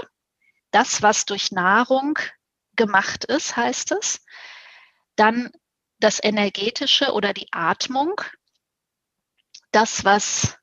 das, 0.70 1.00
was 1.00 1.24
durch 1.24 1.50
Nahrung 1.50 2.18
gemacht 2.76 3.24
ist, 3.24 3.56
heißt 3.56 3.92
es. 3.92 4.22
Dann 5.16 5.50
das 5.98 6.22
Energetische 6.22 7.12
oder 7.14 7.32
die 7.32 7.50
Atmung, 7.52 8.20
das, 9.72 10.04
was 10.04 10.58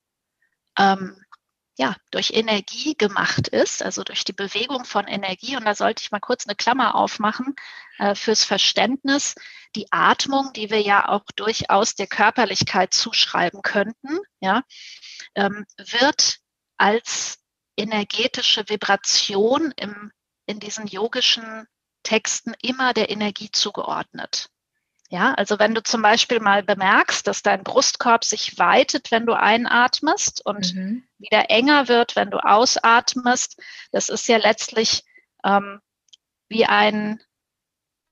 ähm, 0.77 1.25
ja, 1.75 1.95
durch 2.11 2.29
Energie 2.35 2.93
gemacht 2.93 3.47
ist, 3.47 3.81
also 3.81 4.03
durch 4.03 4.23
die 4.23 4.33
Bewegung 4.33 4.85
von 4.85 5.07
Energie. 5.07 5.57
Und 5.57 5.65
da 5.65 5.73
sollte 5.73 6.03
ich 6.03 6.11
mal 6.11 6.19
kurz 6.19 6.45
eine 6.45 6.55
Klammer 6.55 6.93
aufmachen 6.93 7.55
äh, 7.97 8.13
fürs 8.13 8.43
Verständnis. 8.43 9.33
Die 9.75 9.87
Atmung, 9.91 10.51
die 10.53 10.69
wir 10.69 10.81
ja 10.81 11.07
auch 11.07 11.23
durchaus 11.35 11.95
der 11.95 12.07
Körperlichkeit 12.07 12.93
zuschreiben 12.93 13.61
könnten, 13.61 14.19
ja, 14.41 14.63
ähm, 15.35 15.65
wird 15.77 16.39
als 16.77 17.39
energetische 17.77 18.67
Vibration 18.67 19.73
im, 19.77 20.11
in 20.45 20.59
diesen 20.59 20.87
yogischen 20.87 21.67
Texten 22.03 22.53
immer 22.61 22.93
der 22.93 23.09
Energie 23.09 23.51
zugeordnet. 23.51 24.49
Ja, 25.09 25.33
also 25.33 25.59
wenn 25.59 25.75
du 25.75 25.83
zum 25.83 26.01
Beispiel 26.01 26.39
mal 26.39 26.63
bemerkst, 26.63 27.27
dass 27.27 27.43
dein 27.43 27.65
Brustkorb 27.65 28.23
sich 28.23 28.57
weitet, 28.57 29.11
wenn 29.11 29.25
du 29.25 29.33
einatmest 29.33 30.45
und 30.45 30.73
mhm. 30.73 31.03
wieder 31.17 31.49
enger 31.49 31.89
wird, 31.89 32.15
wenn 32.15 32.31
du 32.31 32.37
ausatmest, 32.37 33.61
das 33.91 34.07
ist 34.07 34.29
ja 34.29 34.37
letztlich 34.37 35.03
ähm, 35.43 35.81
wie 36.47 36.65
ein 36.65 37.21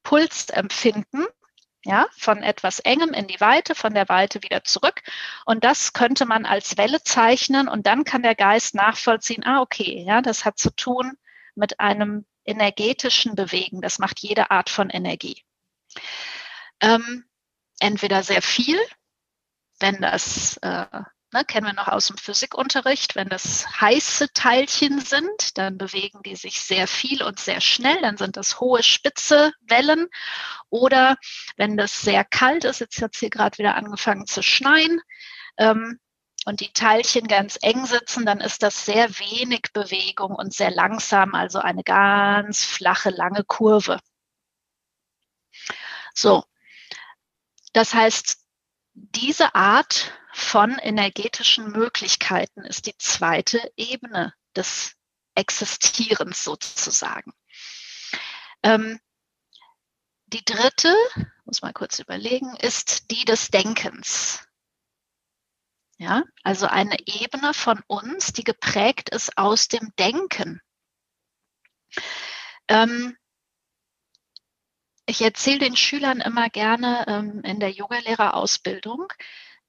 Pulsempfinden, 0.04 1.26
ja, 1.86 2.08
von 2.18 2.44
etwas 2.44 2.80
Engem 2.80 3.14
in 3.14 3.28
die 3.28 3.40
Weite, 3.40 3.74
von 3.74 3.94
der 3.94 4.10
Weite 4.10 4.44
wieder 4.44 4.64
zurück. 4.64 5.02
Und 5.46 5.64
das 5.64 5.94
könnte 5.94 6.26
man 6.26 6.46
als 6.46 6.78
Welle 6.78 7.02
zeichnen 7.04 7.68
und 7.68 7.88
dann 7.88 8.04
kann 8.04 8.24
der 8.24 8.36
Geist 8.36 8.76
nachvollziehen, 8.76 9.46
ah, 9.46 9.62
okay, 9.62 10.04
ja, 10.06 10.22
das 10.22 10.46
hat 10.46 10.58
zu 10.58 10.72
tun 10.76 11.18
mit 11.56 11.80
einem 11.80 12.26
energetischen 12.46 13.36
Bewegen. 13.36 13.82
Das 13.82 14.00
macht 14.00 14.20
jede 14.20 14.52
Art 14.52 14.70
von 14.70 14.90
Energie. 14.90 15.44
Ähm, 16.82 17.26
entweder 17.80 18.24
sehr 18.24 18.42
viel, 18.42 18.80
wenn 19.80 20.02
das, 20.02 20.58
äh, 20.58 20.86
ne, 21.32 21.46
kennen 21.46 21.68
wir 21.68 21.74
noch 21.74 21.88
aus 21.88 22.08
dem 22.08 22.18
Physikunterricht, 22.18 23.16
wenn 23.16 23.30
das 23.30 23.66
heiße 23.82 24.34
Teilchen 24.34 25.00
sind, 25.00 25.58
dann 25.58 25.78
bewegen 25.78 26.22
die 26.24 26.36
sich 26.36 26.62
sehr 26.62 26.88
viel 26.88 27.24
und 27.24 27.40
sehr 27.40 27.62
schnell, 27.62 28.02
dann 28.02 28.18
sind 28.18 28.38
das 28.38 28.60
hohe, 28.60 28.84
spitze 28.84 29.52
Wellen. 29.62 30.08
Oder 30.70 31.18
wenn 31.58 31.78
das 31.78 32.02
sehr 32.02 32.26
kalt 32.26 32.64
ist, 32.64 32.80
jetzt 32.80 33.02
hat 33.02 33.14
es 33.14 33.20
hier 33.20 33.30
gerade 33.30 33.58
wieder 33.58 33.76
angefangen 33.76 34.26
zu 34.28 34.42
schneien, 34.44 35.02
ähm, 35.58 36.00
und 36.46 36.62
die 36.62 36.72
Teilchen 36.74 37.28
ganz 37.28 37.58
eng 37.62 37.86
sitzen, 37.86 38.26
dann 38.26 38.40
ist 38.40 38.64
das 38.64 38.86
sehr 38.86 39.10
wenig 39.20 39.74
Bewegung 39.74 40.34
und 40.36 40.54
sehr 40.54 40.72
langsam, 40.72 41.36
also 41.36 41.60
eine 41.60 41.84
ganz 41.84 42.64
flache, 42.64 43.10
lange 43.10 43.44
Kurve. 43.44 44.00
So, 46.16 46.44
das 47.74 47.94
heißt, 47.94 48.39
diese 49.02 49.56
Art 49.56 50.12
von 50.34 50.78
energetischen 50.78 51.72
Möglichkeiten 51.72 52.66
ist 52.66 52.86
die 52.86 52.98
zweite 52.98 53.72
Ebene 53.78 54.34
des 54.56 54.96
Existierens 55.36 56.44
sozusagen. 56.44 57.32
Ähm, 58.62 59.00
die 60.28 60.44
dritte, 60.44 60.94
muss 61.46 61.62
mal 61.62 61.74
kurz 61.74 62.00
überlegen, 62.00 62.56
ist 62.58 63.10
die 63.10 63.26
des 63.26 63.50
Denkens. 63.50 64.46
Ja, 65.98 66.24
also 66.44 66.68
eine 66.68 66.98
Ebene 67.08 67.54
von 67.54 67.82
uns, 67.88 68.32
die 68.34 68.44
geprägt 68.44 69.10
ist 69.10 69.38
aus 69.38 69.68
dem 69.68 69.94
Denken. 69.98 70.62
Ähm, 72.68 73.18
ich 75.10 75.22
erzähle 75.22 75.60
den 75.60 75.76
Schülern 75.76 76.22
immer 76.22 76.50
gerne 76.50 77.06
ähm, 77.08 77.42
in 77.44 77.60
der 77.60 77.72
Yogalehrerausbildung, 77.72 79.12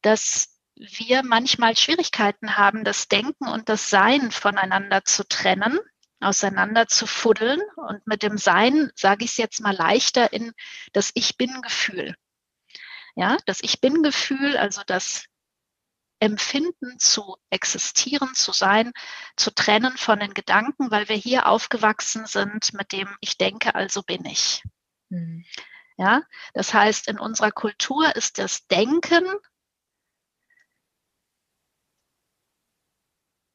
dass 0.03 0.59
wir 0.77 1.23
manchmal 1.23 1.77
Schwierigkeiten 1.77 2.57
haben, 2.57 2.85
das 2.85 3.09
Denken 3.09 3.49
und 3.49 3.69
das 3.69 3.91
Sein 3.91 4.31
voneinander 4.31 5.05
zu 5.05 5.27
trennen, 5.27 5.79
auseinander 6.21 6.87
zu 6.87 7.07
fuddeln. 7.07 7.61
Und 7.77 8.07
mit 8.07 8.23
dem 8.23 8.39
Sein 8.39 8.91
sage 8.95 9.25
ich 9.25 9.33
es 9.33 9.37
jetzt 9.37 9.61
mal 9.61 9.75
leichter 9.75 10.33
in 10.33 10.53
das 10.93 11.11
Ich 11.15 11.37
bin-Gefühl. 11.37 12.15
Ja, 13.17 13.37
das 13.47 13.61
Ich 13.63 13.81
bin-Gefühl, 13.81 14.57
also 14.57 14.83
das 14.87 15.25
Empfinden 16.21 16.99
zu 16.99 17.37
existieren, 17.49 18.35
zu 18.35 18.53
sein, 18.53 18.93
zu 19.37 19.51
trennen 19.51 19.97
von 19.97 20.21
den 20.21 20.35
Gedanken, 20.35 20.91
weil 20.91 21.09
wir 21.09 21.17
hier 21.17 21.47
aufgewachsen 21.47 22.27
sind 22.27 22.75
mit 22.75 22.93
dem 22.93 23.09
Ich 23.21 23.39
denke, 23.39 23.75
also 23.75 24.03
bin 24.03 24.25
ich. 24.27 24.63
Mhm. 25.11 25.45
Ja, 25.97 26.23
das 26.55 26.73
heißt, 26.73 27.09
in 27.09 27.19
unserer 27.19 27.51
Kultur 27.51 28.17
ist 28.17 28.39
das 28.39 28.67
Denken 28.69 29.27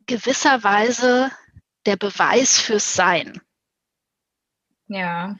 gewisserweise 0.05 1.31
der 1.87 1.95
Beweis 1.97 2.59
fürs 2.59 2.93
Sein. 2.93 3.41
Ja. 4.87 5.39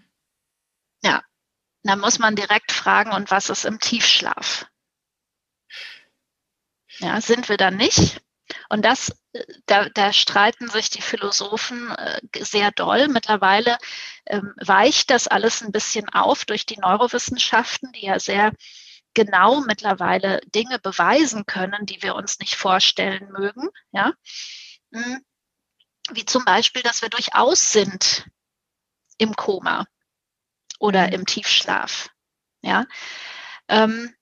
Ja, 1.04 1.24
da 1.84 1.96
muss 1.96 2.18
man 2.18 2.36
direkt 2.36 2.72
fragen, 2.72 3.12
und 3.12 3.30
was 3.30 3.50
ist 3.50 3.66
im 3.66 3.80
Tiefschlaf? 3.80 4.66
Ja, 6.98 7.22
sind 7.22 7.50
wir 7.50 7.58
da 7.58 7.70
nicht? 7.70 8.25
Und 8.70 8.84
das, 8.84 9.10
äh, 9.34 9.44
da, 9.66 9.90
da 9.90 10.14
streiten 10.14 10.70
sich 10.70 10.90
die 10.90 11.02
Philosophen 11.02 11.92
äh, 11.92 12.22
sehr 12.40 12.72
doll. 12.72 13.08
Mittlerweile 13.08 13.78
ähm, 14.26 14.54
weicht 14.58 15.10
das 15.10 15.28
alles 15.28 15.62
ein 15.62 15.72
bisschen 15.72 16.10
auf 16.10 16.46
durch 16.46 16.66
die 16.66 16.78
Neurowissenschaften, 16.78 17.92
die 17.94 18.06
ja 18.06 18.20
sehr 18.20 18.52
genau 19.14 19.62
mittlerweile 19.62 20.42
Dinge 20.54 20.78
beweisen 20.80 21.46
können, 21.46 21.86
die 21.86 22.04
wir 22.04 22.16
uns 22.16 22.40
nicht 22.40 22.56
vorstellen 22.56 23.32
mögen. 23.32 23.70
Ja? 23.92 24.14
Hm. 24.94 25.26
Wie 26.12 26.26
zum 26.26 26.46
Beispiel, 26.46 26.84
dass 26.84 27.02
wir 27.02 27.10
durchaus 27.10 27.72
sind 27.72 28.28
im 29.18 29.36
Koma 29.36 29.88
oder 30.80 31.08
mhm. 31.08 31.14
im 31.14 31.26
Tiefschlaf. 31.26 32.10
Ja? 32.62 32.86
Ähm, 33.68 34.14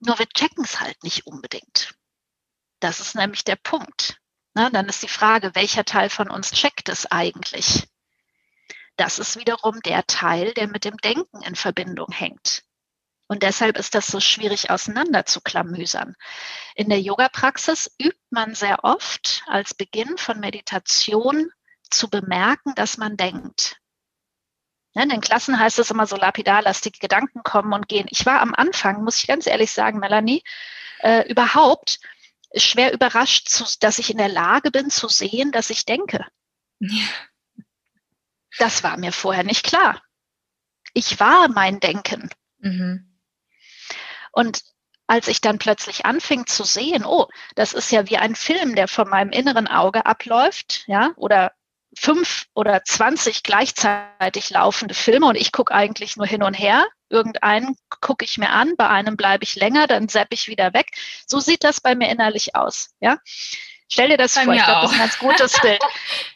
nur 0.00 0.18
wir 0.18 0.26
checken 0.26 0.64
es 0.64 0.80
halt 0.80 1.02
nicht 1.04 1.26
unbedingt. 1.26 1.94
Das 2.80 3.00
ist 3.00 3.14
nämlich 3.14 3.44
der 3.44 3.56
Punkt. 3.56 4.18
Na, 4.54 4.70
dann 4.70 4.88
ist 4.88 5.02
die 5.02 5.08
Frage, 5.08 5.54
welcher 5.54 5.84
Teil 5.84 6.10
von 6.10 6.30
uns 6.30 6.50
checkt 6.52 6.88
es 6.88 7.06
eigentlich? 7.06 7.86
Das 8.96 9.18
ist 9.18 9.38
wiederum 9.38 9.80
der 9.80 10.06
Teil, 10.06 10.52
der 10.54 10.66
mit 10.66 10.84
dem 10.84 10.96
Denken 10.96 11.42
in 11.42 11.54
Verbindung 11.54 12.10
hängt. 12.10 12.64
Und 13.28 13.44
deshalb 13.44 13.78
ist 13.78 13.94
das 13.94 14.08
so 14.08 14.18
schwierig 14.18 14.70
auseinander 14.70 15.24
zu 15.24 15.40
klamüsern. 15.40 16.16
In 16.74 16.88
der 16.88 17.00
Yoga-Praxis 17.00 17.94
übt 18.00 18.18
man 18.30 18.56
sehr 18.56 18.82
oft 18.82 19.44
als 19.46 19.72
Beginn 19.72 20.18
von 20.18 20.40
Meditation 20.40 21.48
zu 21.90 22.10
bemerken, 22.10 22.74
dass 22.74 22.96
man 22.96 23.16
denkt. 23.16 23.76
In 24.94 25.08
den 25.08 25.20
Klassen 25.20 25.60
heißt 25.60 25.78
es 25.78 25.92
immer 25.92 26.08
so 26.08 26.16
lapidar, 26.16 26.62
lass 26.62 26.80
die 26.80 26.90
Gedanken 26.90 27.44
kommen 27.44 27.72
und 27.72 27.88
gehen. 27.88 28.08
Ich 28.10 28.26
war 28.26 28.40
am 28.40 28.54
Anfang, 28.54 29.04
muss 29.04 29.18
ich 29.18 29.28
ganz 29.28 29.46
ehrlich 29.46 29.70
sagen, 29.70 30.00
Melanie, 30.00 30.42
äh, 30.98 31.28
überhaupt 31.30 32.00
schwer 32.56 32.92
überrascht, 32.92 33.48
zu, 33.48 33.64
dass 33.80 33.98
ich 33.98 34.10
in 34.10 34.18
der 34.18 34.28
Lage 34.28 34.70
bin 34.70 34.90
zu 34.90 35.08
sehen, 35.08 35.52
dass 35.52 35.70
ich 35.70 35.84
denke. 35.84 36.26
Ja. 36.78 37.06
Das 38.58 38.82
war 38.82 38.96
mir 38.96 39.12
vorher 39.12 39.44
nicht 39.44 39.64
klar. 39.64 40.02
Ich 40.92 41.20
war 41.20 41.48
mein 41.48 41.80
Denken. 41.80 42.30
Mhm. 42.58 43.18
Und 44.32 44.62
als 45.06 45.28
ich 45.28 45.40
dann 45.40 45.58
plötzlich 45.58 46.06
anfing 46.06 46.46
zu 46.46 46.64
sehen, 46.64 47.04
oh, 47.04 47.26
das 47.54 47.72
ist 47.72 47.90
ja 47.90 48.08
wie 48.08 48.16
ein 48.16 48.36
Film, 48.36 48.74
der 48.76 48.88
vor 48.88 49.06
meinem 49.06 49.30
inneren 49.30 49.66
Auge 49.66 50.06
abläuft, 50.06 50.84
ja, 50.86 51.10
oder 51.16 51.52
fünf 51.98 52.46
oder 52.54 52.84
zwanzig 52.84 53.42
gleichzeitig 53.42 54.50
laufende 54.50 54.94
Filme 54.94 55.26
und 55.26 55.34
ich 55.34 55.50
gucke 55.50 55.74
eigentlich 55.74 56.16
nur 56.16 56.26
hin 56.26 56.42
und 56.42 56.54
her. 56.54 56.86
Irgendeinen 57.10 57.76
gucke 58.00 58.24
ich 58.24 58.38
mir 58.38 58.50
an, 58.50 58.74
bei 58.76 58.88
einem 58.88 59.16
bleibe 59.16 59.44
ich 59.44 59.56
länger, 59.56 59.86
dann 59.86 60.08
zapp 60.08 60.28
ich 60.30 60.48
wieder 60.48 60.72
weg. 60.72 60.92
So 61.26 61.40
sieht 61.40 61.64
das 61.64 61.80
bei 61.80 61.94
mir 61.94 62.08
innerlich 62.08 62.54
aus. 62.54 62.90
Ja? 63.00 63.18
Stell 63.88 64.08
dir 64.08 64.16
das 64.16 64.36
bei 64.36 64.44
vor, 64.44 64.54
ich 64.54 64.64
glaube, 64.64 64.82
das 64.82 64.92
ist 64.92 64.96
ein 64.96 65.00
ganz 65.00 65.18
gutes 65.18 65.52
Bild. 65.62 65.82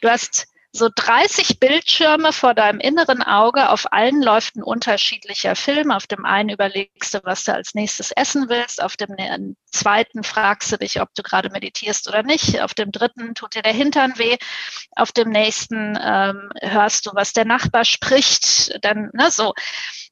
Du 0.01 0.09
hast 0.09 0.47
so 0.75 0.89
30 0.93 1.59
Bildschirme 1.59 2.33
vor 2.33 2.53
deinem 2.53 2.79
inneren 2.79 3.23
Auge. 3.23 3.69
Auf 3.69 3.93
allen 3.93 4.21
läuft 4.21 4.57
ein 4.57 4.63
unterschiedlicher 4.63 5.55
Film. 5.55 5.89
Auf 5.89 6.05
dem 6.05 6.25
einen 6.25 6.49
überlegst 6.49 7.13
du, 7.13 7.19
was 7.23 7.45
du 7.45 7.53
als 7.53 7.75
nächstes 7.75 8.11
essen 8.11 8.49
willst. 8.49 8.83
Auf 8.83 8.97
dem 8.97 9.55
zweiten 9.71 10.23
fragst 10.23 10.71
du 10.73 10.77
dich, 10.77 10.99
ob 10.99 11.13
du 11.15 11.23
gerade 11.23 11.49
meditierst 11.49 12.09
oder 12.09 12.23
nicht. 12.23 12.61
Auf 12.61 12.73
dem 12.73 12.91
dritten 12.91 13.35
tut 13.35 13.55
dir 13.55 13.61
der 13.61 13.73
Hintern 13.73 14.17
weh. 14.17 14.37
Auf 14.95 15.13
dem 15.13 15.29
nächsten 15.29 15.97
ähm, 16.01 16.51
hörst 16.61 17.05
du, 17.05 17.11
was 17.13 17.31
der 17.31 17.45
Nachbar 17.45 17.85
spricht. 17.85 18.77
Dann, 18.83 19.11
ne, 19.13 19.31
so. 19.31 19.53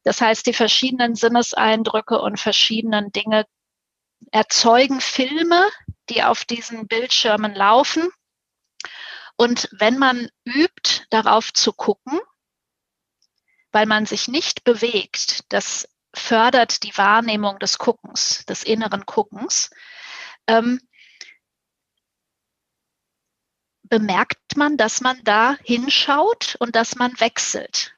Das 0.06 0.22
heißt, 0.22 0.46
die 0.48 0.54
verschiedenen 0.54 1.16
Sinneseindrücke 1.16 2.20
und 2.22 2.40
verschiedenen 2.40 3.12
Dinge 3.12 3.46
erzeugen 4.32 5.02
Filme, 5.02 5.68
die 6.10 6.24
auf 6.24 6.46
diesen 6.46 6.88
Bildschirmen 6.88 7.54
laufen. 7.54 8.10
Und 9.44 9.68
wenn 9.74 9.98
man 9.98 10.30
übt, 10.46 11.06
darauf 11.10 11.52
zu 11.52 11.74
gucken, 11.74 12.18
weil 13.74 13.86
man 13.86 14.06
sich 14.06 14.30
nicht 14.30 14.64
bewegt, 14.64 15.44
das 15.52 15.86
fördert 16.14 16.84
die 16.84 16.98
Wahrnehmung 16.98 17.60
des 17.60 17.78
Guckens, 17.78 18.46
des 18.46 18.64
inneren 18.64 19.02
Guckens, 19.06 19.70
ähm, 20.48 20.80
bemerkt 23.82 24.56
man, 24.56 24.78
dass 24.78 25.02
man 25.02 25.22
da 25.26 25.58
hinschaut 25.66 26.56
und 26.62 26.78
dass 26.78 26.96
man 26.96 27.20
wechselt. 27.20 27.98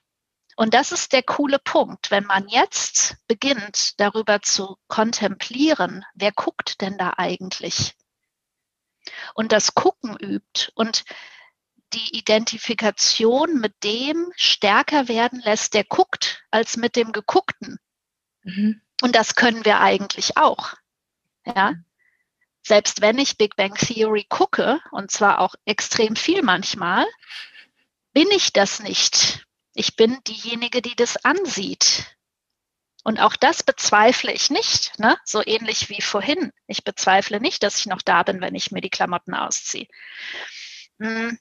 Und 0.56 0.74
das 0.74 0.92
ist 0.92 1.14
der 1.14 1.22
coole 1.22 1.60
Punkt. 1.60 2.10
Wenn 2.10 2.26
man 2.26 2.48
jetzt 2.48 3.18
beginnt, 3.28 4.00
darüber 4.00 4.42
zu 4.42 4.80
kontemplieren, 4.88 6.04
wer 6.16 6.32
guckt 6.32 6.82
denn 6.82 6.98
da 6.98 7.14
eigentlich? 7.18 7.94
und 9.34 9.52
das 9.52 9.76
Gucken 9.76 10.18
übt 10.18 10.72
und 10.76 11.04
die 11.94 12.18
Identifikation 12.18 13.60
mit 13.60 13.74
dem 13.84 14.32
stärker 14.36 15.08
werden 15.08 15.40
lässt, 15.42 15.74
der 15.74 15.84
guckt, 15.84 16.44
als 16.52 16.78
mit 16.78 16.96
dem 16.96 17.12
Geguckten. 17.12 17.78
Mhm. 18.44 18.82
Und 19.02 19.16
das 19.16 19.36
können 19.36 19.66
wir 19.66 19.80
eigentlich 19.80 20.38
auch. 20.38 20.74
Ja. 21.46 21.76
Selbst 22.64 23.02
wenn 23.02 23.20
ich 23.20 23.38
Big 23.38 23.56
Bang 23.56 23.76
Theory 23.76 24.26
gucke, 24.28 24.82
und 24.92 25.12
zwar 25.12 25.40
auch 25.40 25.54
extrem 25.66 26.16
viel 26.16 26.42
manchmal, 26.42 27.06
bin 28.14 28.30
ich 28.32 28.54
das 28.54 28.80
nicht. 28.80 29.46
Ich 29.74 29.96
bin 29.96 30.18
diejenige, 30.26 30.82
die 30.82 30.96
das 30.96 31.24
ansieht. 31.24 32.16
Und 33.04 33.20
auch 33.20 33.36
das 33.36 33.62
bezweifle 33.62 34.32
ich 34.32 34.50
nicht, 34.50 34.98
ne? 34.98 35.16
so 35.26 35.44
ähnlich 35.46 35.90
wie 35.90 36.02
vorhin. 36.02 36.52
Ich 36.66 36.84
bezweifle 36.84 37.40
nicht, 37.40 37.62
dass 37.62 37.78
ich 37.78 37.86
noch 37.86 38.02
da 38.02 38.24
bin, 38.24 38.42
wenn 38.42 38.56
ich 38.56 38.72
mir 38.72 38.82
die 38.82 38.90
Klamotten 38.90 39.36
ausziehe. 39.36 39.88
Hm. 41.00 41.38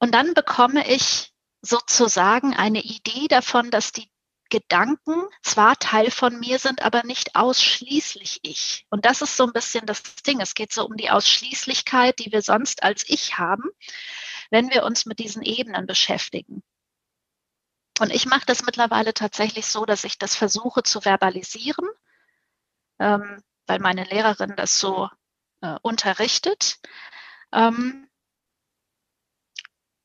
Und 0.00 0.12
dann 0.12 0.34
bekomme 0.34 0.88
ich 0.88 1.32
sozusagen 1.62 2.56
eine 2.56 2.80
Idee 2.80 3.28
davon, 3.28 3.70
dass 3.70 3.92
die 3.92 4.10
Gedanken 4.48 5.22
zwar 5.42 5.78
Teil 5.78 6.10
von 6.10 6.40
mir 6.40 6.58
sind, 6.58 6.82
aber 6.82 7.04
nicht 7.04 7.36
ausschließlich 7.36 8.40
ich. 8.42 8.86
Und 8.90 9.04
das 9.04 9.22
ist 9.22 9.36
so 9.36 9.44
ein 9.44 9.52
bisschen 9.52 9.86
das 9.86 10.02
Ding. 10.26 10.40
Es 10.40 10.54
geht 10.54 10.72
so 10.72 10.84
um 10.84 10.96
die 10.96 11.10
Ausschließlichkeit, 11.10 12.18
die 12.18 12.32
wir 12.32 12.42
sonst 12.42 12.82
als 12.82 13.08
ich 13.08 13.38
haben, 13.38 13.70
wenn 14.50 14.70
wir 14.70 14.82
uns 14.82 15.06
mit 15.06 15.20
diesen 15.20 15.42
Ebenen 15.42 15.86
beschäftigen. 15.86 16.64
Und 18.00 18.10
ich 18.10 18.26
mache 18.26 18.46
das 18.46 18.64
mittlerweile 18.64 19.14
tatsächlich 19.14 19.66
so, 19.66 19.84
dass 19.84 20.04
ich 20.04 20.18
das 20.18 20.34
versuche 20.34 20.82
zu 20.82 21.02
verbalisieren, 21.02 21.86
ähm, 22.98 23.42
weil 23.66 23.78
meine 23.78 24.04
Lehrerin 24.04 24.56
das 24.56 24.80
so 24.80 25.08
äh, 25.60 25.76
unterrichtet. 25.82 26.78
Ähm, 27.52 28.09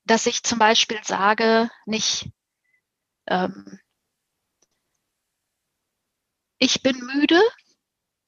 dass 0.06 0.26
ich 0.26 0.44
zum 0.44 0.60
Beispiel 0.60 1.00
sage, 1.04 1.70
nicht, 1.86 2.30
ähm, 3.28 3.80
ich 6.58 6.82
bin 6.82 7.00
müde, 7.00 7.42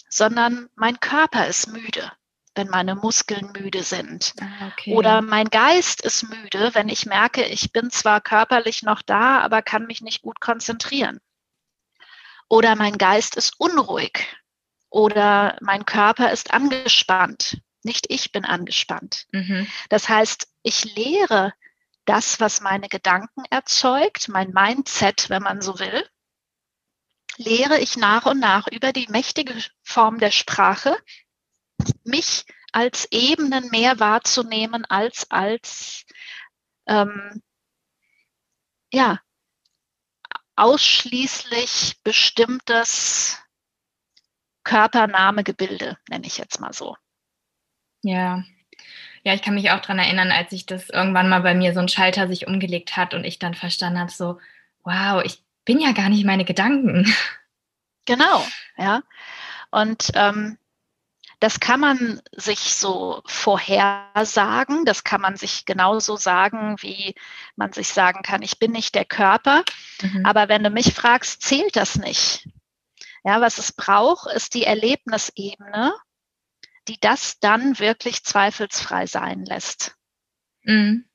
sondern 0.10 0.70
mein 0.76 1.00
Körper 1.00 1.48
ist 1.48 1.68
müde 1.68 2.12
wenn 2.58 2.68
meine 2.68 2.96
Muskeln 2.96 3.52
müde 3.54 3.84
sind. 3.84 4.34
Ah, 4.42 4.68
okay. 4.68 4.96
Oder 4.96 5.22
mein 5.22 5.50
Geist 5.50 6.02
ist 6.02 6.24
müde, 6.24 6.72
wenn 6.74 6.90
ich 6.90 7.06
merke, 7.06 7.46
ich 7.46 7.72
bin 7.72 7.92
zwar 7.92 8.20
körperlich 8.20 8.84
noch 8.84 9.02
da, 9.02 9.40
aber 9.40 9.62
kann 9.62 9.86
mich 9.86 10.02
nicht 10.02 10.24
gut 10.24 10.42
konzentrieren. 10.42 11.20
Oder 12.50 12.76
mein 12.76 12.98
Geist 12.98 13.36
ist 13.38 13.54
unruhig. 13.60 14.36
Oder 14.90 15.58
mein 15.62 15.86
Körper 15.86 16.32
ist 16.32 16.52
angespannt. 16.54 17.62
Nicht 17.84 18.08
ich 18.10 18.32
bin 18.32 18.44
angespannt. 18.44 19.28
Mhm. 19.32 19.68
Das 19.90 20.10
heißt, 20.10 20.48
ich 20.64 20.96
lehre 20.96 21.54
das, 22.08 22.40
was 22.40 22.62
meine 22.62 22.88
Gedanken 22.88 23.44
erzeugt, 23.50 24.30
mein 24.30 24.52
Mindset, 24.52 25.30
wenn 25.30 25.44
man 25.44 25.62
so 25.62 25.78
will, 25.80 26.08
lehre 27.36 27.80
ich 27.80 27.98
nach 27.98 28.26
und 28.26 28.40
nach 28.40 28.68
über 28.68 28.94
die 28.94 29.08
mächtige 29.10 29.54
Form 29.84 30.18
der 30.18 30.32
Sprache 30.32 30.98
mich 32.04 32.46
als 32.72 33.08
Ebenen 33.12 33.70
mehr 33.70 34.00
wahrzunehmen 34.00 34.86
als 34.86 35.30
als 35.30 36.06
ähm, 36.88 37.44
ja 38.92 39.20
ausschließlich 40.56 42.02
bestimmtes 42.04 43.38
Körpernahmegebilde, 44.64 45.98
nenne 46.10 46.26
ich 46.26 46.38
jetzt 46.38 46.60
mal 46.60 46.74
so. 46.74 46.96
Ja. 48.02 48.44
Ja, 49.28 49.34
ich 49.34 49.42
kann 49.42 49.56
mich 49.56 49.72
auch 49.72 49.82
daran 49.82 50.00
erinnern, 50.00 50.32
als 50.32 50.54
ich 50.54 50.66
das 50.66 50.90
irgendwann 50.90 51.28
mal 51.28 51.42
bei 51.42 51.54
mir 51.54 51.74
so 51.74 51.82
ein 51.82 51.90
Schalter 51.90 52.30
sich 52.30 52.48
umgelegt 52.48 52.96
hat 52.96 53.14
und 53.14 53.26
ich 53.26 53.40
dann 53.40 53.56
verstanden 53.56 54.00
habe, 54.00 54.10
so, 54.10 54.40
wow, 54.86 55.22
ich 55.22 55.44
bin 55.66 55.82
ja 55.82 55.92
gar 55.92 56.08
nicht 56.08 56.24
meine 56.24 56.46
Gedanken. 56.46 57.14
Genau, 58.06 58.48
ja. 58.78 59.02
Und 59.70 60.12
ähm, 60.14 60.58
das 61.42 61.60
kann 61.60 61.82
man 61.82 62.22
sich 62.32 62.74
so 62.74 63.22
vorhersagen. 63.26 64.86
Das 64.86 65.04
kann 65.04 65.20
man 65.20 65.36
sich 65.36 65.66
genauso 65.66 66.16
sagen, 66.16 66.78
wie 66.80 67.14
man 67.58 67.74
sich 67.74 67.90
sagen 67.90 68.22
kann, 68.22 68.42
ich 68.42 68.60
bin 68.60 68.72
nicht 68.72 68.96
der 68.96 69.04
Körper. 69.04 69.66
Mhm. 70.04 70.26
Aber 70.26 70.48
wenn 70.48 70.64
du 70.64 70.70
mich 70.70 70.94
fragst, 70.94 71.42
zählt 71.42 71.76
das 71.76 71.98
nicht. 71.98 72.48
Ja, 73.26 73.42
was 73.42 73.58
es 73.58 73.74
braucht, 73.74 74.32
ist 74.32 74.54
die 74.54 74.64
Erlebnisebene, 74.64 75.94
die 76.88 77.00
das 77.00 77.40
dann 77.40 77.80
wirklich 77.80 78.24
zweifelsfrei 78.24 79.06
sein 79.06 79.46
lässt. 79.46 79.96
Mhm. 80.64 81.06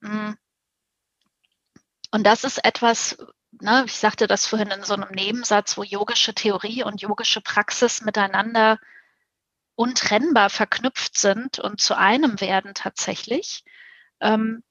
mhm. 0.00 0.36
Und 2.10 2.24
das 2.24 2.44
ist 2.44 2.64
etwas, 2.64 3.18
ne, 3.50 3.82
ich 3.86 3.96
sagte 3.96 4.28
das 4.28 4.46
vorhin 4.46 4.70
in 4.70 4.84
so 4.84 4.94
einem 4.94 5.10
Nebensatz, 5.10 5.76
wo 5.76 5.82
yogische 5.82 6.32
Theorie 6.32 6.84
und 6.84 7.02
yogische 7.02 7.40
Praxis 7.40 8.02
miteinander 8.02 8.78
untrennbar 9.74 10.50
verknüpft 10.50 11.18
sind 11.18 11.58
und 11.58 11.80
zu 11.80 11.96
einem 11.96 12.40
werden 12.40 12.74
tatsächlich, 12.74 13.64
ähm, 14.20 14.62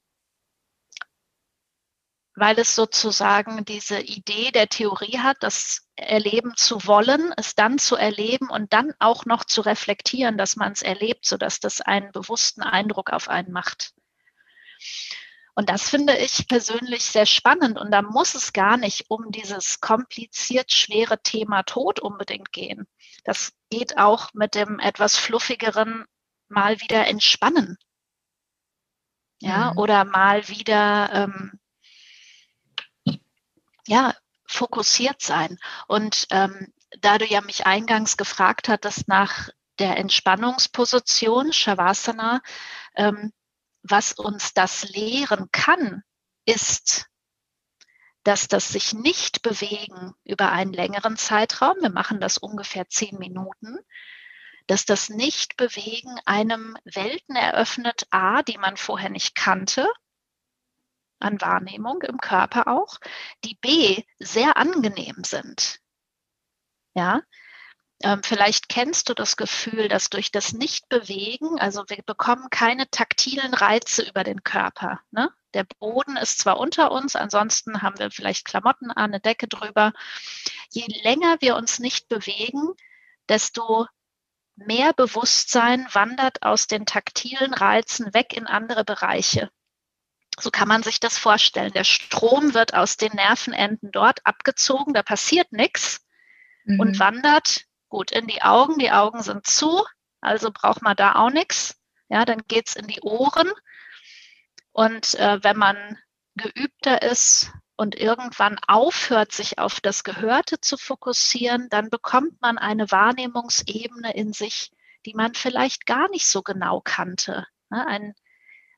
weil 2.34 2.58
es 2.58 2.74
sozusagen 2.74 3.64
diese 3.64 4.00
Idee 4.00 4.50
der 4.50 4.68
Theorie 4.68 5.18
hat, 5.18 5.36
das 5.40 5.88
erleben 5.96 6.54
zu 6.56 6.86
wollen, 6.86 7.32
es 7.36 7.54
dann 7.54 7.78
zu 7.78 7.96
erleben 7.96 8.50
und 8.50 8.72
dann 8.72 8.92
auch 8.98 9.24
noch 9.24 9.44
zu 9.44 9.60
reflektieren, 9.60 10.36
dass 10.36 10.56
man 10.56 10.72
es 10.72 10.82
erlebt, 10.82 11.26
sodass 11.26 11.60
das 11.60 11.80
einen 11.80 12.10
bewussten 12.10 12.62
Eindruck 12.62 13.12
auf 13.12 13.28
einen 13.28 13.52
macht. 13.52 13.94
Und 15.54 15.70
das 15.70 15.88
finde 15.88 16.16
ich 16.16 16.48
persönlich 16.48 17.04
sehr 17.04 17.26
spannend. 17.26 17.78
Und 17.78 17.92
da 17.92 18.02
muss 18.02 18.34
es 18.34 18.52
gar 18.52 18.76
nicht 18.76 19.04
um 19.08 19.30
dieses 19.30 19.80
kompliziert 19.80 20.72
schwere 20.72 21.22
Thema 21.22 21.62
Tod 21.62 22.00
unbedingt 22.00 22.50
gehen. 22.50 22.88
Das 23.22 23.52
geht 23.70 23.96
auch 23.96 24.30
mit 24.34 24.56
dem 24.56 24.80
etwas 24.80 25.16
fluffigeren 25.16 26.04
mal 26.48 26.80
wieder 26.80 27.06
entspannen. 27.06 27.78
Ja, 29.40 29.72
mhm. 29.72 29.78
oder 29.78 30.04
mal 30.04 30.48
wieder, 30.48 31.10
ähm, 31.12 31.60
ja, 33.86 34.14
fokussiert 34.46 35.22
sein. 35.22 35.58
Und 35.86 36.26
ähm, 36.30 36.72
da 37.00 37.18
du 37.18 37.26
ja 37.26 37.40
mich 37.40 37.66
eingangs 37.66 38.16
gefragt 38.16 38.68
hattest 38.68 39.08
nach 39.08 39.48
der 39.78 39.96
Entspannungsposition, 39.96 41.52
Shavasana, 41.52 42.40
ähm, 42.94 43.32
was 43.82 44.12
uns 44.12 44.54
das 44.54 44.88
lehren 44.88 45.48
kann, 45.50 46.02
ist, 46.46 47.06
dass 48.22 48.48
das 48.48 48.68
sich 48.68 48.94
nicht 48.94 49.42
bewegen 49.42 50.14
über 50.24 50.50
einen 50.50 50.72
längeren 50.72 51.16
Zeitraum, 51.16 51.76
wir 51.80 51.90
machen 51.90 52.20
das 52.20 52.38
ungefähr 52.38 52.88
zehn 52.88 53.18
Minuten, 53.18 53.78
dass 54.66 54.86
das 54.86 55.10
nicht 55.10 55.58
bewegen 55.58 56.18
einem 56.24 56.76
Welten 56.84 57.36
eröffnet, 57.36 58.06
a, 58.10 58.42
die 58.42 58.56
man 58.56 58.78
vorher 58.78 59.10
nicht 59.10 59.34
kannte, 59.34 59.86
an 61.24 61.40
Wahrnehmung 61.40 62.02
im 62.02 62.18
Körper 62.18 62.68
auch, 62.68 62.98
die 63.44 63.56
b, 63.60 64.04
sehr 64.18 64.56
angenehm 64.56 65.24
sind. 65.24 65.80
Ja, 66.94 67.22
ähm, 68.02 68.22
vielleicht 68.22 68.68
kennst 68.68 69.08
du 69.08 69.14
das 69.14 69.36
Gefühl, 69.36 69.88
dass 69.88 70.10
durch 70.10 70.30
das 70.30 70.52
Nichtbewegen, 70.52 71.58
also 71.58 71.84
wir 71.88 72.02
bekommen 72.04 72.50
keine 72.50 72.90
taktilen 72.90 73.54
Reize 73.54 74.02
über 74.02 74.24
den 74.24 74.42
Körper. 74.42 75.00
Ne? 75.10 75.30
Der 75.54 75.64
Boden 75.64 76.16
ist 76.16 76.38
zwar 76.40 76.58
unter 76.58 76.92
uns, 76.92 77.16
ansonsten 77.16 77.82
haben 77.82 77.98
wir 77.98 78.10
vielleicht 78.10 78.44
Klamotten 78.44 78.90
an, 78.90 79.12
eine 79.12 79.20
Decke 79.20 79.48
drüber. 79.48 79.92
Je 80.70 80.86
länger 81.02 81.36
wir 81.40 81.56
uns 81.56 81.78
nicht 81.78 82.08
bewegen, 82.08 82.74
desto 83.28 83.86
mehr 84.56 84.92
Bewusstsein 84.92 85.86
wandert 85.92 86.42
aus 86.42 86.66
den 86.66 86.86
taktilen 86.86 87.54
Reizen 87.54 88.12
weg 88.12 88.34
in 88.36 88.46
andere 88.46 88.84
Bereiche. 88.84 89.50
So 90.38 90.50
kann 90.50 90.68
man 90.68 90.82
sich 90.82 91.00
das 91.00 91.18
vorstellen. 91.18 91.72
Der 91.72 91.84
Strom 91.84 92.54
wird 92.54 92.74
aus 92.74 92.96
den 92.96 93.12
Nervenenden 93.12 93.92
dort 93.92 94.24
abgezogen, 94.26 94.92
da 94.92 95.02
passiert 95.02 95.52
nichts 95.52 96.04
mhm. 96.64 96.80
und 96.80 96.98
wandert 96.98 97.64
gut 97.88 98.10
in 98.10 98.26
die 98.26 98.42
Augen. 98.42 98.78
Die 98.78 98.90
Augen 98.90 99.22
sind 99.22 99.46
zu, 99.46 99.84
also 100.20 100.50
braucht 100.52 100.82
man 100.82 100.96
da 100.96 101.14
auch 101.14 101.30
nichts. 101.30 101.76
Ja, 102.08 102.24
dann 102.24 102.42
geht 102.48 102.68
es 102.68 102.76
in 102.76 102.86
die 102.86 103.00
Ohren. 103.02 103.50
Und 104.72 105.14
äh, 105.14 105.42
wenn 105.42 105.56
man 105.56 105.98
geübter 106.34 107.02
ist 107.02 107.52
und 107.76 107.94
irgendwann 107.94 108.58
aufhört, 108.66 109.32
sich 109.32 109.58
auf 109.58 109.80
das 109.80 110.02
Gehörte 110.02 110.60
zu 110.60 110.76
fokussieren, 110.76 111.68
dann 111.70 111.90
bekommt 111.90 112.40
man 112.40 112.58
eine 112.58 112.90
Wahrnehmungsebene 112.90 114.14
in 114.14 114.32
sich, 114.32 114.72
die 115.06 115.14
man 115.14 115.34
vielleicht 115.34 115.86
gar 115.86 116.08
nicht 116.10 116.26
so 116.26 116.42
genau 116.42 116.80
kannte. 116.80 117.46
Ja, 117.70 117.86
ein 117.86 118.14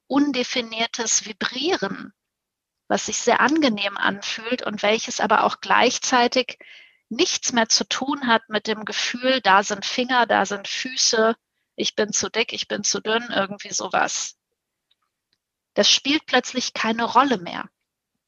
undefiniertes 0.06 1.26
Vibrieren, 1.26 2.12
was 2.88 3.06
sich 3.06 3.18
sehr 3.18 3.40
angenehm 3.40 3.96
anfühlt 3.96 4.62
und 4.62 4.82
welches 4.82 5.20
aber 5.20 5.44
auch 5.44 5.60
gleichzeitig 5.60 6.58
nichts 7.08 7.52
mehr 7.52 7.68
zu 7.68 7.84
tun 7.88 8.26
hat 8.26 8.48
mit 8.48 8.66
dem 8.66 8.84
Gefühl, 8.84 9.40
da 9.40 9.62
sind 9.62 9.84
Finger, 9.84 10.26
da 10.26 10.44
sind 10.44 10.68
Füße, 10.68 11.36
ich 11.76 11.94
bin 11.94 12.12
zu 12.12 12.30
dick, 12.30 12.52
ich 12.52 12.68
bin 12.68 12.84
zu 12.84 13.00
dünn, 13.00 13.28
irgendwie 13.30 13.72
sowas. 13.72 14.36
Das 15.74 15.90
spielt 15.90 16.26
plötzlich 16.26 16.72
keine 16.72 17.04
Rolle 17.04 17.38
mehr. 17.38 17.68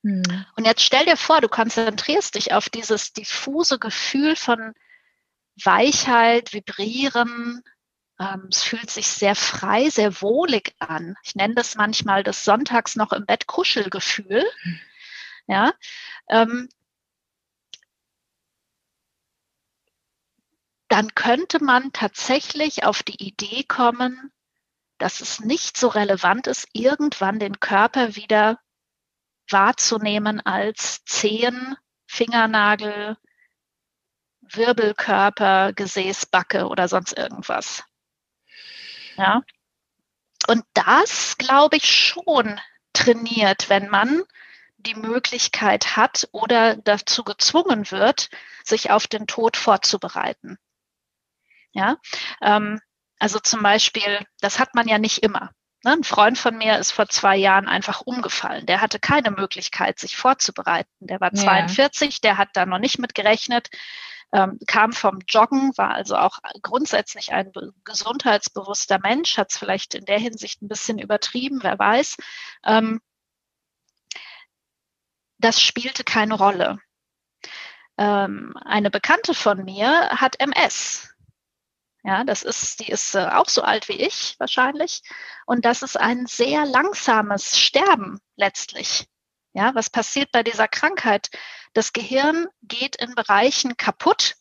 Hm. 0.04 0.22
Und 0.56 0.64
jetzt 0.64 0.82
stell 0.82 1.06
dir 1.06 1.16
vor, 1.16 1.40
du 1.40 1.48
konzentrierst 1.48 2.34
dich 2.34 2.52
auf 2.52 2.68
dieses 2.68 3.12
diffuse 3.12 3.78
Gefühl 3.78 4.36
von 4.36 4.74
Weichheit, 5.64 6.52
Vibrieren. 6.52 7.62
Ähm, 8.20 8.48
es 8.50 8.62
fühlt 8.64 8.90
sich 8.90 9.08
sehr 9.08 9.34
frei, 9.34 9.90
sehr 9.90 10.20
wohlig 10.22 10.74
an. 10.80 11.16
Ich 11.22 11.34
nenne 11.34 11.54
das 11.54 11.76
manchmal 11.76 12.22
das 12.24 12.44
Sonntags 12.44 12.96
noch 12.96 13.12
im 13.12 13.26
Bett 13.26 13.46
Kuschelgefühl. 13.46 14.44
Ja, 15.46 15.72
ähm, 16.28 16.68
dann 20.88 21.14
könnte 21.14 21.62
man 21.62 21.92
tatsächlich 21.92 22.84
auf 22.84 23.02
die 23.02 23.22
Idee 23.24 23.64
kommen, 23.64 24.32
dass 24.98 25.20
es 25.20 25.40
nicht 25.40 25.76
so 25.76 25.88
relevant 25.88 26.46
ist, 26.46 26.68
irgendwann 26.72 27.38
den 27.38 27.60
Körper 27.60 28.16
wieder 28.16 28.58
wahrzunehmen 29.50 30.40
als 30.44 31.04
Zehen, 31.04 31.76
Fingernagel, 32.06 33.16
Wirbelkörper, 34.40 35.72
Gesäßbacke 35.72 36.66
oder 36.68 36.88
sonst 36.88 37.16
irgendwas. 37.16 37.84
Ja. 39.18 39.42
Und 40.46 40.64
das, 40.72 41.36
glaube 41.36 41.76
ich, 41.76 41.94
schon 41.94 42.60
trainiert, 42.92 43.68
wenn 43.68 43.88
man 43.88 44.22
die 44.78 44.94
Möglichkeit 44.94 45.96
hat 45.96 46.28
oder 46.32 46.76
dazu 46.76 47.24
gezwungen 47.24 47.90
wird, 47.90 48.30
sich 48.64 48.90
auf 48.90 49.06
den 49.06 49.26
Tod 49.26 49.56
vorzubereiten. 49.56 50.56
Ja, 51.72 51.96
ähm, 52.40 52.80
also 53.18 53.40
zum 53.40 53.62
Beispiel, 53.62 54.24
das 54.40 54.58
hat 54.58 54.74
man 54.74 54.88
ja 54.88 54.98
nicht 54.98 55.22
immer. 55.22 55.50
Ne? 55.84 55.92
Ein 55.92 56.04
Freund 56.04 56.38
von 56.38 56.56
mir 56.56 56.78
ist 56.78 56.92
vor 56.92 57.08
zwei 57.08 57.36
Jahren 57.36 57.68
einfach 57.68 58.02
umgefallen. 58.02 58.66
Der 58.66 58.80
hatte 58.80 58.98
keine 58.98 59.30
Möglichkeit, 59.30 59.98
sich 59.98 60.16
vorzubereiten. 60.16 60.90
Der 61.00 61.20
war 61.20 61.32
42, 61.32 62.14
ja. 62.14 62.18
der 62.22 62.38
hat 62.38 62.50
da 62.54 62.66
noch 62.66 62.78
nicht 62.78 62.98
mit 62.98 63.14
gerechnet, 63.14 63.68
ähm, 64.32 64.58
kam 64.66 64.92
vom 64.92 65.20
Joggen, 65.26 65.72
war 65.76 65.94
also 65.94 66.16
auch 66.16 66.38
grundsätzlich 66.62 67.32
ein 67.32 67.52
gesundheitsbewusster 67.84 68.98
Mensch, 68.98 69.38
hat 69.38 69.50
es 69.50 69.58
vielleicht 69.58 69.94
in 69.94 70.04
der 70.04 70.18
Hinsicht 70.18 70.62
ein 70.62 70.68
bisschen 70.68 70.98
übertrieben, 70.98 71.60
wer 71.62 71.78
weiß. 71.78 72.16
Ähm, 72.64 73.00
das 75.38 75.60
spielte 75.60 76.04
keine 76.04 76.34
Rolle. 76.34 76.78
Ähm, 77.96 78.54
eine 78.64 78.90
Bekannte 78.90 79.34
von 79.34 79.64
mir 79.64 80.10
hat 80.10 80.40
MS. 80.40 81.14
Ja, 82.04 82.24
das 82.24 82.42
ist, 82.42 82.80
die 82.80 82.90
ist 82.90 83.14
äh, 83.14 83.26
auch 83.26 83.48
so 83.48 83.62
alt 83.62 83.88
wie 83.88 84.00
ich 84.00 84.36
wahrscheinlich. 84.38 85.02
Und 85.46 85.64
das 85.64 85.82
ist 85.82 85.98
ein 85.98 86.26
sehr 86.26 86.64
langsames 86.64 87.58
Sterben 87.58 88.20
letztlich. 88.36 89.06
Ja, 89.58 89.74
was 89.74 89.90
passiert 89.90 90.30
bei 90.30 90.44
dieser 90.44 90.68
Krankheit? 90.68 91.30
Das 91.72 91.92
Gehirn 91.92 92.46
geht 92.62 92.94
in 92.94 93.16
Bereichen 93.16 93.76
kaputt 93.76 94.36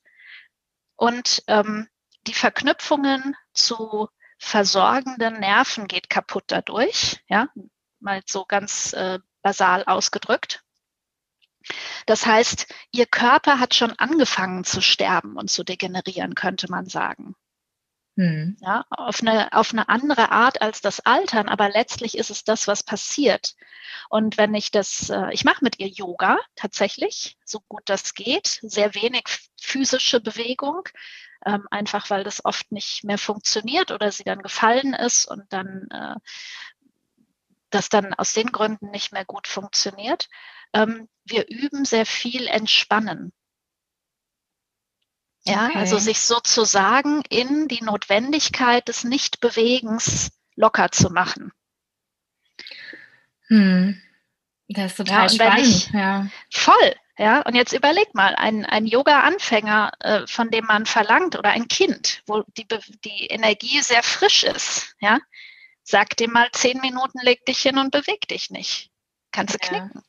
und 0.96 1.42
ähm, 1.48 1.90
die 2.28 2.36
Verknüpfungen 2.36 3.36
zu 3.52 4.10
versorgenden 4.38 5.40
Nerven 5.40 5.88
geht 5.88 6.12
kaputt 6.12 6.44
dadurch. 6.46 7.20
Ja, 7.28 7.48
mal 8.00 8.22
so 8.28 8.46
ganz 8.46 8.94
äh, 8.94 9.18
basal 9.42 9.86
ausgedrückt. 9.86 10.64
Das 12.06 12.28
heißt, 12.28 12.68
ihr 12.92 13.08
Körper 13.08 13.60
hat 13.60 13.74
schon 13.74 13.94
angefangen 13.94 14.66
zu 14.66 14.84
sterben 14.84 15.36
und 15.36 15.50
zu 15.50 15.64
degenerieren, 15.64 16.36
könnte 16.36 16.70
man 16.70 16.86
sagen. 16.86 17.36
Hm. 18.18 18.58
Ja, 18.62 18.84
auf 18.90 19.22
eine, 19.22 19.54
auf 19.54 19.72
eine 19.74 19.90
andere 19.90 20.32
Art 20.32 20.62
als 20.62 20.82
das 20.82 21.02
Altern, 21.02 21.48
aber 21.48 21.70
letztlich 21.70 22.18
ist 22.18 22.32
es 22.32 22.44
das, 22.44 22.68
was 22.68 22.82
passiert. 22.82 23.54
Und 24.10 24.38
wenn 24.40 24.56
ich 24.56 24.72
das, 24.72 25.12
äh, 25.12 25.32
ich 25.32 25.44
mache 25.46 25.64
mit 25.64 25.80
ihr 25.80 25.88
Yoga 25.88 26.40
tatsächlich, 26.56 27.38
so 27.46 27.60
gut 27.68 27.84
das 27.86 28.16
geht, 28.16 28.60
sehr 28.64 28.96
wenig 28.96 29.26
physische 29.62 30.20
Bewegung, 30.20 30.90
ähm, 31.46 31.68
einfach 31.70 32.10
weil 32.10 32.24
das 32.24 32.44
oft 32.44 32.72
nicht 32.72 33.04
mehr 33.04 33.20
funktioniert 33.20 33.92
oder 33.92 34.12
sie 34.12 34.24
dann 34.24 34.42
gefallen 34.42 34.96
ist 34.96 35.28
und 35.30 35.44
dann 35.54 35.88
äh, 35.92 36.16
das 37.70 37.90
dann 37.90 38.16
aus 38.16 38.34
den 38.34 38.52
Gründen 38.52 38.90
nicht 38.90 39.12
mehr 39.12 39.26
gut 39.26 39.48
funktioniert. 39.48 40.28
Ähm, 40.74 41.08
wir 41.26 41.48
üben 41.50 41.86
sehr 41.86 42.08
viel 42.08 42.48
Entspannen. 42.48 43.32
Ja, 45.48 45.68
okay. 45.68 45.78
also 45.78 45.98
sich 45.98 46.20
sozusagen 46.22 47.22
in 47.30 47.68
die 47.68 47.84
Notwendigkeit 47.84 48.88
des 48.88 49.04
Nichtbewegens 49.04 50.32
locker 50.56 50.92
zu 50.92 51.10
machen. 51.10 51.52
Hm. 53.48 54.02
Das 54.68 54.92
ist 54.92 54.98
total 54.98 55.28
ja, 55.28 55.30
spannend, 55.30 55.68
ich, 55.68 55.90
ja. 55.92 56.28
Voll, 56.52 56.96
ja. 57.18 57.42
Und 57.44 57.56
jetzt 57.56 57.72
überleg 57.72 58.14
mal, 58.14 58.36
ein, 58.36 58.66
ein 58.66 58.86
Yoga-Anfänger, 58.86 59.92
äh, 60.00 60.28
von 60.28 60.52
dem 60.52 60.66
man 60.66 60.86
verlangt, 60.86 61.38
oder 61.38 61.52
ein 61.52 61.70
Kind, 61.70 62.22
wo 62.26 62.44
die, 62.58 62.68
die 63.06 63.28
Energie 63.28 63.82
sehr 63.82 64.04
frisch 64.04 64.44
ist, 64.44 64.96
ja, 65.00 65.20
sag 65.84 66.18
dir 66.18 66.30
mal 66.30 66.50
zehn 66.52 66.82
Minuten, 66.82 67.20
leg 67.22 67.46
dich 67.46 67.60
hin 67.60 67.78
und 67.78 67.92
beweg 67.92 68.28
dich 68.28 68.50
nicht. 68.50 68.92
Kannst 69.32 69.56
du 69.56 69.60
ja. 69.62 69.68
knicken. 69.70 70.04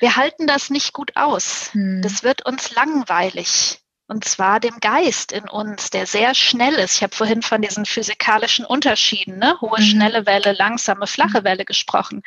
Wir 0.00 0.16
halten 0.16 0.46
das 0.46 0.68
nicht 0.68 0.92
gut 0.92 1.16
aus. 1.16 1.72
Hm. 1.72 2.02
Das 2.02 2.22
wird 2.22 2.44
uns 2.44 2.74
langweilig. 2.74 3.80
Und 4.06 4.24
zwar 4.24 4.60
dem 4.60 4.80
Geist 4.80 5.32
in 5.32 5.48
uns, 5.48 5.90
der 5.90 6.06
sehr 6.06 6.34
schnell 6.34 6.74
ist. 6.74 6.96
Ich 6.96 7.02
habe 7.02 7.14
vorhin 7.14 7.40
von 7.42 7.62
diesen 7.62 7.86
physikalischen 7.86 8.66
Unterschieden, 8.66 9.38
ne? 9.38 9.58
hohe, 9.60 9.80
mhm. 9.80 9.84
schnelle 9.84 10.26
Welle, 10.26 10.52
langsame, 10.52 11.06
flache 11.06 11.40
mhm. 11.40 11.44
Welle 11.44 11.64
gesprochen. 11.64 12.22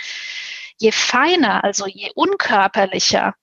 Je 0.80 0.92
feiner, 0.92 1.64
also 1.64 1.86
je 1.88 2.12
unkörperlicher 2.16 3.36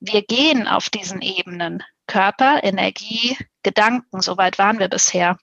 wir 0.00 0.22
gehen 0.22 0.68
auf 0.68 0.90
diesen 0.90 1.20
Ebenen, 1.22 1.82
Körper, 2.06 2.62
Energie, 2.62 3.36
Gedanken, 3.62 4.20
soweit 4.20 4.58
waren 4.58 4.78
wir 4.78 4.88
bisher, 4.88 5.36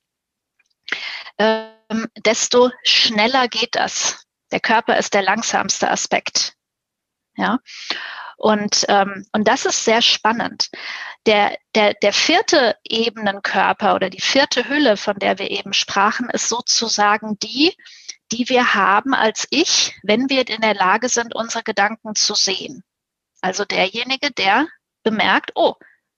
ähm, 1.38 2.08
desto 2.26 2.72
schneller 2.84 3.48
geht 3.48 3.76
das. 3.76 4.26
Der 4.52 4.60
Körper 4.60 4.98
ist 4.98 5.14
der 5.14 5.24
langsamste 5.24 5.90
Aspekt. 5.90 6.54
Ja. 7.36 7.60
Und, 8.38 8.86
ähm, 8.90 9.26
und 9.34 9.48
das 9.48 9.66
ist 9.66 9.84
sehr 9.84 10.02
spannend. 10.02 10.70
Der, 11.26 11.58
der, 11.74 11.96
der 11.96 12.14
vierte 12.14 12.78
Ebenenkörper 12.84 13.96
oder 13.96 14.10
die 14.10 14.22
vierte 14.22 14.70
Hülle, 14.70 14.96
von 14.96 15.18
der 15.18 15.40
wir 15.40 15.50
eben 15.50 15.74
sprachen, 15.74 16.30
ist 16.30 16.50
sozusagen 16.50 17.40
die, 17.40 17.76
die 18.32 18.48
wir 18.50 18.76
haben 18.76 19.14
als 19.14 19.48
Ich, 19.50 19.96
wenn 20.04 20.30
wir 20.30 20.48
in 20.48 20.62
der 20.62 20.76
Lage 20.76 21.10
sind, 21.10 21.34
unsere 21.36 21.64
Gedanken 21.64 22.16
zu 22.16 22.36
sehen. 22.36 22.84
Also 23.42 23.66
derjenige, 23.66 24.32
der 24.32 24.68
bemerkt, 25.04 25.52
oh, 25.56 25.76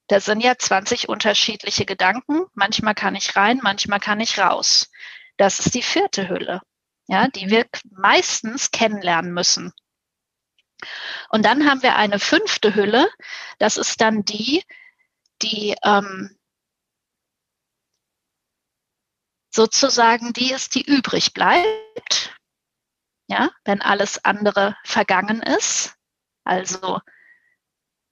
da 0.08 0.22
sind 0.22 0.42
ja 0.42 0.58
20 0.58 1.10
unterschiedliche 1.10 1.86
Gedanken. 1.86 2.46
Manchmal 2.54 2.96
kann 2.96 3.16
ich 3.16 3.36
rein, 3.36 3.60
manchmal 3.62 4.00
kann 4.00 4.20
ich 4.20 4.40
raus. 4.40 4.90
Das 5.36 5.60
ist 5.60 5.76
die 5.76 5.82
vierte 5.82 6.30
Hülle, 6.30 6.62
ja, 7.08 7.28
die 7.28 7.50
wir 7.50 7.66
meistens 7.92 8.72
kennenlernen 8.72 9.34
müssen. 9.34 9.74
Und 11.30 11.46
dann 11.46 11.70
haben 11.70 11.84
wir 11.84 11.96
eine 11.96 12.20
fünfte 12.20 12.76
Hülle. 12.76 13.10
Das 13.60 13.78
ist 13.78 14.00
dann 14.00 14.24
die, 14.24 14.64
die 15.42 15.76
ähm, 15.84 16.38
sozusagen 19.54 20.34
die 20.34 20.52
ist, 20.52 20.76
die 20.76 20.84
übrig 20.84 21.34
bleibt. 21.34 22.36
Ja, 23.30 23.50
wenn 23.66 23.82
alles 23.82 24.24
andere 24.24 24.78
vergangen 24.86 25.42
ist. 25.42 25.96
Also 26.44 27.00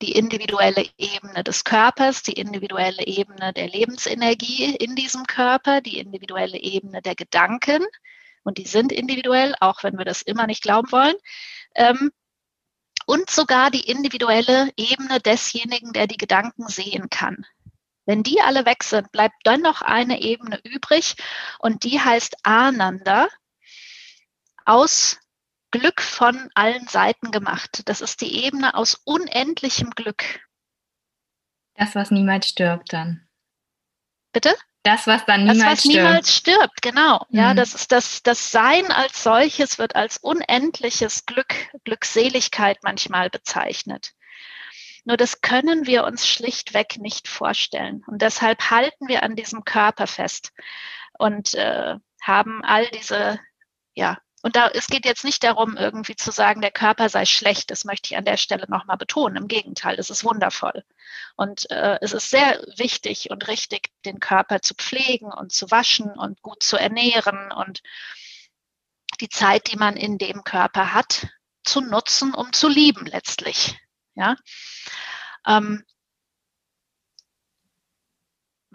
die 0.02 0.12
individuelle 0.12 0.86
Ebene 0.98 1.44
des 1.44 1.64
Körpers, 1.64 2.22
die 2.24 2.34
individuelle 2.34 3.06
Ebene 3.06 3.54
der 3.54 3.70
Lebensenergie 3.70 4.76
in 4.76 4.96
diesem 4.96 5.26
Körper, 5.26 5.82
die 5.82 6.00
individuelle 6.00 6.58
Ebene 6.58 7.02
der 7.02 7.16
Gedanken. 7.16 7.86
Und 8.44 8.58
die 8.58 8.68
sind 8.68 8.92
individuell, 8.92 9.56
auch 9.62 9.84
wenn 9.84 9.98
wir 9.98 10.06
das 10.06 10.22
immer 10.22 10.48
nicht 10.48 10.62
glauben 10.62 10.92
wollen. 10.92 11.16
Ähm, 11.76 12.12
und 13.06 13.30
sogar 13.30 13.72
die 13.72 13.90
individuelle 13.90 14.72
Ebene 14.78 15.20
desjenigen, 15.20 15.94
der 15.94 16.08
die 16.08 16.18
Gedanken 16.18 16.68
sehen 16.68 17.10
kann. 17.10 17.46
Wenn 18.06 18.24
die 18.24 18.42
alle 18.42 18.66
weg 18.66 18.84
sind, 18.84 19.12
bleibt 19.12 19.36
dann 19.44 19.62
noch 19.62 19.82
eine 19.82 20.22
Ebene 20.22 20.60
übrig 20.64 21.16
und 21.60 21.84
die 21.84 22.00
heißt 22.00 22.38
Ananda 22.44 23.28
aus 24.66 25.20
Glück 25.72 26.02
von 26.02 26.50
allen 26.54 26.88
Seiten 26.88 27.32
gemacht. 27.32 27.82
Das 27.86 28.02
ist 28.02 28.22
die 28.22 28.46
Ebene 28.46 28.76
aus 28.76 29.02
unendlichem 29.04 29.90
Glück. 29.92 30.42
Das, 31.74 31.96
was 31.96 32.12
niemals 32.12 32.48
stirbt 32.48 32.94
dann. 32.94 33.28
Bitte? 34.32 34.56
Das, 34.86 35.08
was 35.08 35.26
dann 35.26 35.46
niemals 35.46 35.60
das, 35.60 35.72
was 35.72 35.80
stirbt. 35.80 35.96
niemals 35.96 36.36
stirbt, 36.36 36.82
genau. 36.84 37.26
Mhm. 37.30 37.40
Ja, 37.40 37.54
das 37.56 37.74
ist 37.74 37.92
das, 37.92 38.22
das 38.22 38.52
Sein 38.52 38.92
als 38.92 39.24
solches 39.24 39.80
wird 39.80 39.96
als 39.96 40.18
unendliches 40.18 41.26
Glück, 41.26 41.56
Glückseligkeit 41.84 42.78
manchmal 42.84 43.32
bezeichnet. 43.32 44.14
Nur 45.04 45.18
das 45.18 45.42
können 45.42 45.88
wir 45.88 46.04
uns 46.04 46.28
schlichtweg 46.28 46.98
nicht 47.00 47.28
vorstellen. 47.28 48.04
Und 48.06 48.22
deshalb 48.22 48.70
halten 48.70 49.08
wir 49.08 49.24
an 49.24 49.36
diesem 49.36 49.64
Körper 49.64 50.06
fest 50.06 50.52
und 51.18 51.56
äh, 51.56 51.96
haben 52.22 52.64
all 52.64 52.88
diese 52.88 53.40
ja, 53.96 54.20
und 54.46 54.56
da, 54.56 54.68
es 54.68 54.86
geht 54.86 55.06
jetzt 55.06 55.24
nicht 55.24 55.44
darum, 55.44 55.76
irgendwie 55.76 56.16
zu 56.16 56.30
sagen, 56.30 56.62
der 56.62 56.70
Körper 56.70 57.10
sei 57.10 57.26
schlecht. 57.26 57.72
Das 57.72 57.84
möchte 57.84 58.12
ich 58.12 58.18
an 58.18 58.26
der 58.26 58.38
Stelle 58.38 58.66
nochmal 58.70 58.96
betonen. 58.96 59.38
Im 59.38 59.48
Gegenteil, 59.48 59.98
es 59.98 60.12
ist 60.12 60.24
wundervoll. 60.24 60.84
Und 61.36 61.68
äh, 61.72 61.98
es 62.02 62.14
ist 62.14 62.30
sehr 62.30 62.64
wichtig 62.78 63.32
und 63.32 63.48
richtig, 63.48 63.90
den 64.06 64.20
Körper 64.20 64.62
zu 64.62 64.76
pflegen 64.76 65.34
und 65.34 65.52
zu 65.52 65.72
waschen 65.72 66.12
und 66.12 66.44
gut 66.44 66.62
zu 66.62 66.78
ernähren 66.78 67.52
und 67.52 67.82
die 69.20 69.30
Zeit, 69.30 69.72
die 69.72 69.78
man 69.78 69.98
in 69.98 70.20
dem 70.20 70.44
Körper 70.44 70.94
hat, 70.94 71.26
zu 71.64 71.82
nutzen, 71.82 72.36
um 72.36 72.54
zu 72.54 72.68
lieben 72.68 73.08
letztlich. 73.08 73.80
Ja. 74.14 74.36
Ähm, 75.48 75.84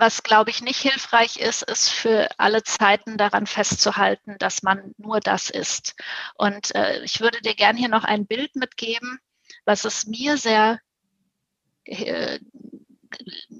was, 0.00 0.22
glaube 0.22 0.50
ich, 0.50 0.62
nicht 0.62 0.80
hilfreich 0.80 1.36
ist, 1.36 1.62
ist 1.62 1.90
für 1.90 2.28
alle 2.38 2.62
Zeiten 2.62 3.18
daran 3.18 3.46
festzuhalten, 3.46 4.36
dass 4.38 4.62
man 4.62 4.94
nur 4.96 5.20
das 5.20 5.50
ist. 5.50 5.94
Und 6.34 6.74
äh, 6.74 7.02
ich 7.04 7.20
würde 7.20 7.40
dir 7.42 7.54
gerne 7.54 7.78
hier 7.78 7.88
noch 7.88 8.04
ein 8.04 8.26
Bild 8.26 8.56
mitgeben, 8.56 9.20
was 9.66 9.84
es 9.84 10.06
mir 10.06 10.38
sehr, 10.38 10.80
äh, 11.84 12.38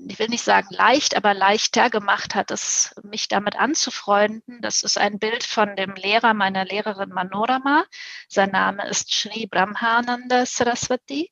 ich 0.08 0.18
will 0.18 0.28
nicht 0.28 0.44
sagen 0.44 0.68
leicht, 0.70 1.14
aber 1.14 1.34
leichter 1.34 1.90
gemacht 1.90 2.34
hat, 2.34 2.50
es, 2.50 2.94
mich 3.02 3.28
damit 3.28 3.56
anzufreunden. 3.56 4.62
Das 4.62 4.82
ist 4.82 4.96
ein 4.96 5.18
Bild 5.18 5.44
von 5.44 5.76
dem 5.76 5.94
Lehrer 5.94 6.32
meiner 6.32 6.64
Lehrerin 6.64 7.10
Manorama. 7.10 7.84
Sein 8.28 8.50
Name 8.50 8.88
ist 8.88 9.12
Sri 9.12 9.46
Brahmananda 9.46 10.46
Saraswati. 10.46 11.30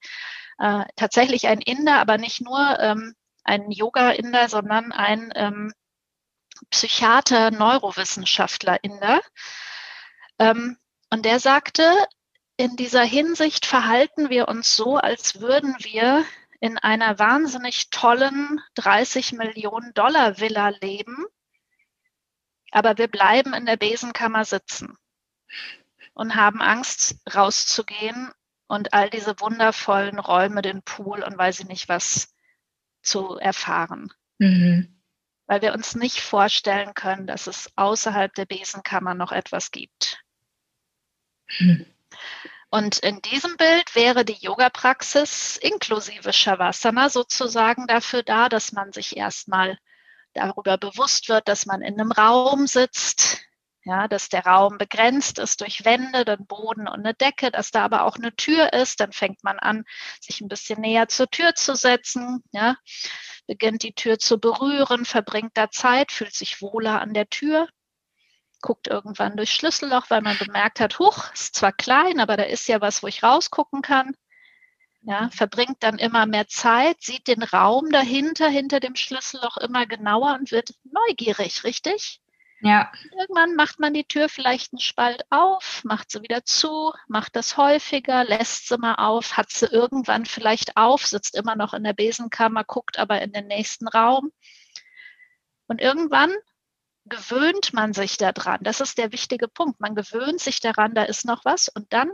Äh, 0.58 0.84
tatsächlich 0.96 1.46
ein 1.46 1.62
Inder, 1.62 1.98
aber 1.98 2.18
nicht 2.18 2.42
nur. 2.42 2.78
Ähm, 2.78 3.14
ein 3.48 3.70
Yoga-Inder, 3.70 4.48
sondern 4.48 4.92
ein 4.92 5.32
ähm, 5.34 5.72
Psychiater, 6.70 7.50
Neurowissenschaftler 7.50 8.82
Inder. 8.84 9.20
Ähm, 10.38 10.78
und 11.10 11.24
der 11.24 11.40
sagte, 11.40 11.82
in 12.56 12.76
dieser 12.76 13.04
Hinsicht 13.04 13.66
verhalten 13.66 14.30
wir 14.30 14.48
uns 14.48 14.76
so, 14.76 14.96
als 14.96 15.40
würden 15.40 15.74
wir 15.78 16.24
in 16.60 16.76
einer 16.76 17.18
wahnsinnig 17.18 17.90
tollen 17.90 18.60
30 18.74 19.32
Millionen 19.32 19.94
Dollar 19.94 20.38
Villa 20.38 20.68
leben, 20.68 21.24
aber 22.70 22.98
wir 22.98 23.08
bleiben 23.08 23.54
in 23.54 23.64
der 23.64 23.76
Besenkammer 23.76 24.44
sitzen 24.44 24.98
und 26.14 26.34
haben 26.34 26.60
Angst 26.60 27.16
rauszugehen 27.32 28.30
und 28.66 28.92
all 28.92 29.08
diese 29.08 29.40
wundervollen 29.40 30.18
Räume, 30.18 30.60
den 30.60 30.82
Pool 30.82 31.22
und 31.22 31.38
weiß 31.38 31.60
ich 31.60 31.66
nicht 31.66 31.88
was 31.88 32.34
zu 33.08 33.36
erfahren. 33.36 34.12
Mhm. 34.38 35.00
Weil 35.46 35.62
wir 35.62 35.72
uns 35.72 35.94
nicht 35.94 36.20
vorstellen 36.20 36.94
können, 36.94 37.26
dass 37.26 37.46
es 37.46 37.70
außerhalb 37.76 38.34
der 38.34 38.46
Besenkammer 38.46 39.14
noch 39.14 39.32
etwas 39.32 39.70
gibt. 39.70 40.22
Mhm. 41.58 41.86
Und 42.70 42.98
in 42.98 43.22
diesem 43.22 43.56
Bild 43.56 43.94
wäre 43.94 44.26
die 44.26 44.36
Yoga-Praxis 44.38 45.56
inklusive 45.56 46.34
Shavasana 46.34 47.08
sozusagen 47.08 47.86
dafür 47.86 48.22
da, 48.22 48.50
dass 48.50 48.72
man 48.72 48.92
sich 48.92 49.16
erstmal 49.16 49.78
darüber 50.34 50.76
bewusst 50.76 51.30
wird, 51.30 51.48
dass 51.48 51.64
man 51.64 51.80
in 51.80 51.98
einem 51.98 52.12
Raum 52.12 52.66
sitzt, 52.66 53.40
ja, 53.88 54.06
dass 54.06 54.28
der 54.28 54.44
Raum 54.44 54.76
begrenzt 54.76 55.38
ist 55.38 55.62
durch 55.62 55.86
Wände, 55.86 56.26
den 56.26 56.46
Boden 56.46 56.86
und 56.88 57.00
eine 57.00 57.14
Decke, 57.14 57.50
dass 57.50 57.70
da 57.70 57.84
aber 57.86 58.04
auch 58.04 58.16
eine 58.16 58.36
Tür 58.36 58.74
ist. 58.74 59.00
Dann 59.00 59.12
fängt 59.12 59.42
man 59.42 59.58
an, 59.58 59.84
sich 60.20 60.42
ein 60.42 60.48
bisschen 60.48 60.82
näher 60.82 61.08
zur 61.08 61.30
Tür 61.30 61.54
zu 61.54 61.74
setzen, 61.74 62.44
ja, 62.52 62.76
beginnt 63.46 63.82
die 63.82 63.94
Tür 63.94 64.18
zu 64.18 64.38
berühren, 64.38 65.06
verbringt 65.06 65.52
da 65.54 65.70
Zeit, 65.70 66.12
fühlt 66.12 66.34
sich 66.34 66.60
wohler 66.60 67.00
an 67.00 67.14
der 67.14 67.30
Tür, 67.30 67.66
guckt 68.60 68.88
irgendwann 68.88 69.38
durchs 69.38 69.54
Schlüsselloch, 69.54 70.10
weil 70.10 70.20
man 70.20 70.36
bemerkt 70.36 70.80
hat, 70.80 70.98
huch, 70.98 71.32
ist 71.32 71.54
zwar 71.54 71.72
klein, 71.72 72.20
aber 72.20 72.36
da 72.36 72.42
ist 72.42 72.68
ja 72.68 72.82
was, 72.82 73.02
wo 73.02 73.06
ich 73.06 73.22
rausgucken 73.22 73.80
kann. 73.80 74.14
Ja, 75.00 75.30
verbringt 75.30 75.78
dann 75.80 75.98
immer 75.98 76.26
mehr 76.26 76.46
Zeit, 76.48 77.00
sieht 77.00 77.26
den 77.26 77.42
Raum 77.42 77.90
dahinter, 77.90 78.50
hinter 78.50 78.80
dem 78.80 78.96
Schlüsselloch 78.96 79.56
immer 79.56 79.86
genauer 79.86 80.34
und 80.34 80.50
wird 80.50 80.74
neugierig, 80.84 81.64
richtig? 81.64 82.20
Ja. 82.60 82.90
Irgendwann 83.16 83.54
macht 83.54 83.78
man 83.78 83.94
die 83.94 84.04
Tür 84.04 84.28
vielleicht 84.28 84.72
einen 84.72 84.80
Spalt 84.80 85.22
auf, 85.30 85.82
macht 85.84 86.10
sie 86.10 86.22
wieder 86.22 86.44
zu, 86.44 86.92
macht 87.06 87.36
das 87.36 87.56
häufiger, 87.56 88.24
lässt 88.24 88.68
sie 88.68 88.78
mal 88.78 88.96
auf, 88.96 89.36
hat 89.36 89.50
sie 89.50 89.66
irgendwann 89.66 90.26
vielleicht 90.26 90.76
auf, 90.76 91.06
sitzt 91.06 91.36
immer 91.36 91.54
noch 91.54 91.72
in 91.72 91.84
der 91.84 91.92
Besenkammer, 91.92 92.64
guckt 92.64 92.98
aber 92.98 93.22
in 93.22 93.32
den 93.32 93.46
nächsten 93.46 93.86
Raum. 93.86 94.32
Und 95.68 95.80
irgendwann 95.80 96.34
gewöhnt 97.04 97.72
man 97.72 97.92
sich 97.92 98.16
daran. 98.16 98.58
Das 98.62 98.80
ist 98.80 98.98
der 98.98 99.12
wichtige 99.12 99.48
Punkt. 99.48 99.80
Man 99.80 99.94
gewöhnt 99.94 100.40
sich 100.40 100.60
daran, 100.60 100.94
da 100.94 101.04
ist 101.04 101.24
noch 101.24 101.44
was 101.44 101.68
und 101.68 101.92
dann 101.92 102.10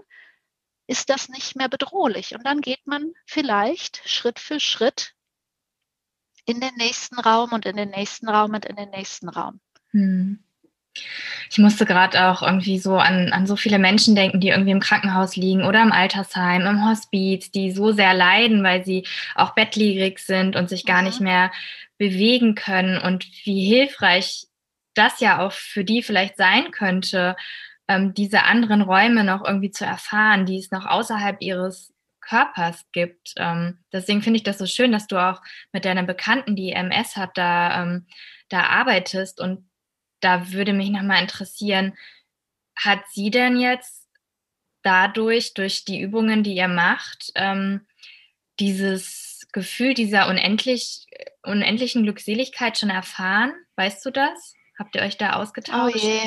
ist 0.86 1.08
das 1.08 1.28
nicht 1.30 1.56
mehr 1.56 1.68
bedrohlich. 1.68 2.34
Und 2.34 2.44
dann 2.44 2.60
geht 2.60 2.86
man 2.86 3.12
vielleicht 3.26 4.06
Schritt 4.08 4.38
für 4.38 4.60
Schritt 4.60 5.14
in 6.44 6.60
den 6.60 6.74
nächsten 6.74 7.18
Raum 7.18 7.52
und 7.52 7.64
in 7.64 7.76
den 7.76 7.90
nächsten 7.90 8.28
Raum 8.28 8.52
und 8.52 8.66
in 8.66 8.76
den 8.76 8.90
nächsten 8.90 9.30
Raum. 9.30 9.60
Hm. 9.94 10.40
Ich 11.50 11.58
musste 11.58 11.86
gerade 11.86 12.28
auch 12.28 12.42
irgendwie 12.42 12.78
so 12.78 12.96
an, 12.96 13.32
an 13.32 13.46
so 13.46 13.56
viele 13.56 13.78
Menschen 13.78 14.14
denken, 14.14 14.40
die 14.40 14.48
irgendwie 14.48 14.70
im 14.70 14.80
Krankenhaus 14.80 15.36
liegen 15.36 15.64
oder 15.64 15.82
im 15.82 15.92
Altersheim, 15.92 16.62
im 16.62 16.88
Hospiz, 16.88 17.50
die 17.50 17.72
so 17.72 17.92
sehr 17.92 18.14
leiden, 18.14 18.62
weil 18.62 18.84
sie 18.84 19.06
auch 19.34 19.54
bettlägerig 19.54 20.18
sind 20.20 20.56
und 20.56 20.68
sich 20.68 20.84
gar 20.84 21.00
mhm. 21.00 21.08
nicht 21.08 21.20
mehr 21.20 21.50
bewegen 21.98 22.54
können 22.54 22.98
und 22.98 23.26
wie 23.44 23.64
hilfreich 23.64 24.46
das 24.94 25.20
ja 25.20 25.40
auch 25.40 25.52
für 25.52 25.84
die 25.84 26.02
vielleicht 26.02 26.36
sein 26.36 26.70
könnte, 26.70 27.36
ähm, 27.88 28.14
diese 28.14 28.44
anderen 28.44 28.82
Räume 28.82 29.24
noch 29.24 29.44
irgendwie 29.44 29.70
zu 29.70 29.84
erfahren, 29.84 30.46
die 30.46 30.58
es 30.58 30.70
noch 30.70 30.86
außerhalb 30.86 31.40
ihres 31.40 31.92
Körpers 32.20 32.86
gibt. 32.92 33.34
Ähm, 33.36 33.78
deswegen 33.92 34.22
finde 34.22 34.38
ich 34.38 34.44
das 34.44 34.58
so 34.58 34.66
schön, 34.66 34.92
dass 34.92 35.06
du 35.06 35.16
auch 35.18 35.42
mit 35.72 35.84
deiner 35.84 36.04
Bekannten, 36.04 36.56
die 36.56 36.72
MS 36.72 37.16
hat, 37.16 37.36
da, 37.36 37.82
ähm, 37.82 38.06
da 38.48 38.62
arbeitest 38.62 39.40
und 39.40 39.68
da 40.24 40.52
würde 40.52 40.72
mich 40.72 40.90
nochmal 40.90 41.22
interessieren, 41.22 41.96
hat 42.76 43.00
sie 43.10 43.30
denn 43.30 43.60
jetzt 43.60 44.08
dadurch, 44.82 45.54
durch 45.54 45.84
die 45.84 46.00
Übungen, 46.00 46.42
die 46.42 46.54
ihr 46.54 46.68
macht, 46.68 47.32
ähm, 47.34 47.86
dieses 48.58 49.46
Gefühl 49.52 49.94
dieser 49.94 50.28
unendlich, 50.28 51.06
unendlichen 51.42 52.02
Glückseligkeit 52.02 52.78
schon 52.78 52.90
erfahren? 52.90 53.54
Weißt 53.76 54.04
du 54.04 54.10
das? 54.10 54.54
Habt 54.78 54.96
ihr 54.96 55.02
euch 55.02 55.16
da 55.16 55.34
ausgetauscht? 55.34 55.96
Oh 55.96 55.98
je, 55.98 56.20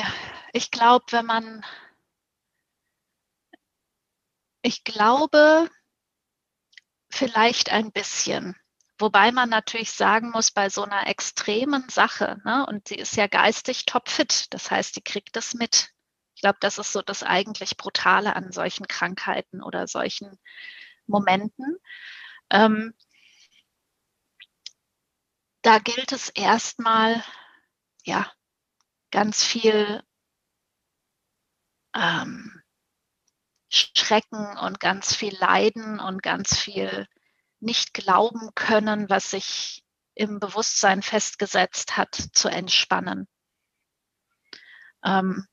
ich 0.52 0.70
glaube, 0.70 1.04
wenn 1.10 1.26
man, 1.26 1.64
ich 4.62 4.84
glaube, 4.84 5.70
vielleicht 7.10 7.70
ein 7.70 7.92
bisschen. 7.92 8.56
Wobei 8.98 9.30
man 9.30 9.48
natürlich 9.48 9.92
sagen 9.92 10.30
muss, 10.30 10.50
bei 10.50 10.70
so 10.70 10.82
einer 10.82 11.06
extremen 11.06 11.88
Sache, 11.88 12.40
ne, 12.44 12.66
und 12.66 12.88
sie 12.88 12.96
ist 12.96 13.16
ja 13.16 13.28
geistig 13.28 13.86
topfit, 13.86 14.52
das 14.52 14.70
heißt, 14.70 14.94
sie 14.94 15.02
kriegt 15.02 15.36
das 15.36 15.54
mit. 15.54 15.90
Ich 16.34 16.42
glaube, 16.42 16.58
das 16.60 16.78
ist 16.78 16.92
so 16.92 17.02
das 17.02 17.22
eigentlich 17.22 17.76
Brutale 17.76 18.34
an 18.34 18.50
solchen 18.52 18.88
Krankheiten 18.88 19.62
oder 19.62 19.86
solchen 19.86 20.38
Momenten. 21.06 21.76
Ähm, 22.50 22.94
da 25.62 25.78
gilt 25.78 26.12
es 26.12 26.28
erstmal, 26.30 27.22
ja, 28.04 28.30
ganz 29.10 29.44
viel 29.44 30.02
ähm, 31.94 32.62
Schrecken 33.70 34.56
und 34.58 34.80
ganz 34.80 35.14
viel 35.14 35.36
Leiden 35.36 36.00
und 36.00 36.22
ganz 36.22 36.56
viel 36.56 37.06
nicht 37.60 37.94
glauben 37.94 38.50
können, 38.54 39.08
was 39.08 39.30
sich 39.30 39.82
im 40.14 40.40
Bewusstsein 40.40 41.02
festgesetzt 41.02 41.96
hat, 41.96 42.14
zu 42.14 42.48
entspannen. 42.48 43.28
Ähm, 45.04 45.46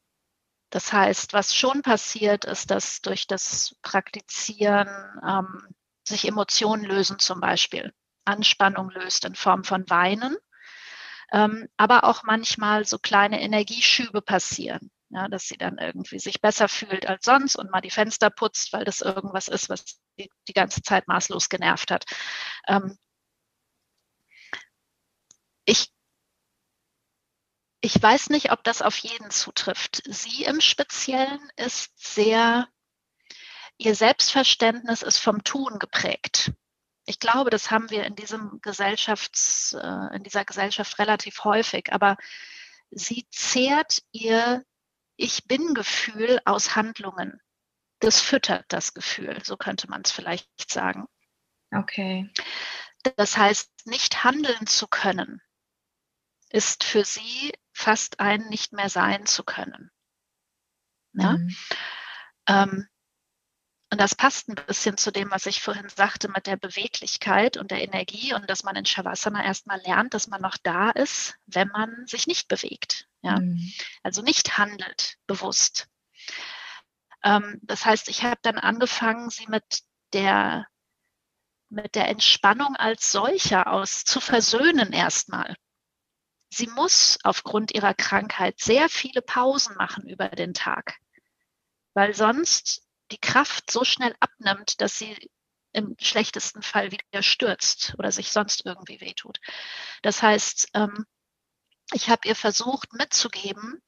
das 0.71 0.91
heißt, 0.91 1.33
was 1.33 1.55
schon 1.55 1.83
passiert, 1.83 2.45
ist, 2.45 2.71
dass 2.71 3.01
durch 3.01 3.27
das 3.27 3.75
Praktizieren 3.81 4.89
ähm, 5.25 5.67
sich 6.07 6.27
Emotionen 6.27 6.83
lösen 6.83 7.19
zum 7.19 7.39
Beispiel. 7.39 7.93
Anspannung 8.25 8.89
löst 8.89 9.25
in 9.25 9.35
Form 9.35 9.63
von 9.63 9.89
Weinen, 9.89 10.35
ähm, 11.31 11.67
aber 11.77 12.03
auch 12.03 12.23
manchmal 12.23 12.85
so 12.85 12.97
kleine 12.97 13.41
Energieschübe 13.41 14.21
passieren. 14.21 14.91
Ja, 15.09 15.27
dass 15.27 15.47
sie 15.47 15.57
dann 15.57 15.77
irgendwie 15.77 16.17
sich 16.19 16.41
besser 16.41 16.67
fühlt 16.67 17.07
als 17.07 17.25
sonst 17.25 17.55
und 17.55 17.71
mal 17.71 17.81
die 17.81 17.91
Fenster 17.91 18.31
putzt, 18.31 18.73
weil 18.73 18.83
das 18.83 19.01
irgendwas 19.01 19.47
ist, 19.47 19.69
was 19.69 19.99
die, 20.17 20.29
die 20.47 20.53
ganze 20.53 20.81
Zeit 20.81 21.07
maßlos 21.07 21.49
genervt 21.49 21.91
hat. 21.91 22.05
Ähm, 22.67 22.97
ich, 25.65 25.91
ich 27.81 28.01
weiß 28.01 28.29
nicht, 28.29 28.51
ob 28.51 28.63
das 28.63 28.81
auf 28.81 28.97
jeden 28.97 29.31
zutrifft. 29.31 30.03
Sie 30.05 30.43
im 30.45 30.61
Speziellen 30.61 31.49
ist 31.55 31.91
sehr, 31.97 32.67
ihr 33.77 33.95
Selbstverständnis 33.95 35.01
ist 35.01 35.17
vom 35.17 35.43
Tun 35.43 35.79
geprägt. 35.79 36.51
Ich 37.05 37.19
glaube, 37.19 37.49
das 37.51 37.69
haben 37.69 37.89
wir 37.91 38.05
in 38.05 38.15
diesem 38.15 38.59
Gesellschafts, 38.61 39.73
äh, 39.73 40.15
in 40.15 40.23
dieser 40.23 40.45
Gesellschaft 40.45 40.97
relativ 40.97 41.43
häufig, 41.43 41.93
aber 41.93 42.17
sie 42.89 43.27
zehrt 43.29 44.01
ihr 44.11 44.63
Ich 45.17 45.45
bin-Gefühl 45.45 46.39
aus 46.45 46.75
Handlungen 46.75 47.39
das 47.99 48.21
füttert 48.21 48.65
das 48.69 48.93
Gefühl, 48.93 49.41
so 49.43 49.57
könnte 49.57 49.89
man 49.89 50.01
es 50.03 50.11
vielleicht 50.11 50.69
sagen. 50.69 51.05
Okay. 51.71 52.29
Das 53.17 53.37
heißt, 53.37 53.71
nicht 53.85 54.23
handeln 54.23 54.67
zu 54.67 54.87
können, 54.87 55.41
ist 56.49 56.83
für 56.83 57.05
sie 57.05 57.53
fast 57.73 58.19
ein 58.19 58.47
nicht 58.49 58.73
mehr 58.73 58.89
sein 58.89 59.25
zu 59.25 59.43
können. 59.43 59.91
Ja? 61.13 61.33
Mhm. 61.33 61.55
Ähm, 62.47 62.87
und 63.91 64.01
das 64.01 64.15
passt 64.15 64.49
ein 64.49 64.55
bisschen 64.55 64.97
zu 64.97 65.11
dem, 65.11 65.31
was 65.31 65.45
ich 65.45 65.61
vorhin 65.61 65.87
sagte 65.89 66.27
mit 66.27 66.47
der 66.47 66.57
Beweglichkeit 66.57 67.55
und 67.55 67.71
der 67.71 67.81
Energie 67.81 68.33
und 68.33 68.49
dass 68.49 68.63
man 68.63 68.75
in 68.75 68.85
Shavasana 68.85 69.43
erstmal 69.43 69.79
lernt, 69.81 70.13
dass 70.13 70.27
man 70.27 70.41
noch 70.41 70.57
da 70.57 70.89
ist, 70.89 71.35
wenn 71.45 71.69
man 71.69 72.05
sich 72.07 72.27
nicht 72.27 72.47
bewegt. 72.47 73.07
Ja? 73.21 73.39
Mhm. 73.39 73.71
Also 74.03 74.21
nicht 74.21 74.57
handelt 74.57 75.17
bewusst. 75.27 75.87
Ähm, 77.25 77.59
das 77.63 77.85
heißt, 77.85 78.07
ich 78.07 78.23
habe 78.23 78.39
dann 78.43 78.57
angefangen, 78.57 79.29
sie 79.29 79.47
mit 79.47 79.81
der, 80.13 80.67
mit 81.69 81.95
der 81.95 82.07
Entspannung 82.07 82.75
als 82.77 83.11
solcher 83.11 83.71
aus 83.71 84.05
zu 84.05 84.21
versöhnen 84.21 84.93
erstmal. 84.93 85.55
Sie 86.49 86.67
muss 86.67 87.17
aufgrund 87.23 87.73
ihrer 87.73 87.95
Krankheit 87.95 88.59
sehr 88.59 88.87
viele 88.87 89.21
Pausen 89.21 89.75
machen 89.75 90.07
über 90.07 90.29
den 90.29 90.53
Tag, 90.53 90.97
weil 91.93 92.13
sonst 92.13 92.83
die 93.11 93.19
Kraft 93.19 93.71
so 93.71 93.83
schnell 93.83 94.15
abnimmt, 94.19 94.79
dass 94.79 94.97
sie 94.97 95.29
im 95.73 95.95
schlechtesten 95.99 96.61
Fall 96.61 96.91
wieder 96.91 97.23
stürzt 97.23 97.95
oder 97.97 98.11
sich 98.11 98.31
sonst 98.31 98.65
irgendwie 98.65 99.01
wehtut. 99.01 99.39
Das 100.01 100.23
heißt, 100.23 100.69
ähm, 100.75 101.05
ich 101.91 102.09
habe 102.09 102.27
ihr 102.27 102.35
versucht 102.35 102.93
mitzugeben, 102.93 103.81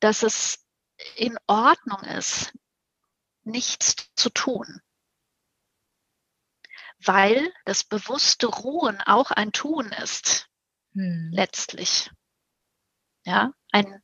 dass 0.00 0.22
es 0.22 0.64
in 1.16 1.36
Ordnung 1.46 2.00
ist, 2.04 2.52
nichts 3.46 4.10
zu 4.14 4.30
tun. 4.30 4.80
Weil 6.98 7.52
das 7.64 7.84
bewusste 7.84 8.46
Ruhen 8.46 9.00
auch 9.00 9.30
ein 9.30 9.52
Tun 9.52 9.92
ist, 9.92 10.48
hm. 10.92 11.30
letztlich. 11.32 12.10
Ja, 13.24 13.52
ein, 13.72 14.02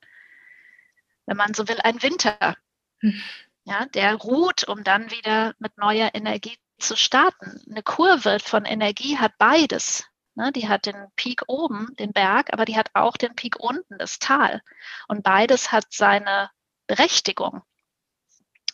wenn 1.26 1.36
man 1.36 1.54
so 1.54 1.68
will, 1.68 1.80
ein 1.80 2.02
Winter. 2.02 2.56
Hm. 3.00 3.22
Ja, 3.64 3.86
der 3.86 4.14
ruht, 4.16 4.64
um 4.64 4.84
dann 4.84 5.10
wieder 5.10 5.54
mit 5.58 5.76
neuer 5.78 6.10
Energie 6.14 6.58
zu 6.78 6.96
starten. 6.96 7.62
Eine 7.70 7.82
Kurve 7.82 8.38
von 8.40 8.64
Energie 8.64 9.18
hat 9.18 9.38
beides. 9.38 10.04
Ne, 10.34 10.52
die 10.52 10.68
hat 10.68 10.86
den 10.86 11.10
Peak 11.16 11.42
oben, 11.48 11.94
den 11.98 12.12
Berg, 12.12 12.52
aber 12.52 12.64
die 12.64 12.76
hat 12.76 12.90
auch 12.94 13.16
den 13.16 13.34
Peak 13.34 13.58
unten, 13.58 13.98
das 13.98 14.18
Tal. 14.18 14.62
Und 15.08 15.22
beides 15.22 15.72
hat 15.72 15.86
seine 15.90 16.50
Berechtigung. 16.86 17.62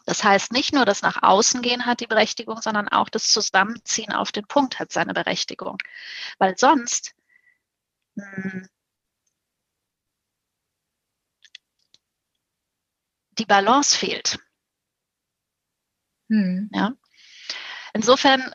Das 0.07 0.25
heißt, 0.25 0.53
nicht 0.53 0.73
nur 0.73 0.85
das 0.87 1.03
nach 1.03 1.23
außen 1.23 1.63
gehen 1.63 1.85
hat 1.87 2.01
die 2.01 2.07
Berechtigung, 2.07 2.63
sondern 2.63 2.89
auch 2.89 3.09
das 3.11 3.29
Zusammenziehen 3.29 4.13
auf 4.13 4.33
den 4.33 4.47
Punkt 4.47 4.79
hat 4.79 4.93
seine 4.93 5.13
Berechtigung. 5.15 5.79
Weil 6.39 6.57
sonst 6.59 7.15
mh, 8.17 8.25
hm, 8.43 8.69
die 13.39 13.47
Balance 13.47 13.97
fehlt. 13.97 14.39
Hm. 16.31 16.71
Ja. 16.73 16.93
Insofern, 17.93 18.55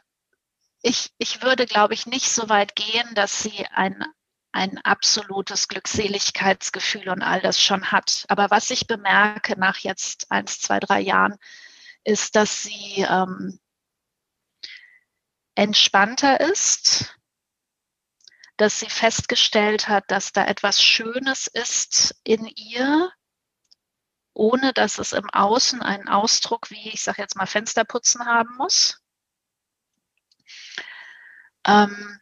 ich, 0.82 1.12
ich 1.18 1.44
würde, 1.44 1.66
glaube 1.66 1.94
ich, 1.94 2.06
nicht 2.08 2.32
so 2.32 2.50
weit 2.50 2.76
gehen, 2.76 3.16
dass 3.16 3.44
sie 3.44 3.66
ein 3.68 4.06
ein 4.52 4.78
absolutes 4.80 5.68
Glückseligkeitsgefühl 5.68 7.10
und 7.10 7.22
all 7.22 7.42
das 7.42 7.62
schon 7.62 7.92
hat. 7.92 8.26
Aber 8.28 8.52
was 8.52 8.70
ich 8.70 8.88
bemerke 8.88 9.58
nach 9.60 9.78
jetzt 9.78 10.32
eins, 10.32 10.60
zwei, 10.60 10.80
drei 10.80 11.00
Jahren, 11.00 11.38
ist, 12.04 12.36
dass 12.36 12.64
sie 12.64 13.06
ähm, 13.08 13.60
entspannter 15.56 16.40
ist, 16.40 17.18
dass 18.58 18.80
sie 18.80 18.90
festgestellt 18.90 19.88
hat, 19.88 20.10
dass 20.10 20.34
da 20.34 20.46
etwas 20.46 20.82
Schönes 20.82 21.48
ist 21.48 22.20
in 22.24 22.46
ihr, 22.46 23.12
ohne 24.34 24.74
dass 24.74 25.00
es 25.00 25.14
im 25.14 25.30
Außen 25.30 25.82
einen 25.82 26.08
Ausdruck 26.08 26.70
wie, 26.70 26.90
ich 26.90 27.02
sage 27.02 27.22
jetzt 27.22 27.36
mal, 27.36 27.48
Fensterputzen 27.48 28.26
haben 28.26 28.56
muss. 28.58 29.02
Ähm, 31.66 32.21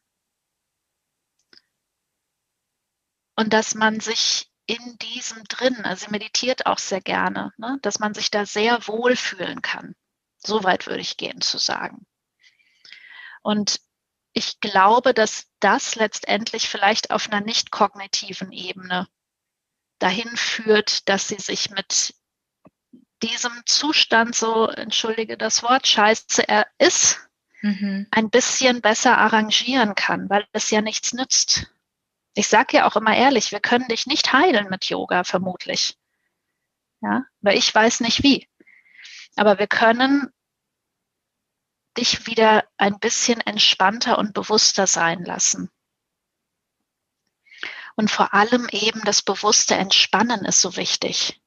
und 3.39 3.53
dass 3.53 3.73
man 3.73 4.01
sich 4.01 4.51
in 4.65 4.97
diesem 4.97 5.45
drin, 5.45 5.85
also 5.85 6.05
sie 6.05 6.11
meditiert 6.11 6.65
auch 6.65 6.77
sehr 6.77 6.99
gerne, 6.99 7.53
ne, 7.55 7.79
dass 7.81 7.97
man 7.99 8.13
sich 8.13 8.29
da 8.31 8.45
sehr 8.45 8.85
wohl 8.85 9.15
fühlen 9.15 9.61
kann. 9.61 9.95
So 10.39 10.65
weit 10.65 10.87
würde 10.87 10.99
ich 10.99 11.15
gehen 11.15 11.39
zu 11.39 11.57
sagen. 11.57 12.05
Und 13.41 13.79
ich 14.33 14.59
glaube, 14.59 15.13
dass 15.13 15.47
das 15.61 15.95
letztendlich 15.95 16.67
vielleicht 16.67 17.11
auf 17.11 17.31
einer 17.31 17.39
nicht 17.39 17.71
kognitiven 17.71 18.51
Ebene 18.51 19.07
dahin 19.99 20.35
führt, 20.35 21.07
dass 21.07 21.29
sie 21.29 21.39
sich 21.39 21.69
mit 21.69 22.13
diesem 23.23 23.53
Zustand, 23.65 24.35
so 24.35 24.67
entschuldige 24.67 25.37
das 25.37 25.63
Wort, 25.63 25.87
scheiße 25.87 26.45
er 26.45 26.67
ist, 26.77 27.21
mhm. 27.61 28.05
ein 28.11 28.29
bisschen 28.29 28.81
besser 28.81 29.17
arrangieren 29.17 29.95
kann, 29.95 30.29
weil 30.29 30.45
es 30.51 30.69
ja 30.71 30.81
nichts 30.81 31.13
nützt. 31.13 31.71
Ich 32.39 32.47
sage 32.47 32.77
ja 32.77 32.87
auch 32.87 32.95
immer 32.95 33.17
ehrlich, 33.17 33.51
wir 33.51 33.59
können 33.59 33.89
dich 33.89 34.07
nicht 34.07 34.31
heilen 34.31 34.69
mit 34.69 34.85
Yoga, 34.85 35.25
vermutlich. 35.25 35.97
Ja, 37.01 37.25
weil 37.41 37.57
ich 37.57 37.75
weiß 37.75 37.99
nicht 37.99 38.23
wie. 38.23 38.47
Aber 39.35 39.59
wir 39.59 39.67
können 39.67 40.31
dich 41.97 42.27
wieder 42.27 42.63
ein 42.77 42.97
bisschen 42.97 43.41
entspannter 43.41 44.17
und 44.17 44.33
bewusster 44.33 44.87
sein 44.87 45.25
lassen. 45.25 45.69
Und 47.97 48.09
vor 48.09 48.33
allem 48.33 48.69
eben 48.71 49.01
das 49.03 49.21
bewusste 49.21 49.75
Entspannen 49.75 50.45
ist 50.45 50.61
so 50.61 50.77
wichtig. 50.77 51.41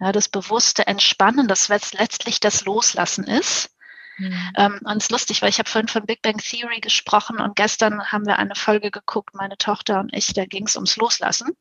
Ja, 0.00 0.12
das 0.12 0.28
bewusste 0.28 0.86
Entspannen, 0.86 1.48
das 1.48 1.68
letztlich 1.68 2.40
das 2.40 2.66
Loslassen 2.66 3.24
ist. 3.24 3.74
Mhm. 4.20 4.52
Ähm, 4.56 4.80
und 4.84 4.98
es 4.98 5.04
ist 5.04 5.10
lustig, 5.10 5.40
weil 5.40 5.48
ich 5.48 5.58
habe 5.58 5.68
vorhin 5.68 5.88
von 5.88 6.04
Big 6.04 6.20
Bang 6.20 6.36
Theory 6.36 6.80
gesprochen 6.80 7.40
und 7.40 7.56
gestern 7.56 8.12
haben 8.12 8.26
wir 8.26 8.38
eine 8.38 8.54
Folge 8.54 8.90
geguckt, 8.90 9.34
meine 9.34 9.56
Tochter 9.56 10.00
und 10.00 10.14
ich, 10.14 10.34
da 10.34 10.44
ging 10.44 10.66
es 10.66 10.76
ums 10.76 10.96
Loslassen. 10.96 11.56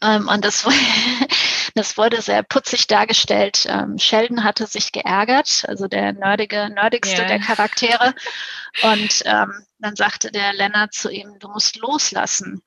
Ähm, 0.00 0.26
und 0.26 0.44
das, 0.44 0.66
das 1.76 1.96
wurde 1.96 2.20
sehr 2.20 2.42
putzig 2.42 2.88
dargestellt. 2.88 3.64
Ähm, 3.68 3.96
Sheldon 3.96 4.42
hatte 4.42 4.66
sich 4.66 4.90
geärgert, 4.90 5.64
also 5.68 5.86
der 5.86 6.12
nerdige, 6.12 6.68
nerdigste 6.70 7.18
yeah. 7.18 7.28
der 7.28 7.38
Charaktere. 7.38 8.14
Und 8.82 9.22
ähm, 9.26 9.52
dann 9.80 9.94
sagte 9.96 10.32
der 10.32 10.54
Lennart 10.54 10.94
zu 10.94 11.10
ihm, 11.10 11.38
du 11.38 11.48
musst 11.48 11.76
loslassen. 11.76 12.62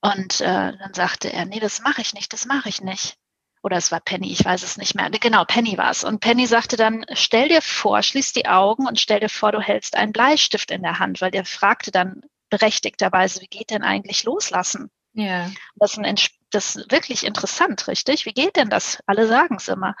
Und 0.00 0.40
äh, 0.40 0.72
dann 0.78 0.94
sagte 0.94 1.30
er, 1.30 1.44
nee, 1.44 1.60
das 1.60 1.82
mache 1.82 2.00
ich 2.00 2.14
nicht, 2.14 2.32
das 2.32 2.46
mache 2.46 2.70
ich 2.70 2.80
nicht. 2.80 3.18
Oder 3.62 3.76
es 3.76 3.90
war 3.90 4.00
Penny, 4.00 4.30
ich 4.30 4.44
weiß 4.44 4.62
es 4.62 4.76
nicht 4.76 4.94
mehr. 4.94 5.10
Genau, 5.10 5.44
Penny 5.44 5.76
war 5.76 5.90
es. 5.90 6.04
Und 6.04 6.20
Penny 6.20 6.46
sagte 6.46 6.76
dann, 6.76 7.04
stell 7.12 7.48
dir 7.48 7.62
vor, 7.62 8.02
schließ 8.02 8.32
die 8.32 8.46
Augen 8.46 8.86
und 8.86 9.00
stell 9.00 9.20
dir 9.20 9.28
vor, 9.28 9.52
du 9.52 9.60
hältst 9.60 9.96
einen 9.96 10.12
Bleistift 10.12 10.70
in 10.70 10.82
der 10.82 10.98
Hand, 10.98 11.20
weil 11.20 11.30
der 11.30 11.44
fragte 11.44 11.90
dann 11.90 12.22
berechtigterweise, 12.50 13.40
wie 13.40 13.48
geht 13.48 13.70
denn 13.70 13.82
eigentlich 13.82 14.24
loslassen? 14.24 14.90
Ja. 15.12 15.50
Das 15.76 15.92
ist, 15.92 15.98
ein, 15.98 16.16
das 16.50 16.76
ist 16.76 16.92
wirklich 16.92 17.24
interessant, 17.24 17.88
richtig? 17.88 18.26
Wie 18.26 18.32
geht 18.32 18.56
denn 18.56 18.70
das? 18.70 19.02
Alle 19.06 19.26
sagen 19.26 19.56
es 19.56 19.68
immer. 19.68 19.96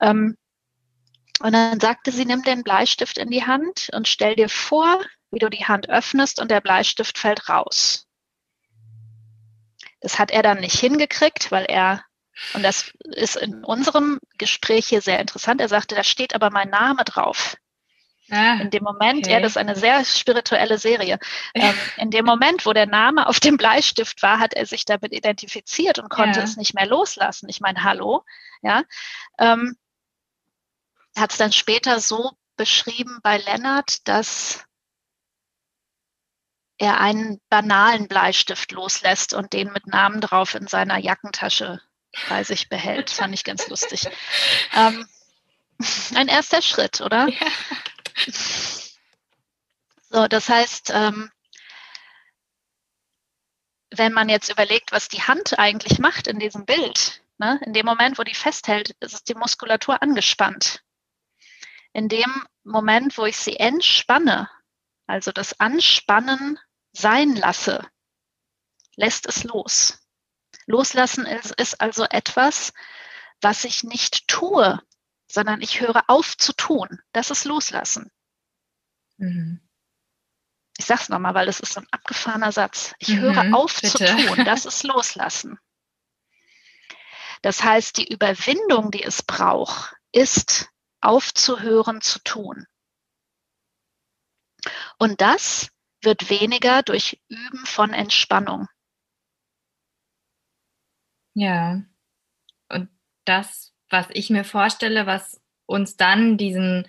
Ähm, 0.00 0.36
und 1.40 1.52
dann 1.52 1.80
sagte 1.80 2.12
sie, 2.12 2.24
nimm 2.24 2.42
den 2.42 2.62
Bleistift 2.62 3.18
in 3.18 3.30
die 3.30 3.44
Hand 3.44 3.88
und 3.92 4.06
stell 4.06 4.36
dir 4.36 4.48
vor, 4.48 5.00
wie 5.32 5.38
du 5.38 5.48
die 5.48 5.64
Hand 5.64 5.88
öffnest 5.88 6.40
und 6.40 6.50
der 6.50 6.60
Bleistift 6.60 7.18
fällt 7.18 7.48
raus. 7.48 8.06
Das 10.00 10.18
hat 10.18 10.30
er 10.30 10.42
dann 10.42 10.60
nicht 10.60 10.78
hingekriegt, 10.78 11.50
weil 11.50 11.64
er, 11.64 12.04
und 12.54 12.62
das 12.62 12.92
ist 13.14 13.36
in 13.36 13.64
unserem 13.64 14.18
Gespräch 14.38 14.86
hier 14.86 15.00
sehr 15.00 15.20
interessant, 15.20 15.60
er 15.60 15.68
sagte, 15.68 15.94
da 15.94 16.04
steht 16.04 16.34
aber 16.34 16.50
mein 16.50 16.70
Name 16.70 17.04
drauf. 17.04 17.56
Ah, 18.30 18.54
in 18.60 18.70
dem 18.70 18.84
Moment, 18.84 19.26
okay. 19.26 19.32
ja, 19.34 19.40
das 19.40 19.52
ist 19.52 19.56
eine 19.58 19.76
sehr 19.76 20.04
spirituelle 20.04 20.78
Serie. 20.78 21.18
Ähm, 21.54 21.74
in 21.98 22.10
dem 22.10 22.24
Moment, 22.24 22.64
wo 22.64 22.72
der 22.72 22.86
Name 22.86 23.26
auf 23.26 23.38
dem 23.38 23.58
Bleistift 23.58 24.22
war, 24.22 24.38
hat 24.38 24.54
er 24.54 24.64
sich 24.64 24.86
damit 24.86 25.12
identifiziert 25.12 25.98
und 25.98 26.08
konnte 26.08 26.38
ja. 26.38 26.44
es 26.44 26.56
nicht 26.56 26.72
mehr 26.72 26.86
loslassen. 26.86 27.48
Ich 27.50 27.60
meine, 27.60 27.84
hallo, 27.84 28.24
ja. 28.62 28.84
Ähm, 29.38 29.76
hat 31.14 31.32
es 31.32 31.36
dann 31.36 31.52
später 31.52 32.00
so 32.00 32.32
beschrieben 32.56 33.18
bei 33.22 33.36
Lennart, 33.36 34.08
dass 34.08 34.64
er 36.78 37.00
einen 37.00 37.38
banalen 37.50 38.08
Bleistift 38.08 38.72
loslässt 38.72 39.34
und 39.34 39.52
den 39.52 39.72
mit 39.72 39.86
Namen 39.86 40.22
drauf 40.22 40.54
in 40.54 40.66
seiner 40.66 40.96
Jackentasche 40.96 41.82
bei 42.28 42.44
sich 42.44 42.68
behält. 42.68 43.10
Fand 43.10 43.34
ich 43.34 43.44
ganz 43.44 43.68
lustig. 43.68 44.08
Ähm, 44.74 45.06
ein 46.14 46.28
erster 46.28 46.62
Schritt, 46.62 47.00
oder? 47.00 47.28
Ja. 47.28 47.46
So, 50.10 50.28
das 50.28 50.48
heißt, 50.48 50.90
ähm, 50.94 51.30
wenn 53.90 54.12
man 54.12 54.28
jetzt 54.28 54.50
überlegt, 54.50 54.92
was 54.92 55.08
die 55.08 55.22
Hand 55.22 55.58
eigentlich 55.58 55.98
macht 55.98 56.26
in 56.26 56.38
diesem 56.38 56.64
Bild, 56.64 57.22
ne, 57.38 57.60
in 57.64 57.72
dem 57.72 57.86
Moment, 57.86 58.18
wo 58.18 58.22
die 58.22 58.34
festhält, 58.34 58.90
ist 59.00 59.28
die 59.28 59.34
Muskulatur 59.34 60.02
angespannt. 60.02 60.82
In 61.92 62.08
dem 62.08 62.46
Moment, 62.64 63.18
wo 63.18 63.26
ich 63.26 63.36
sie 63.36 63.56
entspanne, 63.56 64.48
also 65.06 65.32
das 65.32 65.60
Anspannen 65.60 66.58
sein 66.92 67.34
lasse, 67.36 67.86
lässt 68.96 69.26
es 69.26 69.44
los. 69.44 70.01
Loslassen 70.66 71.26
ist, 71.26 71.52
ist 71.52 71.80
also 71.80 72.04
etwas, 72.04 72.72
was 73.40 73.64
ich 73.64 73.84
nicht 73.84 74.28
tue, 74.28 74.80
sondern 75.26 75.60
ich 75.60 75.80
höre 75.80 76.04
auf 76.08 76.36
zu 76.36 76.52
tun. 76.52 77.00
Das 77.12 77.30
ist 77.30 77.44
Loslassen. 77.44 78.10
Mhm. 79.16 79.60
Ich 80.78 80.86
sage 80.86 81.02
es 81.02 81.08
nochmal, 81.08 81.34
weil 81.34 81.46
das 81.46 81.60
ist 81.60 81.74
so 81.74 81.80
ein 81.80 81.88
abgefahrener 81.90 82.52
Satz. 82.52 82.94
Ich 82.98 83.08
mhm, 83.08 83.20
höre 83.20 83.54
auf 83.54 83.80
bitte. 83.80 83.98
zu 83.98 84.06
tun. 84.06 84.44
Das 84.44 84.64
ist 84.64 84.84
Loslassen. 84.84 85.58
Das 87.42 87.62
heißt, 87.62 87.96
die 87.98 88.08
Überwindung, 88.08 88.90
die 88.90 89.02
es 89.02 89.22
braucht, 89.22 89.94
ist 90.12 90.68
aufzuhören 91.00 92.00
zu 92.00 92.20
tun. 92.20 92.66
Und 94.98 95.20
das 95.20 95.68
wird 96.02 96.30
weniger 96.30 96.82
durch 96.82 97.20
Üben 97.28 97.66
von 97.66 97.92
Entspannung. 97.92 98.68
Ja. 101.34 101.82
Und 102.68 102.88
das, 103.24 103.72
was 103.88 104.06
ich 104.10 104.30
mir 104.30 104.44
vorstelle, 104.44 105.06
was 105.06 105.40
uns 105.66 105.96
dann 105.96 106.36
diesen 106.36 106.86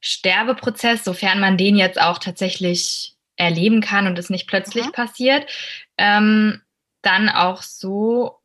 Sterbeprozess, 0.00 1.04
sofern 1.04 1.40
man 1.40 1.56
den 1.56 1.76
jetzt 1.76 2.00
auch 2.00 2.18
tatsächlich 2.18 3.16
erleben 3.36 3.80
kann 3.80 4.06
und 4.06 4.18
es 4.18 4.30
nicht 4.30 4.46
plötzlich 4.46 4.86
mhm. 4.86 4.92
passiert, 4.92 5.50
ähm, 5.98 6.62
dann 7.02 7.28
auch 7.28 7.62
so 7.62 8.40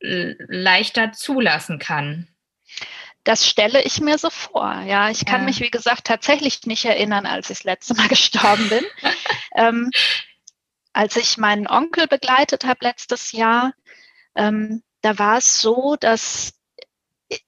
leichter 0.00 1.12
zulassen 1.12 1.78
kann. 1.78 2.28
Das 3.22 3.48
stelle 3.48 3.82
ich 3.82 4.00
mir 4.00 4.18
so 4.18 4.28
vor. 4.28 4.82
Ja, 4.86 5.08
ich 5.08 5.24
kann 5.24 5.42
ja. 5.42 5.46
mich, 5.46 5.60
wie 5.60 5.70
gesagt, 5.70 6.04
tatsächlich 6.04 6.66
nicht 6.66 6.84
erinnern, 6.84 7.24
als 7.24 7.48
ich 7.48 7.58
das 7.58 7.64
letzte 7.64 7.94
Mal 7.94 8.08
gestorben 8.08 8.68
bin. 8.68 8.84
ähm, 9.54 9.90
als 10.92 11.16
ich 11.16 11.38
meinen 11.38 11.66
Onkel 11.66 12.06
begleitet 12.06 12.64
habe 12.64 12.80
letztes 12.82 13.32
Jahr, 13.32 13.72
ähm, 14.34 14.82
da 15.02 15.18
war 15.18 15.38
es 15.38 15.60
so, 15.60 15.96
dass 15.96 16.54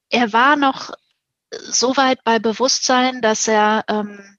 er 0.09 0.33
war 0.33 0.57
noch 0.57 0.93
so 1.51 1.97
weit 1.97 2.23
bei 2.25 2.39
Bewusstsein, 2.39 3.23
dass 3.23 3.49
er 3.49 3.85
ähm, 3.89 4.39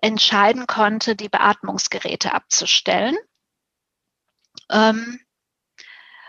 entscheiden 0.00 0.66
konnte, 0.66 1.16
die 1.16 1.28
Beatmungsgeräte 1.28 2.32
abzustellen. 2.32 3.16
Ähm, 4.70 5.20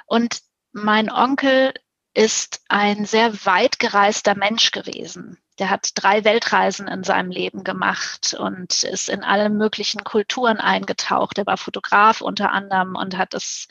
und 0.06 0.42
mein 0.74 1.10
Onkel 1.12 1.74
ist 2.14 2.62
ein 2.68 3.06
sehr 3.06 3.46
weit 3.46 3.80
gereister 3.80 4.36
Mensch 4.36 4.72
gewesen. 4.72 5.38
Der 5.60 5.70
hat 5.70 5.92
drei 5.96 6.24
Weltreisen 6.24 6.88
in 6.88 7.04
seinem 7.04 7.30
Leben 7.32 7.64
gemacht 7.64 8.34
und 8.34 8.84
ist 8.84 9.10
in 9.10 9.24
alle 9.24 9.50
möglichen 9.50 10.04
Kulturen 10.04 10.58
eingetaucht. 10.58 11.38
Er 11.38 11.46
war 11.46 11.58
Fotograf 11.58 12.22
unter 12.22 12.52
anderem 12.52 12.96
und 12.96 13.18
hat 13.18 13.34
es 13.34 13.68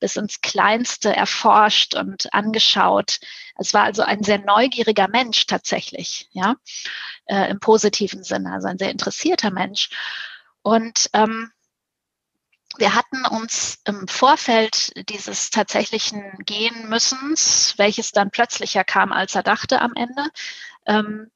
bis 0.00 0.16
ins 0.16 0.40
Kleinste 0.40 1.14
erforscht 1.14 1.94
und 1.94 2.32
angeschaut. 2.32 3.20
Es 3.56 3.74
war 3.74 3.84
also 3.84 4.02
ein 4.02 4.22
sehr 4.22 4.38
neugieriger 4.38 5.08
Mensch 5.08 5.46
tatsächlich, 5.46 6.28
ja, 6.32 6.56
äh, 7.26 7.50
im 7.50 7.60
positiven 7.60 8.22
Sinne, 8.24 8.52
also 8.52 8.68
ein 8.68 8.78
sehr 8.78 8.90
interessierter 8.90 9.50
Mensch. 9.50 9.90
Und 10.62 11.10
ähm, 11.12 11.50
wir 12.76 12.94
hatten 12.94 13.26
uns 13.26 13.80
im 13.84 14.06
Vorfeld 14.06 14.92
dieses 15.08 15.50
tatsächlichen 15.50 16.22
Gehen 16.44 16.88
müssens, 16.88 17.74
welches 17.76 18.12
dann 18.12 18.30
plötzlicher 18.30 18.84
kam, 18.84 19.12
als 19.12 19.34
er 19.34 19.42
dachte 19.42 19.80
am 19.80 19.94
Ende, 19.94 20.28
ähm, 20.86 21.30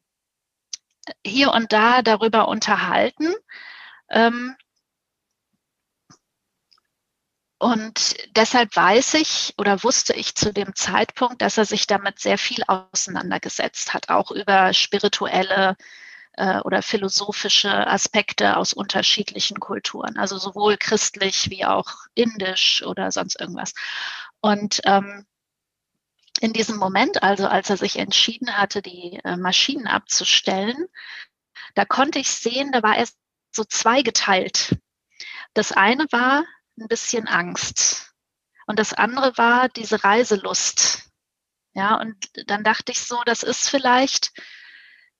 hier 1.24 1.52
und 1.52 1.72
da 1.72 2.02
darüber 2.02 2.46
unterhalten. 2.46 3.34
Ähm, 4.08 4.54
und 7.62 8.16
deshalb 8.34 8.74
weiß 8.74 9.14
ich 9.14 9.54
oder 9.56 9.84
wusste 9.84 10.14
ich 10.14 10.34
zu 10.34 10.52
dem 10.52 10.74
Zeitpunkt, 10.74 11.42
dass 11.42 11.58
er 11.58 11.64
sich 11.64 11.86
damit 11.86 12.18
sehr 12.18 12.36
viel 12.36 12.64
auseinandergesetzt 12.66 13.94
hat, 13.94 14.08
auch 14.08 14.32
über 14.32 14.74
spirituelle 14.74 15.76
äh, 16.32 16.58
oder 16.62 16.82
philosophische 16.82 17.86
Aspekte 17.86 18.56
aus 18.56 18.72
unterschiedlichen 18.72 19.60
Kulturen, 19.60 20.18
also 20.18 20.38
sowohl 20.38 20.76
christlich 20.76 21.50
wie 21.50 21.64
auch 21.64 21.88
indisch 22.14 22.82
oder 22.82 23.12
sonst 23.12 23.40
irgendwas. 23.40 23.74
Und 24.40 24.80
ähm, 24.84 25.24
in 26.40 26.52
diesem 26.52 26.78
Moment, 26.78 27.22
also 27.22 27.46
als 27.46 27.70
er 27.70 27.76
sich 27.76 27.96
entschieden 27.96 28.58
hatte, 28.58 28.82
die 28.82 29.20
äh, 29.22 29.36
Maschinen 29.36 29.86
abzustellen, 29.86 30.88
da 31.76 31.84
konnte 31.84 32.18
ich 32.18 32.28
sehen, 32.28 32.72
da 32.72 32.82
war 32.82 32.96
er 32.96 33.06
so 33.52 33.62
zweigeteilt. 33.62 34.76
Das 35.54 35.70
eine 35.70 36.06
war 36.10 36.42
ein 36.78 36.88
bisschen 36.88 37.28
Angst 37.28 38.12
und 38.66 38.78
das 38.78 38.92
andere 38.92 39.36
war 39.36 39.68
diese 39.68 40.02
Reiselust. 40.04 41.10
Ja, 41.74 41.96
und 41.96 42.16
dann 42.46 42.64
dachte 42.64 42.92
ich 42.92 43.00
so, 43.00 43.20
das 43.24 43.42
ist 43.42 43.68
vielleicht 43.68 44.32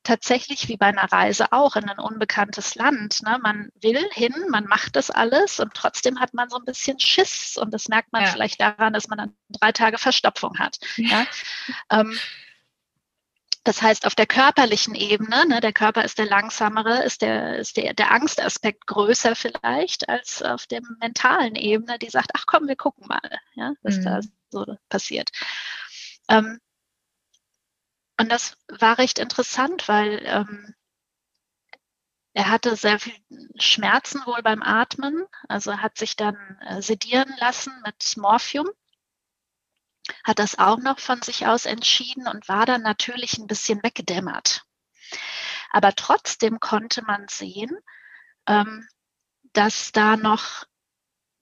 tatsächlich 0.03 0.69
wie 0.69 0.77
bei 0.77 0.87
einer 0.87 1.11
Reise 1.11 1.53
auch 1.53 1.77
in 1.77 1.89
ein 1.89 1.99
unbekanntes 1.99 2.75
Land. 2.75 3.23
Ne? 3.23 3.39
Man 3.43 3.71
will 3.81 4.05
hin, 4.13 4.35
man 4.51 4.65
macht 4.65 4.97
das 4.97 5.11
alles 5.11 5.61
und 5.61 5.73
trotzdem 5.75 6.19
hat 6.19 6.35
man 6.35 6.51
so 6.51 6.57
ein 6.57 6.65
bisschen 6.65 6.99
Schiss 6.99 7.57
und 7.57 7.73
das 7.73 7.89
merkt 7.89 8.13
man 8.13 8.25
ja. 8.25 8.29
vielleicht 8.29 8.61
daran, 8.61 8.93
dass 8.93 9.09
man 9.09 9.19
dann 9.19 9.37
drei 9.49 9.73
Tage 9.73 9.99
Verstopfung 9.99 10.59
hat. 10.59 10.79
Ja? 10.97 11.27
ähm, 11.91 12.19
das 13.65 13.81
heißt, 13.81 14.07
auf 14.07 14.15
der 14.15 14.27
körperlichen 14.27 14.95
Ebene, 14.95 15.47
ne, 15.47 15.61
der 15.61 15.73
Körper 15.73 16.05
ist 16.05 16.19
der 16.19 16.27
langsamere, 16.27 17.05
ist 17.05 17.23
der, 17.23 17.59
ist 17.59 17.77
der, 17.77 17.95
der 17.95 18.11
Angstaspekt 18.11 18.87
größer 18.87 19.37
vielleicht 19.37 20.09
als 20.09 20.43
auf 20.43 20.67
der 20.67 20.81
mentalen 21.01 21.55
Ebene, 21.55 21.99
die 21.99 22.11
sagt, 22.11 22.33
ach 22.35 22.45
komm, 22.47 22.67
wir 22.67 22.77
gucken 22.77 23.07
mal, 23.07 23.21
ja, 23.55 23.75
was 23.83 23.99
mhm. 23.99 24.05
da 24.05 24.21
so 24.51 24.77
passiert. 24.89 25.31
Ähm, 26.29 26.59
und 28.19 28.31
das 28.31 28.57
war 28.69 28.99
recht 28.99 29.19
interessant, 29.19 29.87
weil 29.89 30.23
ähm, 30.25 30.75
er 32.35 32.51
hatte 32.51 32.77
sehr 32.77 32.99
viel 32.99 33.15
Schmerzen 33.59 34.25
wohl 34.27 34.43
beim 34.43 34.63
Atmen, 34.63 35.25
also 35.49 35.79
hat 35.79 35.99
sich 35.99 36.17
dann 36.17 36.37
äh, 36.67 36.81
sedieren 36.83 37.33
lassen 37.39 37.73
mit 37.85 38.17
Morphium, 38.17 38.69
hat 40.25 40.39
das 40.39 40.59
auch 40.59 40.79
noch 40.79 40.99
von 40.99 41.23
sich 41.23 41.47
aus 41.47 41.67
entschieden 41.67 42.29
und 42.29 42.49
war 42.49 42.67
dann 42.67 42.83
natürlich 42.83 43.39
ein 43.39 43.47
bisschen 43.47 43.83
weggedämmert. 43.83 44.65
Aber 45.71 45.95
trotzdem 45.95 46.61
konnte 46.61 47.03
man 47.03 47.27
sehen, 47.29 47.77
ähm, 48.47 48.87
dass 49.53 49.93
da 49.93 50.17
noch 50.17 50.65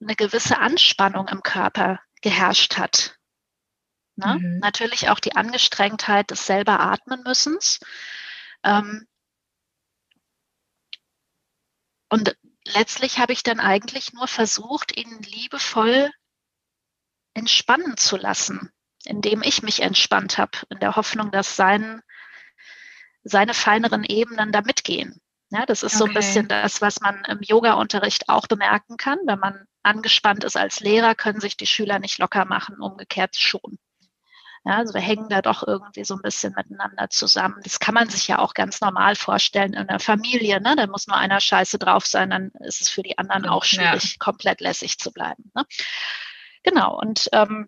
eine 0.01 0.15
gewisse 0.15 0.57
Anspannung 0.57 1.27
im 1.27 1.43
Körper 1.43 1.99
geherrscht 2.21 2.77
hat. 2.77 3.17
Ne? 4.15 4.37
Mhm. 4.39 4.59
Natürlich 4.59 5.09
auch 5.09 5.19
die 5.19 5.35
Angestrengtheit 5.35 6.31
des 6.31 6.45
selber 6.45 6.79
atmen 6.79 7.23
müssens. 7.23 7.79
Ähm, 8.63 9.07
und 12.09 12.35
letztlich 12.65 13.19
habe 13.19 13.33
ich 13.33 13.43
dann 13.43 13.59
eigentlich 13.59 14.13
nur 14.13 14.27
versucht, 14.27 14.95
ihn 14.97 15.21
liebevoll 15.21 16.11
entspannen 17.33 17.97
zu 17.97 18.17
lassen, 18.17 18.71
indem 19.05 19.41
ich 19.41 19.63
mich 19.63 19.81
entspannt 19.81 20.37
habe, 20.37 20.51
in 20.69 20.79
der 20.79 20.95
Hoffnung, 20.95 21.31
dass 21.31 21.55
sein, 21.55 22.01
seine 23.23 23.53
feineren 23.53 24.03
Ebenen 24.03 24.51
da 24.51 24.61
mitgehen. 24.61 25.19
Ja, 25.49 25.65
das 25.65 25.83
ist 25.83 25.95
okay. 25.95 25.99
so 25.99 26.05
ein 26.05 26.13
bisschen 26.13 26.47
das, 26.47 26.81
was 26.81 27.01
man 27.01 27.25
im 27.25 27.39
Yoga-Unterricht 27.41 28.29
auch 28.29 28.47
bemerken 28.47 28.95
kann. 28.95 29.19
Wenn 29.25 29.39
man 29.39 29.65
angespannt 29.83 30.45
ist 30.45 30.55
als 30.55 30.79
Lehrer, 30.79 31.13
können 31.13 31.41
sich 31.41 31.57
die 31.57 31.67
Schüler 31.67 31.99
nicht 31.99 32.19
locker 32.19 32.45
machen, 32.45 32.79
umgekehrt 32.79 33.35
schon. 33.35 33.77
Ja, 34.63 34.77
also 34.77 34.93
wir 34.93 35.01
hängen 35.01 35.27
da 35.27 35.41
doch 35.41 35.67
irgendwie 35.67 36.05
so 36.05 36.15
ein 36.15 36.21
bisschen 36.21 36.53
miteinander 36.55 37.09
zusammen. 37.09 37.59
Das 37.63 37.79
kann 37.79 37.95
man 37.95 38.09
sich 38.09 38.27
ja 38.27 38.37
auch 38.37 38.53
ganz 38.53 38.79
normal 38.79 39.15
vorstellen 39.15 39.73
in 39.73 39.87
der 39.87 39.99
Familie. 39.99 40.61
Ne? 40.61 40.75
Da 40.75 40.85
muss 40.85 41.07
nur 41.07 41.17
einer 41.17 41.39
scheiße 41.39 41.79
drauf 41.79 42.05
sein, 42.05 42.29
dann 42.29 42.51
ist 42.59 42.79
es 42.79 42.87
für 42.87 43.01
die 43.01 43.17
anderen 43.17 43.47
auch 43.47 43.63
schwierig, 43.63 44.03
ja. 44.03 44.17
komplett 44.19 44.61
lässig 44.61 44.99
zu 44.99 45.11
bleiben. 45.11 45.51
Ne? 45.55 45.65
Genau, 46.63 46.97
und, 46.99 47.29
ähm, 47.33 47.67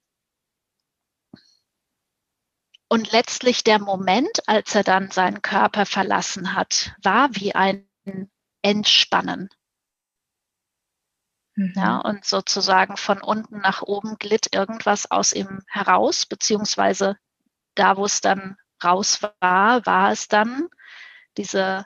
und 2.88 3.12
letztlich 3.12 3.66
der 3.66 3.78
Moment, 3.80 4.48
als 4.48 4.74
er 4.74 4.84
dann 4.84 5.12
seinen 5.12 5.42
Körper 5.42 5.86
verlassen 5.86 6.54
hat, 6.56 6.96
war 7.04 7.28
wie 7.36 7.54
ein 7.54 7.86
Entspannen. 8.62 9.50
Mhm. 11.56 11.74
Ja, 11.76 11.98
und 12.00 12.26
sozusagen 12.26 12.98
von 12.98 13.22
unten 13.22 13.60
nach 13.60 13.82
oben 13.82 14.18
glitt 14.18 14.54
irgendwas 14.56 15.10
aus 15.12 15.34
ihm 15.34 15.62
heraus, 15.68 16.26
beziehungsweise 16.26 17.18
da, 17.76 17.98
wo 17.98 18.06
es 18.06 18.22
dann 18.22 18.58
raus 18.84 19.22
war, 19.42 19.86
war 19.86 20.12
es 20.12 20.28
dann 20.30 20.70
diese 21.38 21.86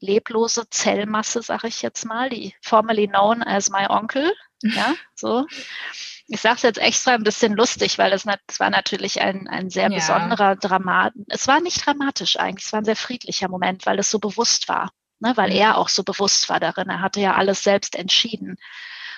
leblose 0.00 0.68
Zellmasse, 0.70 1.42
sage 1.42 1.68
ich 1.68 1.82
jetzt 1.82 2.04
mal, 2.06 2.30
die 2.30 2.54
formerly 2.62 3.08
known 3.08 3.42
as 3.42 3.70
my 3.70 3.86
uncle. 3.88 4.32
Ja, 4.62 4.94
so. 5.14 5.46
Ich 6.26 6.40
sage 6.40 6.56
es 6.56 6.62
jetzt 6.62 6.78
extra 6.78 7.14
ein 7.14 7.22
bisschen 7.22 7.54
lustig, 7.54 7.96
weil 7.98 8.12
es, 8.12 8.24
es 8.46 8.60
war 8.60 8.70
natürlich 8.70 9.20
ein, 9.20 9.48
ein 9.48 9.70
sehr 9.70 9.90
ja. 9.90 9.96
besonderer 9.96 10.56
Dramat. 10.56 11.14
Es 11.28 11.48
war 11.48 11.60
nicht 11.60 11.86
dramatisch 11.86 12.38
eigentlich, 12.38 12.66
es 12.66 12.72
war 12.72 12.80
ein 12.80 12.84
sehr 12.84 12.96
friedlicher 12.96 13.48
Moment, 13.48 13.86
weil 13.86 13.98
es 13.98 14.10
so 14.10 14.18
bewusst 14.18 14.68
war 14.68 14.90
ne, 15.20 15.36
weil 15.36 15.52
er 15.52 15.78
auch 15.78 15.88
so 15.88 16.04
bewusst 16.04 16.48
war 16.48 16.60
darin. 16.60 16.88
Er 16.88 17.00
hatte 17.00 17.20
ja 17.20 17.34
alles 17.34 17.62
selbst 17.62 17.94
entschieden. 17.96 18.56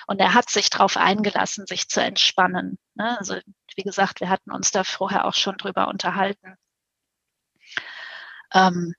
Und 0.07 0.19
er 0.19 0.33
hat 0.33 0.49
sich 0.49 0.69
darauf 0.69 0.97
eingelassen, 0.97 1.67
sich 1.67 1.87
zu 1.89 2.01
entspannen. 2.01 2.77
Ne? 2.95 3.17
Also 3.19 3.37
wie 3.75 3.83
gesagt, 3.83 4.19
wir 4.19 4.29
hatten 4.29 4.51
uns 4.51 4.71
da 4.71 4.83
vorher 4.83 5.25
auch 5.25 5.35
schon 5.35 5.57
drüber 5.57 5.87
unterhalten. 5.87 6.55
Ähm, 8.53 8.93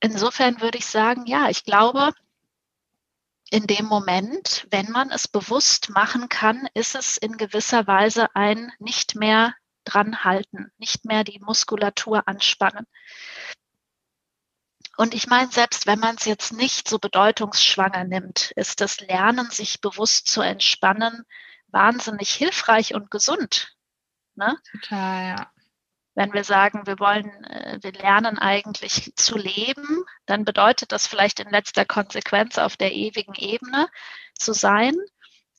insofern 0.00 0.60
würde 0.60 0.78
ich 0.78 0.86
sagen, 0.86 1.26
ja, 1.26 1.48
ich 1.48 1.64
glaube, 1.64 2.12
in 3.54 3.68
dem 3.68 3.84
Moment, 3.84 4.66
wenn 4.72 4.90
man 4.90 5.12
es 5.12 5.28
bewusst 5.28 5.88
machen 5.88 6.28
kann, 6.28 6.66
ist 6.74 6.96
es 6.96 7.16
in 7.16 7.36
gewisser 7.36 7.86
Weise 7.86 8.34
ein 8.34 8.72
nicht 8.80 9.14
mehr 9.14 9.54
dran 9.84 10.24
halten, 10.24 10.72
nicht 10.76 11.04
mehr 11.04 11.22
die 11.22 11.38
Muskulatur 11.38 12.26
anspannen. 12.26 12.84
Und 14.96 15.14
ich 15.14 15.28
meine, 15.28 15.52
selbst 15.52 15.86
wenn 15.86 16.00
man 16.00 16.16
es 16.16 16.24
jetzt 16.24 16.52
nicht 16.52 16.88
so 16.88 16.98
bedeutungsschwanger 16.98 18.02
nimmt, 18.02 18.50
ist 18.56 18.80
das 18.80 18.98
Lernen, 18.98 19.48
sich 19.52 19.80
bewusst 19.80 20.26
zu 20.26 20.40
entspannen, 20.40 21.24
wahnsinnig 21.68 22.32
hilfreich 22.32 22.92
und 22.92 23.08
gesund. 23.08 23.76
Ne? 24.34 24.58
Total, 24.72 25.36
ja. 25.36 25.53
Wenn 26.14 26.32
wir 26.32 26.44
sagen, 26.44 26.86
wir 26.86 26.98
wollen, 26.98 27.44
äh, 27.44 27.78
wir 27.82 27.92
lernen 27.92 28.38
eigentlich 28.38 29.12
zu 29.16 29.36
leben, 29.36 30.04
dann 30.26 30.44
bedeutet 30.44 30.92
das 30.92 31.06
vielleicht 31.06 31.40
in 31.40 31.50
letzter 31.50 31.84
Konsequenz 31.84 32.58
auf 32.58 32.76
der 32.76 32.92
ewigen 32.92 33.34
Ebene 33.34 33.88
zu 34.38 34.52
sein. 34.52 34.94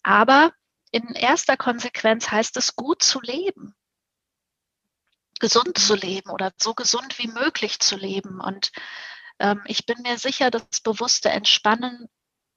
Aber 0.04 0.52
in 0.92 1.10
erster 1.14 1.58
Konsequenz 1.58 2.32
heißt 2.32 2.58
es 2.58 2.76
gut 2.76 3.04
zu 3.04 3.20
leben 3.22 3.76
gesund 5.40 5.78
zu 5.78 5.96
leben 5.96 6.30
oder 6.30 6.52
so 6.58 6.74
gesund 6.74 7.18
wie 7.20 7.28
möglich 7.28 7.80
zu 7.80 7.96
leben. 7.96 8.40
Und 8.40 8.72
ähm, 9.40 9.62
ich 9.66 9.86
bin 9.86 10.02
mir 10.02 10.18
sicher, 10.18 10.50
das 10.50 10.82
bewusste 10.82 11.30
Entspannen 11.30 12.08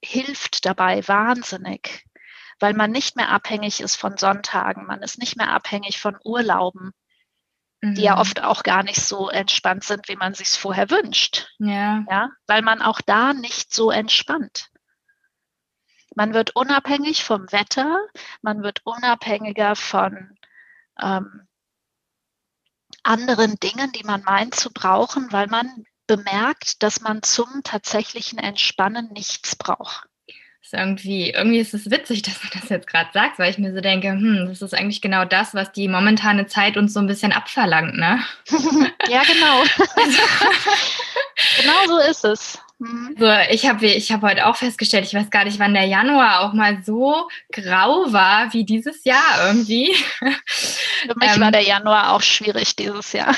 hilft 0.03 0.65
dabei 0.65 1.07
wahnsinnig, 1.09 2.07
weil 2.61 2.75
man 2.75 2.91
nicht 2.91 3.17
mehr 3.17 3.31
abhängig 3.31 3.81
ist 3.81 3.97
von 3.97 4.17
Sonntagen, 4.17 4.87
man 4.87 5.03
ist 5.03 5.19
nicht 5.19 5.37
mehr 5.37 5.51
abhängig 5.51 6.01
von 6.01 6.17
Urlauben, 6.25 6.93
mhm. 7.81 7.95
die 7.95 8.03
ja 8.03 8.15
mhm. 8.15 8.21
oft 8.21 8.43
auch 8.43 8.63
gar 8.63 8.83
nicht 8.83 9.01
so 9.01 9.29
entspannt 9.29 9.85
sind, 9.85 10.09
wie 10.09 10.17
man 10.17 10.35
sich 10.35 10.49
es 10.49 10.57
vorher 10.57 10.91
wünscht. 10.91 11.49
Ja. 11.59 12.05
ja, 12.11 12.31
weil 12.47 12.63
man 12.63 12.83
auch 12.83 13.01
da 13.01 13.33
nicht 13.33 13.75
so 13.75 13.91
entspannt. 13.91 14.71
Man 16.15 16.35
wird 16.35 16.57
unabhängig 16.57 17.23
vom 17.23 17.51
Wetter, 17.53 18.01
man 18.43 18.63
wird 18.63 18.81
unabhängiger 18.85 19.77
von 19.77 20.37
ähm, 21.01 21.47
anderen 23.05 23.57
Dingen, 23.57 23.93
die 23.93 24.05
man 24.05 24.23
meint 24.25 24.55
zu 24.55 24.73
brauchen, 24.73 25.31
weil 25.31 25.47
man 25.47 25.85
bemerkt, 26.09 26.83
dass 26.83 27.01
man 27.01 27.23
zum 27.23 27.63
tatsächlichen 27.63 28.39
Entspannen 28.39 29.13
nichts 29.13 29.55
braucht. 29.55 30.08
Ist 30.69 30.75
irgendwie, 30.75 31.31
irgendwie 31.31 31.61
ist 31.61 31.73
es 31.73 31.91
witzig, 31.91 32.21
dass 32.25 32.43
du 32.43 32.49
das 32.53 32.69
jetzt 32.69 32.87
gerade 32.87 33.09
sagst, 33.15 33.39
weil 33.39 33.51
ich 33.51 33.57
mir 33.57 33.73
so 33.73 33.81
denke, 33.81 34.11
hm, 34.11 34.45
das 34.49 34.61
ist 34.61 34.75
eigentlich 34.75 35.01
genau 35.01 35.25
das, 35.25 35.55
was 35.55 35.73
die 35.73 35.89
momentane 35.89 36.47
Zeit 36.47 36.77
uns 36.77 36.93
so 36.93 37.01
ein 37.01 37.07
bisschen 37.07 37.33
abverlangt, 37.33 37.97
ne? 37.97 38.23
ja, 39.09 39.23
genau. 39.23 39.63
genau 41.57 41.87
so 41.87 41.99
ist 42.11 42.25
es. 42.27 42.59
Mhm. 42.81 43.17
So, 43.19 43.33
ich 43.49 43.67
habe 43.67 43.87
ich 43.87 44.13
hab 44.13 44.21
heute 44.21 44.45
auch 44.45 44.57
festgestellt, 44.57 45.07
ich 45.07 45.15
weiß 45.15 45.31
gar 45.31 45.45
nicht, 45.45 45.59
wann 45.59 45.73
der 45.73 45.87
Januar 45.87 46.41
auch 46.41 46.53
mal 46.53 46.83
so 46.85 47.29
grau 47.51 48.13
war 48.13 48.53
wie 48.53 48.67
dieses 48.67 49.05
Jahr 49.05 49.47
irgendwie. 49.47 49.95
Für 50.19 51.15
mich 51.17 51.35
ähm, 51.35 51.41
war 51.41 51.51
der 51.51 51.63
Januar 51.63 52.13
auch 52.13 52.21
schwierig 52.21 52.77
dieses 52.77 53.15
Jahr. 53.15 53.35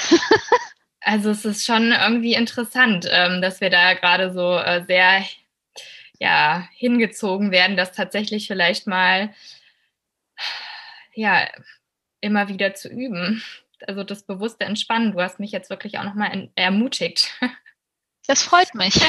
Also 1.00 1.30
es 1.30 1.44
ist 1.44 1.64
schon 1.64 1.92
irgendwie 1.92 2.34
interessant, 2.34 3.06
ähm, 3.08 3.40
dass 3.40 3.60
wir 3.60 3.70
da 3.70 3.94
gerade 3.94 4.32
so 4.32 4.58
äh, 4.58 4.84
sehr 4.86 5.24
ja, 6.20 6.68
hingezogen 6.74 7.50
werden, 7.50 7.76
das 7.76 7.92
tatsächlich 7.92 8.46
vielleicht 8.46 8.86
mal 8.86 9.34
ja, 11.14 11.48
immer 12.20 12.48
wieder 12.48 12.74
zu 12.74 12.88
üben. 12.88 13.42
Also 13.86 14.04
das 14.04 14.22
bewusste 14.22 14.64
Entspannen. 14.64 15.12
Du 15.12 15.20
hast 15.20 15.40
mich 15.40 15.50
jetzt 15.50 15.70
wirklich 15.70 15.98
auch 15.98 16.04
nochmal 16.04 16.50
ermutigt. 16.54 17.34
Das 18.26 18.42
freut 18.42 18.74
mich. 18.74 18.94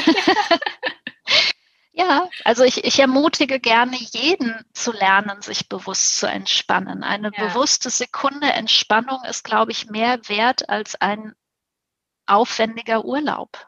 Ja, 1.94 2.30
also 2.44 2.64
ich, 2.64 2.84
ich 2.84 2.98
ermutige 2.98 3.60
gerne 3.60 3.96
jeden 3.98 4.64
zu 4.72 4.92
lernen, 4.92 5.42
sich 5.42 5.68
bewusst 5.68 6.18
zu 6.18 6.26
entspannen. 6.26 7.02
Eine 7.02 7.30
ja. 7.36 7.44
bewusste 7.44 7.90
Sekunde 7.90 8.50
Entspannung 8.50 9.22
ist, 9.28 9.44
glaube 9.44 9.72
ich, 9.72 9.90
mehr 9.90 10.18
wert 10.26 10.70
als 10.70 10.98
ein 11.02 11.34
aufwendiger 12.26 13.04
Urlaub. 13.04 13.66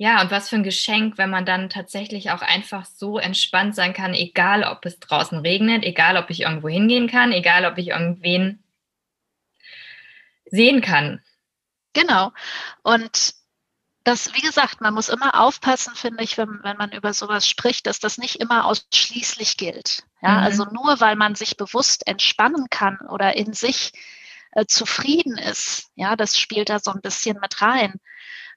Ja, 0.00 0.22
und 0.22 0.30
was 0.30 0.48
für 0.48 0.54
ein 0.54 0.62
Geschenk, 0.62 1.18
wenn 1.18 1.28
man 1.28 1.44
dann 1.44 1.68
tatsächlich 1.68 2.30
auch 2.30 2.40
einfach 2.40 2.86
so 2.86 3.18
entspannt 3.18 3.74
sein 3.74 3.92
kann, 3.92 4.14
egal 4.14 4.62
ob 4.62 4.86
es 4.86 5.00
draußen 5.00 5.40
regnet, 5.40 5.84
egal 5.84 6.16
ob 6.16 6.30
ich 6.30 6.42
irgendwo 6.42 6.68
hingehen 6.68 7.08
kann, 7.08 7.32
egal 7.32 7.64
ob 7.66 7.76
ich 7.78 7.88
irgendwen 7.88 8.62
sehen 10.46 10.82
kann. 10.82 11.20
Genau. 11.94 12.32
Und 12.84 13.34
das, 14.04 14.32
wie 14.34 14.40
gesagt, 14.40 14.80
man 14.80 14.94
muss 14.94 15.08
immer 15.08 15.40
aufpassen, 15.40 15.96
finde 15.96 16.22
ich, 16.22 16.38
wenn, 16.38 16.60
wenn 16.62 16.76
man 16.76 16.92
über 16.92 17.12
sowas 17.12 17.48
spricht, 17.48 17.88
dass 17.88 17.98
das 17.98 18.18
nicht 18.18 18.36
immer 18.36 18.66
ausschließlich 18.66 19.56
gilt. 19.56 20.04
Ja, 20.22 20.30
mhm. 20.30 20.44
also 20.44 20.64
nur 20.66 21.00
weil 21.00 21.16
man 21.16 21.34
sich 21.34 21.56
bewusst 21.56 22.06
entspannen 22.06 22.68
kann 22.70 23.00
oder 23.08 23.36
in 23.36 23.52
sich 23.52 23.92
äh, 24.52 24.64
zufrieden 24.64 25.36
ist, 25.38 25.90
ja, 25.96 26.14
das 26.14 26.38
spielt 26.38 26.70
da 26.70 26.78
so 26.78 26.92
ein 26.92 27.00
bisschen 27.00 27.38
mit 27.40 27.60
rein. 27.60 27.94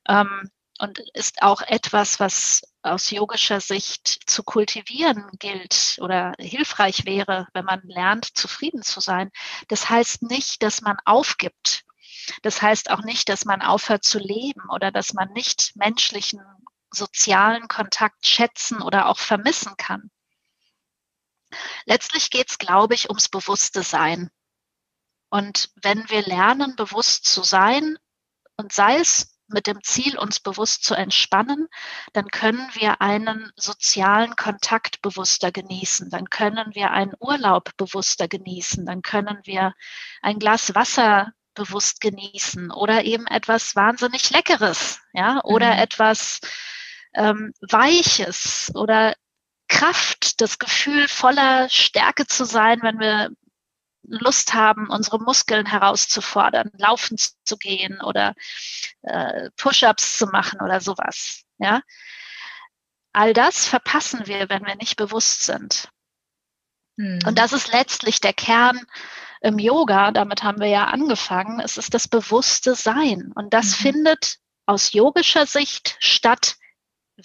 Ähm, 0.08 0.52
und 0.82 1.00
ist 1.14 1.42
auch 1.44 1.62
etwas, 1.62 2.20
was 2.20 2.62
aus 2.82 3.12
yogischer 3.12 3.62
Sicht 3.62 4.30
zu 4.30 4.44
kultivieren 4.44 5.30
gilt 5.40 5.98
oder 6.02 6.34
hilfreich 6.40 7.06
wäre, 7.06 7.48
wenn 7.54 7.66
man 7.66 7.82
lernt, 7.84 8.26
zufrieden 8.38 8.82
zu 8.82 9.00
sein. 9.00 9.32
Das 9.68 9.90
heißt 9.90 10.24
nicht, 10.24 10.64
dass 10.64 10.82
man 10.82 10.98
aufgibt 11.06 11.86
das 12.42 12.62
heißt 12.62 12.90
auch 12.90 13.02
nicht, 13.04 13.30
dass 13.30 13.46
man 13.46 13.62
aufhört 13.62 14.04
zu 14.04 14.20
leben 14.20 14.70
oder 14.70 14.92
dass 14.92 15.14
man 15.14 15.32
nicht 15.34 15.76
menschlichen, 15.76 16.42
sozialen 16.94 17.68
Kontakt 17.68 18.28
schätzen 18.28 18.82
oder 18.82 19.08
auch 19.08 19.20
vermissen 19.20 19.76
kann. 19.78 20.12
Letztlich 21.86 22.30
geht 22.30 22.50
es, 22.50 22.58
glaube 22.58 22.96
ich, 22.96 23.10
ums 23.10 23.30
bewusste 23.30 23.84
Sein. 23.84 24.30
Und 25.30 25.72
wenn 25.76 26.10
wir 26.10 26.22
lernen, 26.24 26.76
bewusst 26.76 27.26
zu 27.26 27.44
sein, 27.44 27.98
und 28.58 28.74
sei 28.74 28.98
es 28.98 29.40
mit 29.54 29.68
dem 29.68 29.84
Ziel, 29.84 30.18
uns 30.18 30.40
bewusst 30.40 30.84
zu 30.84 30.96
entspannen, 30.96 31.68
dann 32.14 32.28
können 32.28 32.68
wir 32.74 33.02
einen 33.02 33.52
sozialen 33.56 34.36
Kontakt 34.36 35.02
bewusster 35.02 35.52
genießen, 35.52 36.10
dann 36.10 36.30
können 36.30 36.74
wir 36.74 36.92
einen 36.92 37.14
Urlaub 37.20 37.76
bewusster 37.78 38.28
genießen, 38.28 38.86
dann 38.86 39.02
können 39.02 39.40
wir 39.44 39.74
ein 40.22 40.40
Glas 40.40 40.76
Wasser 40.76 41.34
bewusst 41.54 42.02
genießen 42.02 42.72
oder 42.72 43.04
eben 43.04 43.28
etwas 43.28 43.76
wahnsinnig 43.76 44.30
Leckeres, 44.30 45.00
ja, 45.14 45.42
oder 45.44 45.74
mhm. 45.74 45.80
etwas 45.80 46.40
ähm, 47.14 47.54
Weiches 47.62 48.72
oder 48.74 49.16
Kraft, 49.68 50.42
das 50.42 50.60
Gefühl 50.60 51.08
voller 51.08 51.70
Stärke 51.70 52.28
zu 52.28 52.46
sein, 52.46 52.80
wenn 52.82 53.00
wir 53.00 53.32
Lust 54.04 54.54
haben, 54.54 54.90
unsere 54.90 55.20
Muskeln 55.20 55.66
herauszufordern, 55.66 56.72
laufen 56.78 57.18
zu 57.18 57.58
gehen 57.58 58.02
oder 58.02 58.34
äh, 59.04 59.50
Push-ups 59.58 60.18
zu 60.18 60.28
machen 60.28 60.62
oder 60.62 60.82
sowas. 60.82 61.44
Ja, 61.58 61.82
all 63.14 63.34
das 63.34 63.68
verpassen 63.68 64.26
wir, 64.26 64.50
wenn 64.50 64.66
wir 64.66 64.76
nicht 64.76 64.96
bewusst 64.96 65.44
sind. 65.44 65.90
Hm. 66.98 67.20
Und 67.26 67.38
das 67.38 67.54
ist 67.54 67.72
letztlich 67.72 68.20
der 68.20 68.34
Kern 68.34 68.80
im 69.42 69.58
Yoga, 69.58 70.12
damit 70.12 70.44
haben 70.44 70.60
wir 70.60 70.68
ja 70.68 70.86
angefangen, 70.86 71.60
es 71.60 71.78
ist 71.78 71.94
das 71.94 72.08
bewusste 72.08 72.76
Sein. 72.76 73.32
Und 73.34 73.54
das 73.54 73.80
mhm. 73.80 73.84
findet 73.84 74.38
aus 74.68 74.94
yogischer 74.94 75.48
Sicht 75.48 75.98
statt 76.00 76.58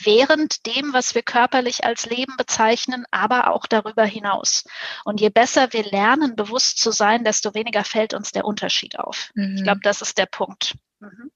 während 0.03 0.67
dem, 0.67 0.93
was 0.93 1.15
wir 1.15 1.23
körperlich 1.23 1.85
als 1.85 2.07
Leben 2.07 2.37
bezeichnen, 2.37 3.05
aber 3.11 3.51
auch 3.51 3.67
darüber 3.67 4.05
hinaus. 4.05 4.65
Und 5.05 5.21
je 5.21 5.29
besser 5.29 5.73
wir 5.73 5.85
lernen, 5.85 6.37
bewusst 6.37 6.79
zu 6.79 6.91
sein, 6.91 7.25
desto 7.25 7.55
weniger 7.55 7.85
fällt 7.85 8.15
uns 8.15 8.33
der 8.33 8.45
Unterschied 8.45 8.99
auf. 8.99 9.31
Mhm. 9.35 9.57
Ich 9.57 9.63
glaube, 9.63 9.81
das 9.83 10.03
ist 10.03 10.19
der 10.19 10.27
Punkt. 10.27 10.77
Mhm. 11.01 11.31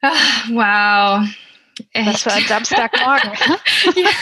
Ach, 0.00 0.48
wow. 0.50 1.28
Echt? 1.92 2.06
Was 2.06 2.22
für 2.22 2.32
ein 2.32 2.46
Samstagmorgen. 2.46 3.32
ja. 3.96 4.10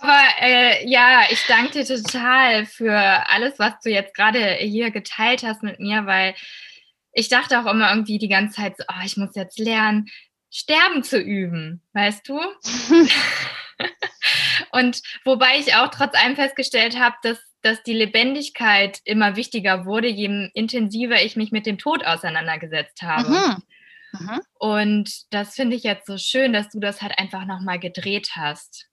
Aber 0.00 0.22
äh, 0.40 0.88
ja, 0.88 1.22
ich 1.30 1.44
danke 1.46 1.72
dir 1.72 1.84
total 1.84 2.66
für 2.66 2.94
alles, 2.94 3.58
was 3.58 3.74
du 3.82 3.90
jetzt 3.90 4.14
gerade 4.14 4.54
hier 4.54 4.90
geteilt 4.90 5.42
hast 5.42 5.62
mit 5.62 5.80
mir, 5.80 6.06
weil 6.06 6.34
ich 7.12 7.28
dachte 7.28 7.58
auch 7.58 7.66
immer 7.66 7.90
irgendwie 7.90 8.18
die 8.18 8.28
ganze 8.28 8.56
Zeit 8.56 8.76
so, 8.76 8.84
oh, 8.88 9.04
ich 9.04 9.16
muss 9.16 9.34
jetzt 9.34 9.58
lernen, 9.58 10.08
sterben 10.50 11.02
zu 11.02 11.18
üben, 11.20 11.82
weißt 11.92 12.28
du? 12.28 12.40
Und 14.72 15.02
wobei 15.24 15.58
ich 15.58 15.74
auch 15.74 15.88
trotz 15.88 16.14
allem 16.14 16.36
festgestellt 16.36 16.98
habe, 16.98 17.16
dass, 17.22 17.38
dass 17.62 17.82
die 17.82 17.94
Lebendigkeit 17.94 19.00
immer 19.04 19.36
wichtiger 19.36 19.84
wurde, 19.84 20.08
je 20.08 20.50
intensiver 20.54 21.22
ich 21.22 21.36
mich 21.36 21.52
mit 21.52 21.66
dem 21.66 21.78
Tod 21.78 22.04
auseinandergesetzt 22.04 23.02
habe. 23.02 23.28
Mhm. 23.30 23.62
Mhm. 24.12 24.40
Und 24.58 25.32
das 25.32 25.54
finde 25.54 25.76
ich 25.76 25.82
jetzt 25.82 26.06
so 26.06 26.18
schön, 26.18 26.52
dass 26.52 26.70
du 26.70 26.80
das 26.80 27.02
halt 27.02 27.18
einfach 27.18 27.44
nochmal 27.44 27.78
gedreht 27.78 28.30
hast. 28.34 28.88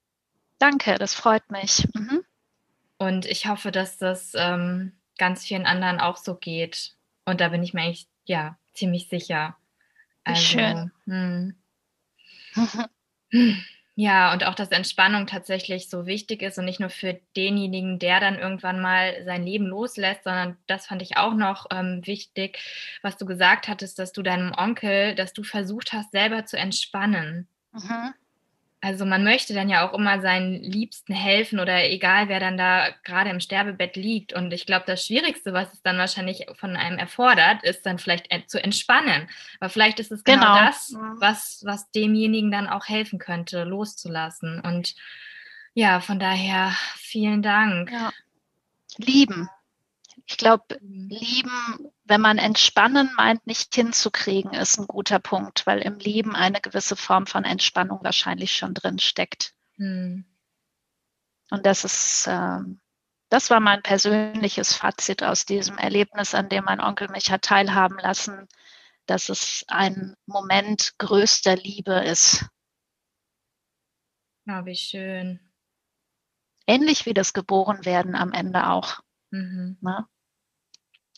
Danke, 0.59 0.95
das 0.97 1.13
freut 1.13 1.49
mich. 1.49 1.87
Mhm. 1.93 2.23
Und 2.97 3.25
ich 3.25 3.47
hoffe, 3.47 3.71
dass 3.71 3.97
das 3.97 4.33
ähm, 4.35 4.93
ganz 5.17 5.45
vielen 5.45 5.65
anderen 5.65 5.99
auch 5.99 6.17
so 6.17 6.35
geht. 6.35 6.95
Und 7.25 7.41
da 7.41 7.49
bin 7.49 7.63
ich 7.63 7.73
mir 7.73 7.81
eigentlich 7.81 8.07
ja 8.25 8.57
ziemlich 8.73 9.09
sicher. 9.09 9.57
Also, 10.25 10.41
Schön. 10.41 10.91
Hm. 11.05 11.55
Ja, 13.97 14.33
und 14.33 14.45
auch, 14.45 14.55
dass 14.55 14.71
Entspannung 14.71 15.25
tatsächlich 15.25 15.89
so 15.89 16.05
wichtig 16.05 16.41
ist 16.41 16.57
und 16.57 16.65
nicht 16.65 16.81
nur 16.81 16.89
für 16.89 17.17
denjenigen, 17.37 17.97
der 17.97 18.19
dann 18.19 18.37
irgendwann 18.37 18.81
mal 18.81 19.23
sein 19.23 19.45
Leben 19.45 19.67
loslässt, 19.67 20.25
sondern 20.25 20.57
das 20.67 20.87
fand 20.87 21.01
ich 21.01 21.15
auch 21.15 21.33
noch 21.33 21.67
ähm, 21.71 22.01
wichtig, 22.05 22.59
was 23.01 23.15
du 23.15 23.25
gesagt 23.25 23.69
hattest, 23.69 23.97
dass 23.97 24.11
du 24.11 24.21
deinem 24.21 24.51
Onkel, 24.51 25.15
dass 25.15 25.31
du 25.31 25.43
versucht 25.43 25.93
hast, 25.93 26.11
selber 26.11 26.45
zu 26.45 26.57
entspannen. 26.57 27.47
Mhm. 27.71 28.13
Also 28.85 29.03
man 29.03 29.23
möchte 29.23 29.55
dann 29.55 29.67
ja 29.67 29.83
auch 29.83 29.97
immer 29.97 30.21
seinen 30.21 30.61
Liebsten 30.61 31.15
helfen 31.15 31.59
oder 31.59 31.89
egal, 31.89 32.29
wer 32.29 32.39
dann 32.39 32.55
da 32.55 32.89
gerade 33.03 33.31
im 33.31 33.39
Sterbebett 33.39 33.95
liegt. 33.95 34.31
Und 34.31 34.53
ich 34.53 34.67
glaube, 34.67 34.83
das 34.85 35.03
Schwierigste, 35.03 35.53
was 35.53 35.73
es 35.73 35.81
dann 35.81 35.97
wahrscheinlich 35.97 36.45
von 36.53 36.75
einem 36.75 36.99
erfordert, 36.99 37.63
ist 37.63 37.87
dann 37.87 37.97
vielleicht 37.97 38.29
zu 38.47 38.63
entspannen. 38.63 39.27
Aber 39.59 39.71
vielleicht 39.71 39.99
ist 39.99 40.11
es 40.11 40.23
genau, 40.23 40.53
genau. 40.53 40.65
das, 40.67 40.95
was, 41.17 41.63
was 41.65 41.89
demjenigen 41.93 42.51
dann 42.51 42.67
auch 42.67 42.87
helfen 42.87 43.17
könnte, 43.17 43.63
loszulassen. 43.63 44.61
Und 44.61 44.93
ja, 45.73 45.99
von 45.99 46.19
daher 46.19 46.71
vielen 46.95 47.41
Dank. 47.41 47.91
Ja. 47.91 48.11
Lieben. 48.97 49.49
Ich 50.27 50.37
glaube, 50.37 50.79
mhm. 50.81 51.07
lieben, 51.09 51.91
wenn 52.03 52.21
man 52.21 52.37
entspannen 52.37 53.11
meint, 53.15 53.45
nicht 53.45 53.73
hinzukriegen, 53.75 54.53
ist 54.53 54.79
ein 54.79 54.87
guter 54.87 55.19
Punkt, 55.19 55.67
weil 55.67 55.79
im 55.79 55.99
Lieben 55.99 56.35
eine 56.35 56.61
gewisse 56.61 56.95
Form 56.95 57.27
von 57.27 57.43
Entspannung 57.43 58.03
wahrscheinlich 58.03 58.55
schon 58.55 58.73
drin 58.73 58.99
steckt. 58.99 59.53
Mhm. 59.77 60.25
Und 61.51 61.65
das 61.65 61.83
ist, 61.83 62.27
äh, 62.27 62.59
das 63.29 63.49
war 63.49 63.59
mein 63.59 63.83
persönliches 63.83 64.73
Fazit 64.73 65.21
aus 65.21 65.45
diesem 65.45 65.77
Erlebnis, 65.77 66.33
an 66.33 66.49
dem 66.49 66.65
mein 66.65 66.81
Onkel 66.81 67.07
mich 67.09 67.31
hat 67.31 67.43
teilhaben 67.43 67.99
lassen, 67.99 68.47
dass 69.05 69.29
es 69.29 69.63
ein 69.67 70.15
Moment 70.25 70.95
größter 70.97 71.55
Liebe 71.55 71.93
ist. 72.03 72.47
Ja, 74.47 74.65
wie 74.65 74.75
schön. 74.75 75.39
Ähnlich 76.67 77.05
wie 77.05 77.13
das 77.13 77.33
Geborenwerden 77.33 78.15
am 78.15 78.31
Ende 78.31 78.67
auch. 78.69 79.01
Mhm. 79.31 79.77
Ne? 79.81 80.07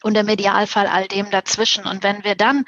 Und 0.03 0.15
im 0.15 0.29
Idealfall 0.29 0.85
all 0.87 1.07
dem 1.07 1.31
dazwischen. 1.31 1.85
Und 1.85 2.03
wenn 2.03 2.23
wir 2.23 2.35
dann 2.35 2.65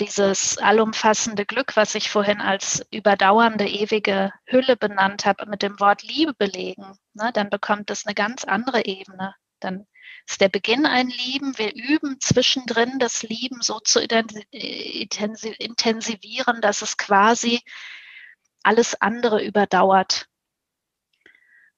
dieses 0.00 0.56
allumfassende 0.58 1.44
Glück, 1.44 1.76
was 1.76 1.94
ich 1.94 2.10
vorhin 2.10 2.40
als 2.40 2.84
überdauernde, 2.90 3.68
ewige 3.68 4.32
Hülle 4.46 4.76
benannt 4.76 5.26
habe, 5.26 5.46
mit 5.46 5.62
dem 5.62 5.78
Wort 5.78 6.02
Liebe 6.02 6.34
belegen, 6.34 6.96
ne, 7.14 7.30
dann 7.34 7.50
bekommt 7.50 7.90
es 7.90 8.06
eine 8.06 8.14
ganz 8.14 8.44
andere 8.44 8.86
Ebene. 8.86 9.34
Dann 9.60 9.86
ist 10.26 10.40
der 10.40 10.48
Beginn 10.48 10.86
ein 10.86 11.08
Lieben. 11.08 11.58
Wir 11.58 11.74
üben 11.74 12.18
zwischendrin 12.20 12.98
das 12.98 13.22
Lieben 13.22 13.60
so 13.60 13.78
zu 13.80 14.00
intensivieren, 14.00 16.62
dass 16.62 16.80
es 16.82 16.96
quasi 16.96 17.60
alles 18.62 19.00
andere 19.00 19.42
überdauert. 19.42 20.29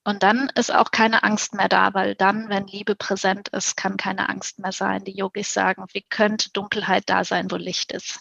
Und 0.05 0.25
dann 0.25 0.51
ist 0.57 0.75
auch 0.75 0.91
keine 0.91 1.23
Angst 1.23 1.55
mehr 1.55 1.69
da, 1.69 1.95
weil 1.95 2.17
dann, 2.17 2.49
wenn 2.49 2.67
Liebe 2.67 2.97
präsent 2.97 3.49
ist, 3.51 3.77
kann 3.77 3.97
keine 3.97 4.29
Angst 4.29 4.59
mehr 4.59 4.73
sein. 4.73 5.05
Die 5.05 5.17
Yogis 5.17 5.53
sagen, 5.53 5.85
wie 5.93 6.03
könnte 6.03 6.51
Dunkelheit 6.51 7.05
da 7.07 7.23
sein, 7.23 7.51
wo 7.51 7.57
Licht 7.57 7.93
ist? 7.93 8.21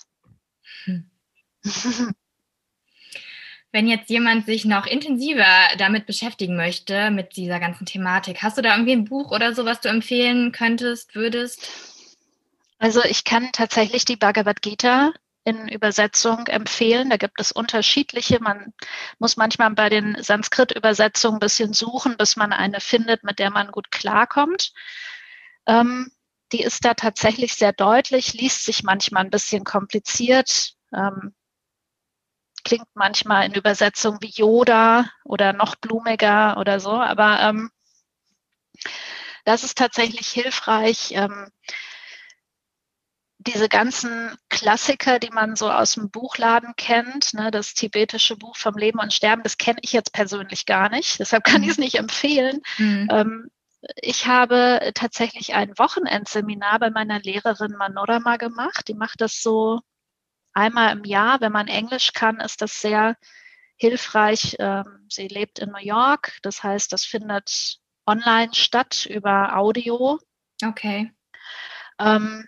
Hm. 0.85 1.09
Wenn 3.73 3.87
jetzt 3.87 4.09
jemand 4.09 4.45
sich 4.45 4.65
noch 4.65 4.85
intensiver 4.85 5.45
damit 5.77 6.05
beschäftigen 6.05 6.57
möchte, 6.57 7.09
mit 7.09 7.37
dieser 7.37 7.59
ganzen 7.59 7.85
Thematik, 7.85 8.43
hast 8.43 8.57
du 8.57 8.61
da 8.61 8.73
irgendwie 8.73 8.91
ein 8.91 9.05
Buch 9.05 9.31
oder 9.31 9.55
so, 9.55 9.63
was 9.63 9.79
du 9.79 9.87
empfehlen 9.87 10.51
könntest, 10.51 11.15
würdest? 11.15 11.69
Also 12.79 13.01
ich 13.05 13.23
kann 13.23 13.49
tatsächlich 13.53 14.03
die 14.03 14.17
Bhagavad 14.17 14.61
Gita 14.61 15.13
in 15.43 15.67
Übersetzung 15.67 16.47
empfehlen. 16.47 17.09
Da 17.09 17.17
gibt 17.17 17.39
es 17.39 17.51
unterschiedliche. 17.51 18.39
Man 18.41 18.73
muss 19.19 19.37
manchmal 19.37 19.71
bei 19.71 19.89
den 19.89 20.21
Sanskrit-Übersetzungen 20.21 21.37
ein 21.37 21.39
bisschen 21.39 21.73
suchen, 21.73 22.17
bis 22.17 22.35
man 22.35 22.53
eine 22.53 22.79
findet, 22.79 23.23
mit 23.23 23.39
der 23.39 23.49
man 23.49 23.71
gut 23.71 23.91
klarkommt. 23.91 24.73
Ähm, 25.65 26.11
die 26.51 26.61
ist 26.61 26.85
da 26.85 26.93
tatsächlich 26.93 27.55
sehr 27.55 27.73
deutlich, 27.73 28.33
liest 28.33 28.65
sich 28.65 28.83
manchmal 28.83 29.23
ein 29.23 29.29
bisschen 29.31 29.63
kompliziert, 29.63 30.73
ähm, 30.93 31.33
klingt 32.63 32.87
manchmal 32.93 33.45
in 33.45 33.53
Übersetzung 33.53 34.17
wie 34.21 34.31
Yoda 34.35 35.09
oder 35.23 35.53
noch 35.53 35.75
blumiger 35.75 36.57
oder 36.57 36.79
so, 36.79 36.91
aber 36.91 37.39
ähm, 37.41 37.71
das 39.45 39.63
ist 39.63 39.77
tatsächlich 39.77 40.27
hilfreich. 40.27 41.13
Ähm, 41.13 41.49
diese 43.47 43.69
ganzen 43.69 44.35
Klassiker, 44.49 45.17
die 45.19 45.31
man 45.31 45.55
so 45.55 45.71
aus 45.71 45.93
dem 45.93 46.11
Buchladen 46.11 46.73
kennt, 46.77 47.33
ne, 47.33 47.49
das 47.49 47.73
tibetische 47.73 48.35
Buch 48.35 48.55
vom 48.55 48.75
Leben 48.75 48.99
und 48.99 49.13
Sterben, 49.13 49.43
das 49.43 49.57
kenne 49.57 49.79
ich 49.81 49.93
jetzt 49.93 50.13
persönlich 50.13 50.65
gar 50.65 50.89
nicht. 50.89 51.19
Deshalb 51.19 51.43
kann 51.43 51.61
mhm. 51.61 51.63
ich 51.63 51.71
es 51.71 51.77
nicht 51.77 51.95
empfehlen. 51.95 52.61
Mhm. 52.77 53.07
Ähm, 53.11 53.51
ich 53.95 54.27
habe 54.27 54.91
tatsächlich 54.93 55.55
ein 55.55 55.77
Wochenendseminar 55.77 56.77
bei 56.79 56.91
meiner 56.91 57.19
Lehrerin 57.19 57.71
Manorama 57.71 58.37
gemacht. 58.37 58.87
Die 58.87 58.93
macht 58.93 59.21
das 59.21 59.41
so 59.41 59.81
einmal 60.53 60.95
im 60.95 61.03
Jahr. 61.03 61.41
Wenn 61.41 61.51
man 61.51 61.67
Englisch 61.67 62.13
kann, 62.13 62.39
ist 62.39 62.61
das 62.61 62.79
sehr 62.79 63.17
hilfreich. 63.75 64.55
Ähm, 64.59 65.07
sie 65.09 65.27
lebt 65.27 65.57
in 65.57 65.69
New 65.71 65.83
York. 65.83 66.37
Das 66.43 66.61
heißt, 66.61 66.93
das 66.93 67.05
findet 67.05 67.79
online 68.05 68.53
statt 68.53 69.07
über 69.09 69.57
Audio. 69.57 70.19
Okay. 70.63 71.11
Ähm, 71.97 72.47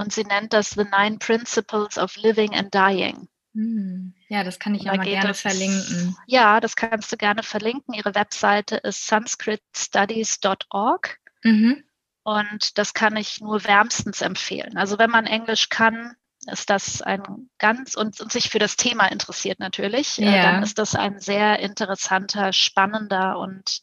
und 0.00 0.12
sie 0.12 0.24
nennt 0.24 0.52
das 0.54 0.70
The 0.70 0.84
Nine 0.84 1.18
Principles 1.18 1.98
of 1.98 2.16
Living 2.16 2.54
and 2.54 2.74
Dying. 2.74 3.28
Hm. 3.54 4.14
Ja, 4.28 4.44
das 4.44 4.58
kann 4.58 4.74
ich 4.74 4.84
ja 4.84 4.96
mal 4.96 5.04
gerne 5.04 5.30
es, 5.30 5.42
verlinken. 5.42 6.16
Ja, 6.26 6.60
das 6.60 6.74
kannst 6.74 7.12
du 7.12 7.18
gerne 7.18 7.42
verlinken. 7.42 7.92
Ihre 7.92 8.14
Webseite 8.14 8.76
ist 8.76 9.06
sanskritstudies.org. 9.06 11.18
Mhm. 11.42 11.84
Und 12.22 12.78
das 12.78 12.94
kann 12.94 13.16
ich 13.16 13.40
nur 13.40 13.64
wärmstens 13.64 14.22
empfehlen. 14.22 14.78
Also 14.78 14.98
wenn 14.98 15.10
man 15.10 15.26
Englisch 15.26 15.68
kann, 15.68 16.14
ist 16.50 16.70
das 16.70 17.02
ein 17.02 17.50
ganz 17.58 17.94
und, 17.94 18.18
und 18.20 18.32
sich 18.32 18.48
für 18.48 18.58
das 18.58 18.76
Thema 18.76 19.06
interessiert 19.06 19.58
natürlich, 19.58 20.18
äh, 20.18 20.36
ja. 20.36 20.42
dann 20.42 20.62
ist 20.62 20.78
das 20.78 20.94
ein 20.94 21.20
sehr 21.20 21.58
interessanter, 21.58 22.54
spannender 22.54 23.38
und 23.38 23.80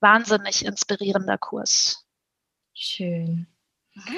wahnsinnig 0.00 0.64
inspirierender 0.64 1.38
Kurs. 1.38 2.04
Schön. 2.74 3.46
Mhm. 3.94 4.16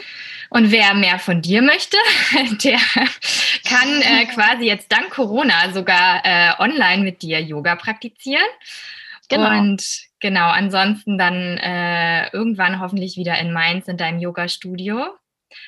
Und 0.50 0.70
wer 0.70 0.94
mehr 0.94 1.18
von 1.18 1.42
dir 1.42 1.62
möchte, 1.62 1.96
der 2.64 2.78
kann 3.64 4.02
äh, 4.02 4.26
quasi 4.26 4.64
jetzt 4.64 4.92
dank 4.92 5.10
Corona 5.10 5.72
sogar 5.72 6.24
äh, 6.24 6.52
online 6.58 7.02
mit 7.02 7.22
dir 7.22 7.40
Yoga 7.40 7.76
praktizieren. 7.76 8.44
Genau. 9.28 9.58
Und 9.58 9.82
genau, 10.20 10.48
ansonsten 10.48 11.18
dann 11.18 11.58
äh, 11.58 12.28
irgendwann 12.30 12.80
hoffentlich 12.80 13.16
wieder 13.16 13.38
in 13.38 13.52
Mainz 13.52 13.88
in 13.88 13.96
deinem 13.96 14.18
Yoga-Studio. 14.18 15.16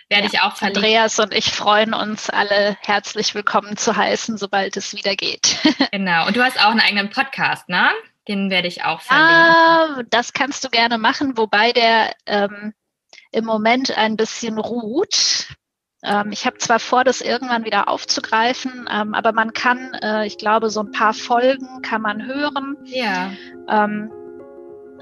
Werde 0.08 0.24
ja, 0.24 0.30
ich 0.32 0.40
auch 0.40 0.56
verlinken. 0.56 0.84
Andreas 0.84 1.18
und 1.18 1.32
ich 1.32 1.52
freuen 1.52 1.94
uns 1.94 2.28
alle 2.30 2.76
herzlich 2.82 3.34
willkommen 3.34 3.76
zu 3.76 3.96
heißen, 3.96 4.36
sobald 4.36 4.76
es 4.76 4.94
wieder 4.94 5.14
geht. 5.14 5.58
genau. 5.92 6.26
Und 6.26 6.36
du 6.36 6.44
hast 6.44 6.60
auch 6.60 6.70
einen 6.70 6.80
eigenen 6.80 7.10
Podcast, 7.10 7.68
ne? 7.68 7.90
Den 8.28 8.50
werde 8.50 8.66
ich 8.66 8.84
auch 8.84 9.00
verlinken. 9.00 9.34
Ah, 9.34 10.02
das 10.10 10.32
kannst 10.32 10.64
du 10.64 10.68
gerne 10.68 10.98
machen, 10.98 11.36
wobei 11.36 11.72
der 11.72 12.12
ähm, 12.26 12.74
im 13.36 13.44
Moment 13.44 13.96
ein 13.96 14.16
bisschen 14.16 14.58
ruht. 14.58 15.48
Ähm, 16.02 16.30
ich 16.32 16.46
habe 16.46 16.56
zwar 16.58 16.80
vor, 16.80 17.04
das 17.04 17.20
irgendwann 17.20 17.66
wieder 17.66 17.88
aufzugreifen, 17.88 18.88
ähm, 18.90 19.14
aber 19.14 19.32
man 19.32 19.52
kann, 19.52 19.92
äh, 20.02 20.26
ich 20.26 20.38
glaube, 20.38 20.70
so 20.70 20.80
ein 20.80 20.90
paar 20.90 21.12
Folgen 21.12 21.82
kann 21.82 22.00
man 22.00 22.26
hören. 22.26 22.78
Ja. 22.84 23.30
Ähm, 23.68 24.10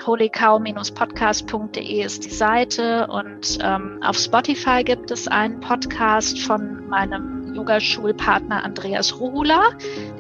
holycow-podcast.de 0.05 2.03
ist 2.03 2.25
die 2.25 2.31
Seite 2.31 3.07
und 3.07 3.59
ähm, 3.63 4.03
auf 4.03 4.17
Spotify 4.17 4.83
gibt 4.83 5.13
es 5.13 5.29
einen 5.29 5.61
Podcast 5.61 6.41
von 6.41 6.89
meinem 6.89 7.55
Yogaschulpartner 7.55 8.65
Andreas 8.65 9.21
Ruhula, 9.21 9.63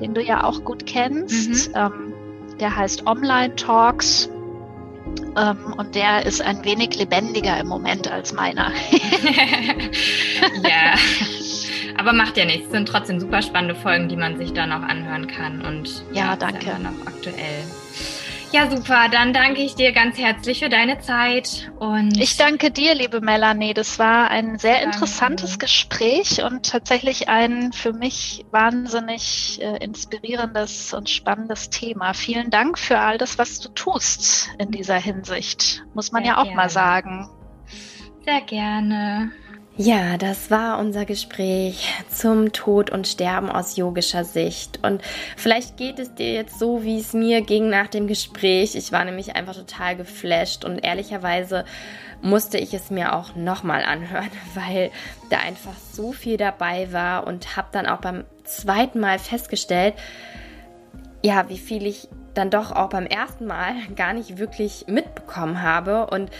den 0.00 0.14
du 0.14 0.22
ja 0.22 0.44
auch 0.44 0.62
gut 0.62 0.86
kennst. 0.86 1.70
Mhm. 1.70 1.74
Ähm, 1.74 2.14
der 2.60 2.76
heißt 2.76 3.08
Online 3.08 3.56
Talks 3.56 4.30
und 5.76 5.94
der 5.94 6.24
ist 6.26 6.40
ein 6.40 6.64
wenig 6.64 6.96
lebendiger 6.96 7.58
im 7.58 7.66
Moment 7.66 8.10
als 8.10 8.32
meiner. 8.32 8.70
ja. 10.62 10.94
Aber 11.98 12.12
macht 12.12 12.36
ja 12.36 12.44
nichts. 12.44 12.66
Es 12.66 12.72
sind 12.72 12.88
trotzdem 12.88 13.20
super 13.20 13.42
spannende 13.42 13.74
Folgen, 13.74 14.08
die 14.08 14.16
man 14.16 14.36
sich 14.36 14.52
da 14.52 14.66
noch 14.66 14.82
anhören 14.82 15.26
kann. 15.26 15.64
Und 15.64 16.04
ja, 16.12 16.26
ja 16.26 16.36
danke. 16.36 16.70
Ist 16.70 16.78
noch 16.80 17.06
aktuell. 17.06 17.64
Ja, 18.54 18.70
super. 18.70 19.08
Dann 19.10 19.32
danke 19.32 19.62
ich 19.62 19.74
dir 19.74 19.90
ganz 19.90 20.16
herzlich 20.16 20.60
für 20.60 20.68
deine 20.68 21.00
Zeit. 21.00 21.72
Und 21.80 22.16
ich 22.20 22.36
danke 22.36 22.70
dir, 22.70 22.94
liebe 22.94 23.20
Melanie. 23.20 23.74
Das 23.74 23.98
war 23.98 24.30
ein 24.30 24.60
sehr 24.60 24.74
danke. 24.74 24.90
interessantes 24.92 25.58
Gespräch 25.58 26.40
und 26.40 26.64
tatsächlich 26.70 27.28
ein 27.28 27.72
für 27.72 27.92
mich 27.92 28.46
wahnsinnig 28.52 29.58
äh, 29.60 29.78
inspirierendes 29.78 30.94
und 30.94 31.10
spannendes 31.10 31.68
Thema. 31.68 32.14
Vielen 32.14 32.50
Dank 32.50 32.78
für 32.78 33.00
all 33.00 33.18
das, 33.18 33.38
was 33.38 33.58
du 33.58 33.70
tust 33.70 34.48
in 34.58 34.70
dieser 34.70 35.00
Hinsicht. 35.00 35.84
Muss 35.92 36.12
man 36.12 36.22
sehr 36.22 36.34
ja 36.34 36.38
auch 36.38 36.44
gerne. 36.44 36.56
mal 36.56 36.70
sagen. 36.70 37.28
Sehr 38.24 38.40
gerne. 38.42 39.32
Ja, 39.76 40.16
das 40.18 40.52
war 40.52 40.78
unser 40.78 41.04
Gespräch 41.04 41.92
zum 42.08 42.52
Tod 42.52 42.90
und 42.90 43.08
Sterben 43.08 43.50
aus 43.50 43.76
yogischer 43.76 44.24
Sicht. 44.24 44.78
Und 44.84 45.02
vielleicht 45.36 45.76
geht 45.76 45.98
es 45.98 46.14
dir 46.14 46.32
jetzt 46.32 46.60
so, 46.60 46.84
wie 46.84 47.00
es 47.00 47.12
mir 47.12 47.42
ging 47.42 47.70
nach 47.70 47.88
dem 47.88 48.06
Gespräch. 48.06 48.76
Ich 48.76 48.92
war 48.92 49.04
nämlich 49.04 49.34
einfach 49.34 49.56
total 49.56 49.96
geflasht 49.96 50.64
und 50.64 50.78
ehrlicherweise 50.78 51.64
musste 52.22 52.56
ich 52.56 52.72
es 52.72 52.90
mir 52.90 53.14
auch 53.16 53.34
nochmal 53.34 53.82
anhören, 53.82 54.30
weil 54.54 54.92
da 55.28 55.38
einfach 55.38 55.74
so 55.92 56.12
viel 56.12 56.36
dabei 56.36 56.92
war 56.92 57.26
und 57.26 57.56
habe 57.56 57.68
dann 57.72 57.86
auch 57.86 57.98
beim 57.98 58.22
zweiten 58.44 59.00
Mal 59.00 59.18
festgestellt, 59.18 59.94
ja, 61.20 61.48
wie 61.48 61.58
viel 61.58 61.84
ich 61.84 62.06
dann 62.34 62.50
doch 62.50 62.70
auch 62.70 62.90
beim 62.90 63.06
ersten 63.06 63.46
Mal 63.46 63.74
gar 63.96 64.12
nicht 64.12 64.38
wirklich 64.38 64.84
mitbekommen 64.86 65.62
habe 65.62 66.06
und 66.06 66.30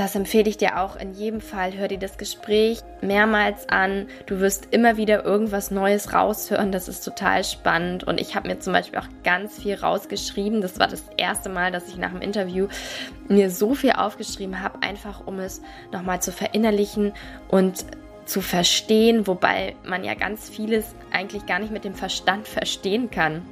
das 0.00 0.14
empfehle 0.14 0.48
ich 0.48 0.56
dir 0.56 0.80
auch 0.80 0.96
in 0.96 1.12
jedem 1.12 1.42
Fall. 1.42 1.76
Hör 1.76 1.86
dir 1.86 1.98
das 1.98 2.16
Gespräch 2.16 2.80
mehrmals 3.02 3.68
an. 3.68 4.06
Du 4.24 4.40
wirst 4.40 4.68
immer 4.70 4.96
wieder 4.96 5.26
irgendwas 5.26 5.70
Neues 5.70 6.14
raushören. 6.14 6.72
Das 6.72 6.88
ist 6.88 7.02
total 7.02 7.44
spannend. 7.44 8.04
Und 8.04 8.18
ich 8.18 8.34
habe 8.34 8.48
mir 8.48 8.58
zum 8.60 8.72
Beispiel 8.72 8.98
auch 8.98 9.08
ganz 9.24 9.60
viel 9.60 9.74
rausgeschrieben. 9.74 10.62
Das 10.62 10.78
war 10.78 10.86
das 10.86 11.04
erste 11.18 11.50
Mal, 11.50 11.70
dass 11.70 11.86
ich 11.88 11.98
nach 11.98 12.12
dem 12.12 12.22
Interview 12.22 12.68
mir 13.28 13.50
so 13.50 13.74
viel 13.74 13.92
aufgeschrieben 13.92 14.62
habe, 14.62 14.82
einfach 14.82 15.26
um 15.26 15.38
es 15.38 15.60
nochmal 15.92 16.22
zu 16.22 16.32
verinnerlichen 16.32 17.12
und 17.48 17.84
zu 18.24 18.40
verstehen, 18.40 19.26
wobei 19.26 19.76
man 19.84 20.02
ja 20.02 20.14
ganz 20.14 20.48
vieles 20.48 20.94
eigentlich 21.12 21.44
gar 21.44 21.58
nicht 21.58 21.74
mit 21.74 21.84
dem 21.84 21.94
Verstand 21.94 22.48
verstehen 22.48 23.10
kann. 23.10 23.42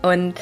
Und 0.00 0.40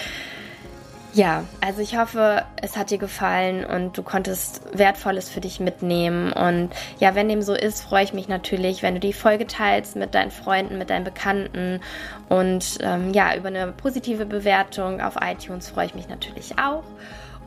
ja, 1.14 1.44
also 1.60 1.80
ich 1.80 1.96
hoffe, 1.96 2.44
es 2.60 2.76
hat 2.76 2.90
dir 2.90 2.98
gefallen 2.98 3.64
und 3.64 3.96
du 3.96 4.02
konntest 4.02 4.62
Wertvolles 4.72 5.30
für 5.30 5.40
dich 5.40 5.58
mitnehmen. 5.58 6.32
Und 6.32 6.70
ja, 6.98 7.14
wenn 7.14 7.28
dem 7.28 7.42
so 7.42 7.54
ist, 7.54 7.82
freue 7.82 8.04
ich 8.04 8.12
mich 8.12 8.28
natürlich, 8.28 8.82
wenn 8.82 8.94
du 8.94 9.00
die 9.00 9.12
Folge 9.12 9.46
teilst 9.46 9.96
mit 9.96 10.14
deinen 10.14 10.30
Freunden, 10.30 10.78
mit 10.78 10.90
deinen 10.90 11.04
Bekannten. 11.04 11.80
Und 12.28 12.78
ähm, 12.82 13.12
ja, 13.14 13.34
über 13.36 13.48
eine 13.48 13.72
positive 13.72 14.26
Bewertung 14.26 15.00
auf 15.00 15.16
iTunes 15.20 15.70
freue 15.70 15.86
ich 15.86 15.94
mich 15.94 16.08
natürlich 16.08 16.58
auch. 16.58 16.84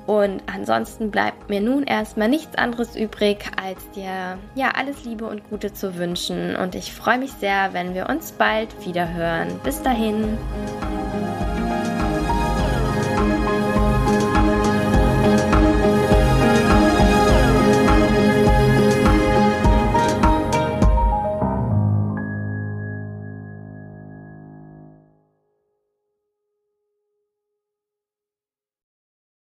Und 0.08 0.42
ansonsten 0.52 1.12
bleibt 1.12 1.50
mir 1.50 1.62
nun 1.62 1.84
erstmal 1.84 2.28
nichts 2.28 2.58
anderes 2.58 2.96
übrig, 2.96 3.46
als 3.62 3.78
dir 3.92 4.40
ja 4.56 4.72
alles 4.76 5.06
Liebe 5.06 5.26
und 5.26 5.48
Gute 5.50 5.74
zu 5.74 5.96
wünschen. 5.96 6.56
Und 6.56 6.74
ich 6.74 6.94
freue 6.94 7.20
mich 7.20 7.32
sehr, 7.34 7.74
wenn 7.74 7.94
wir 7.94 8.10
uns 8.10 8.32
bald 8.32 8.86
wieder 8.86 9.14
hören. 9.14 9.60
Bis 9.64 9.82
dahin. 9.84 10.38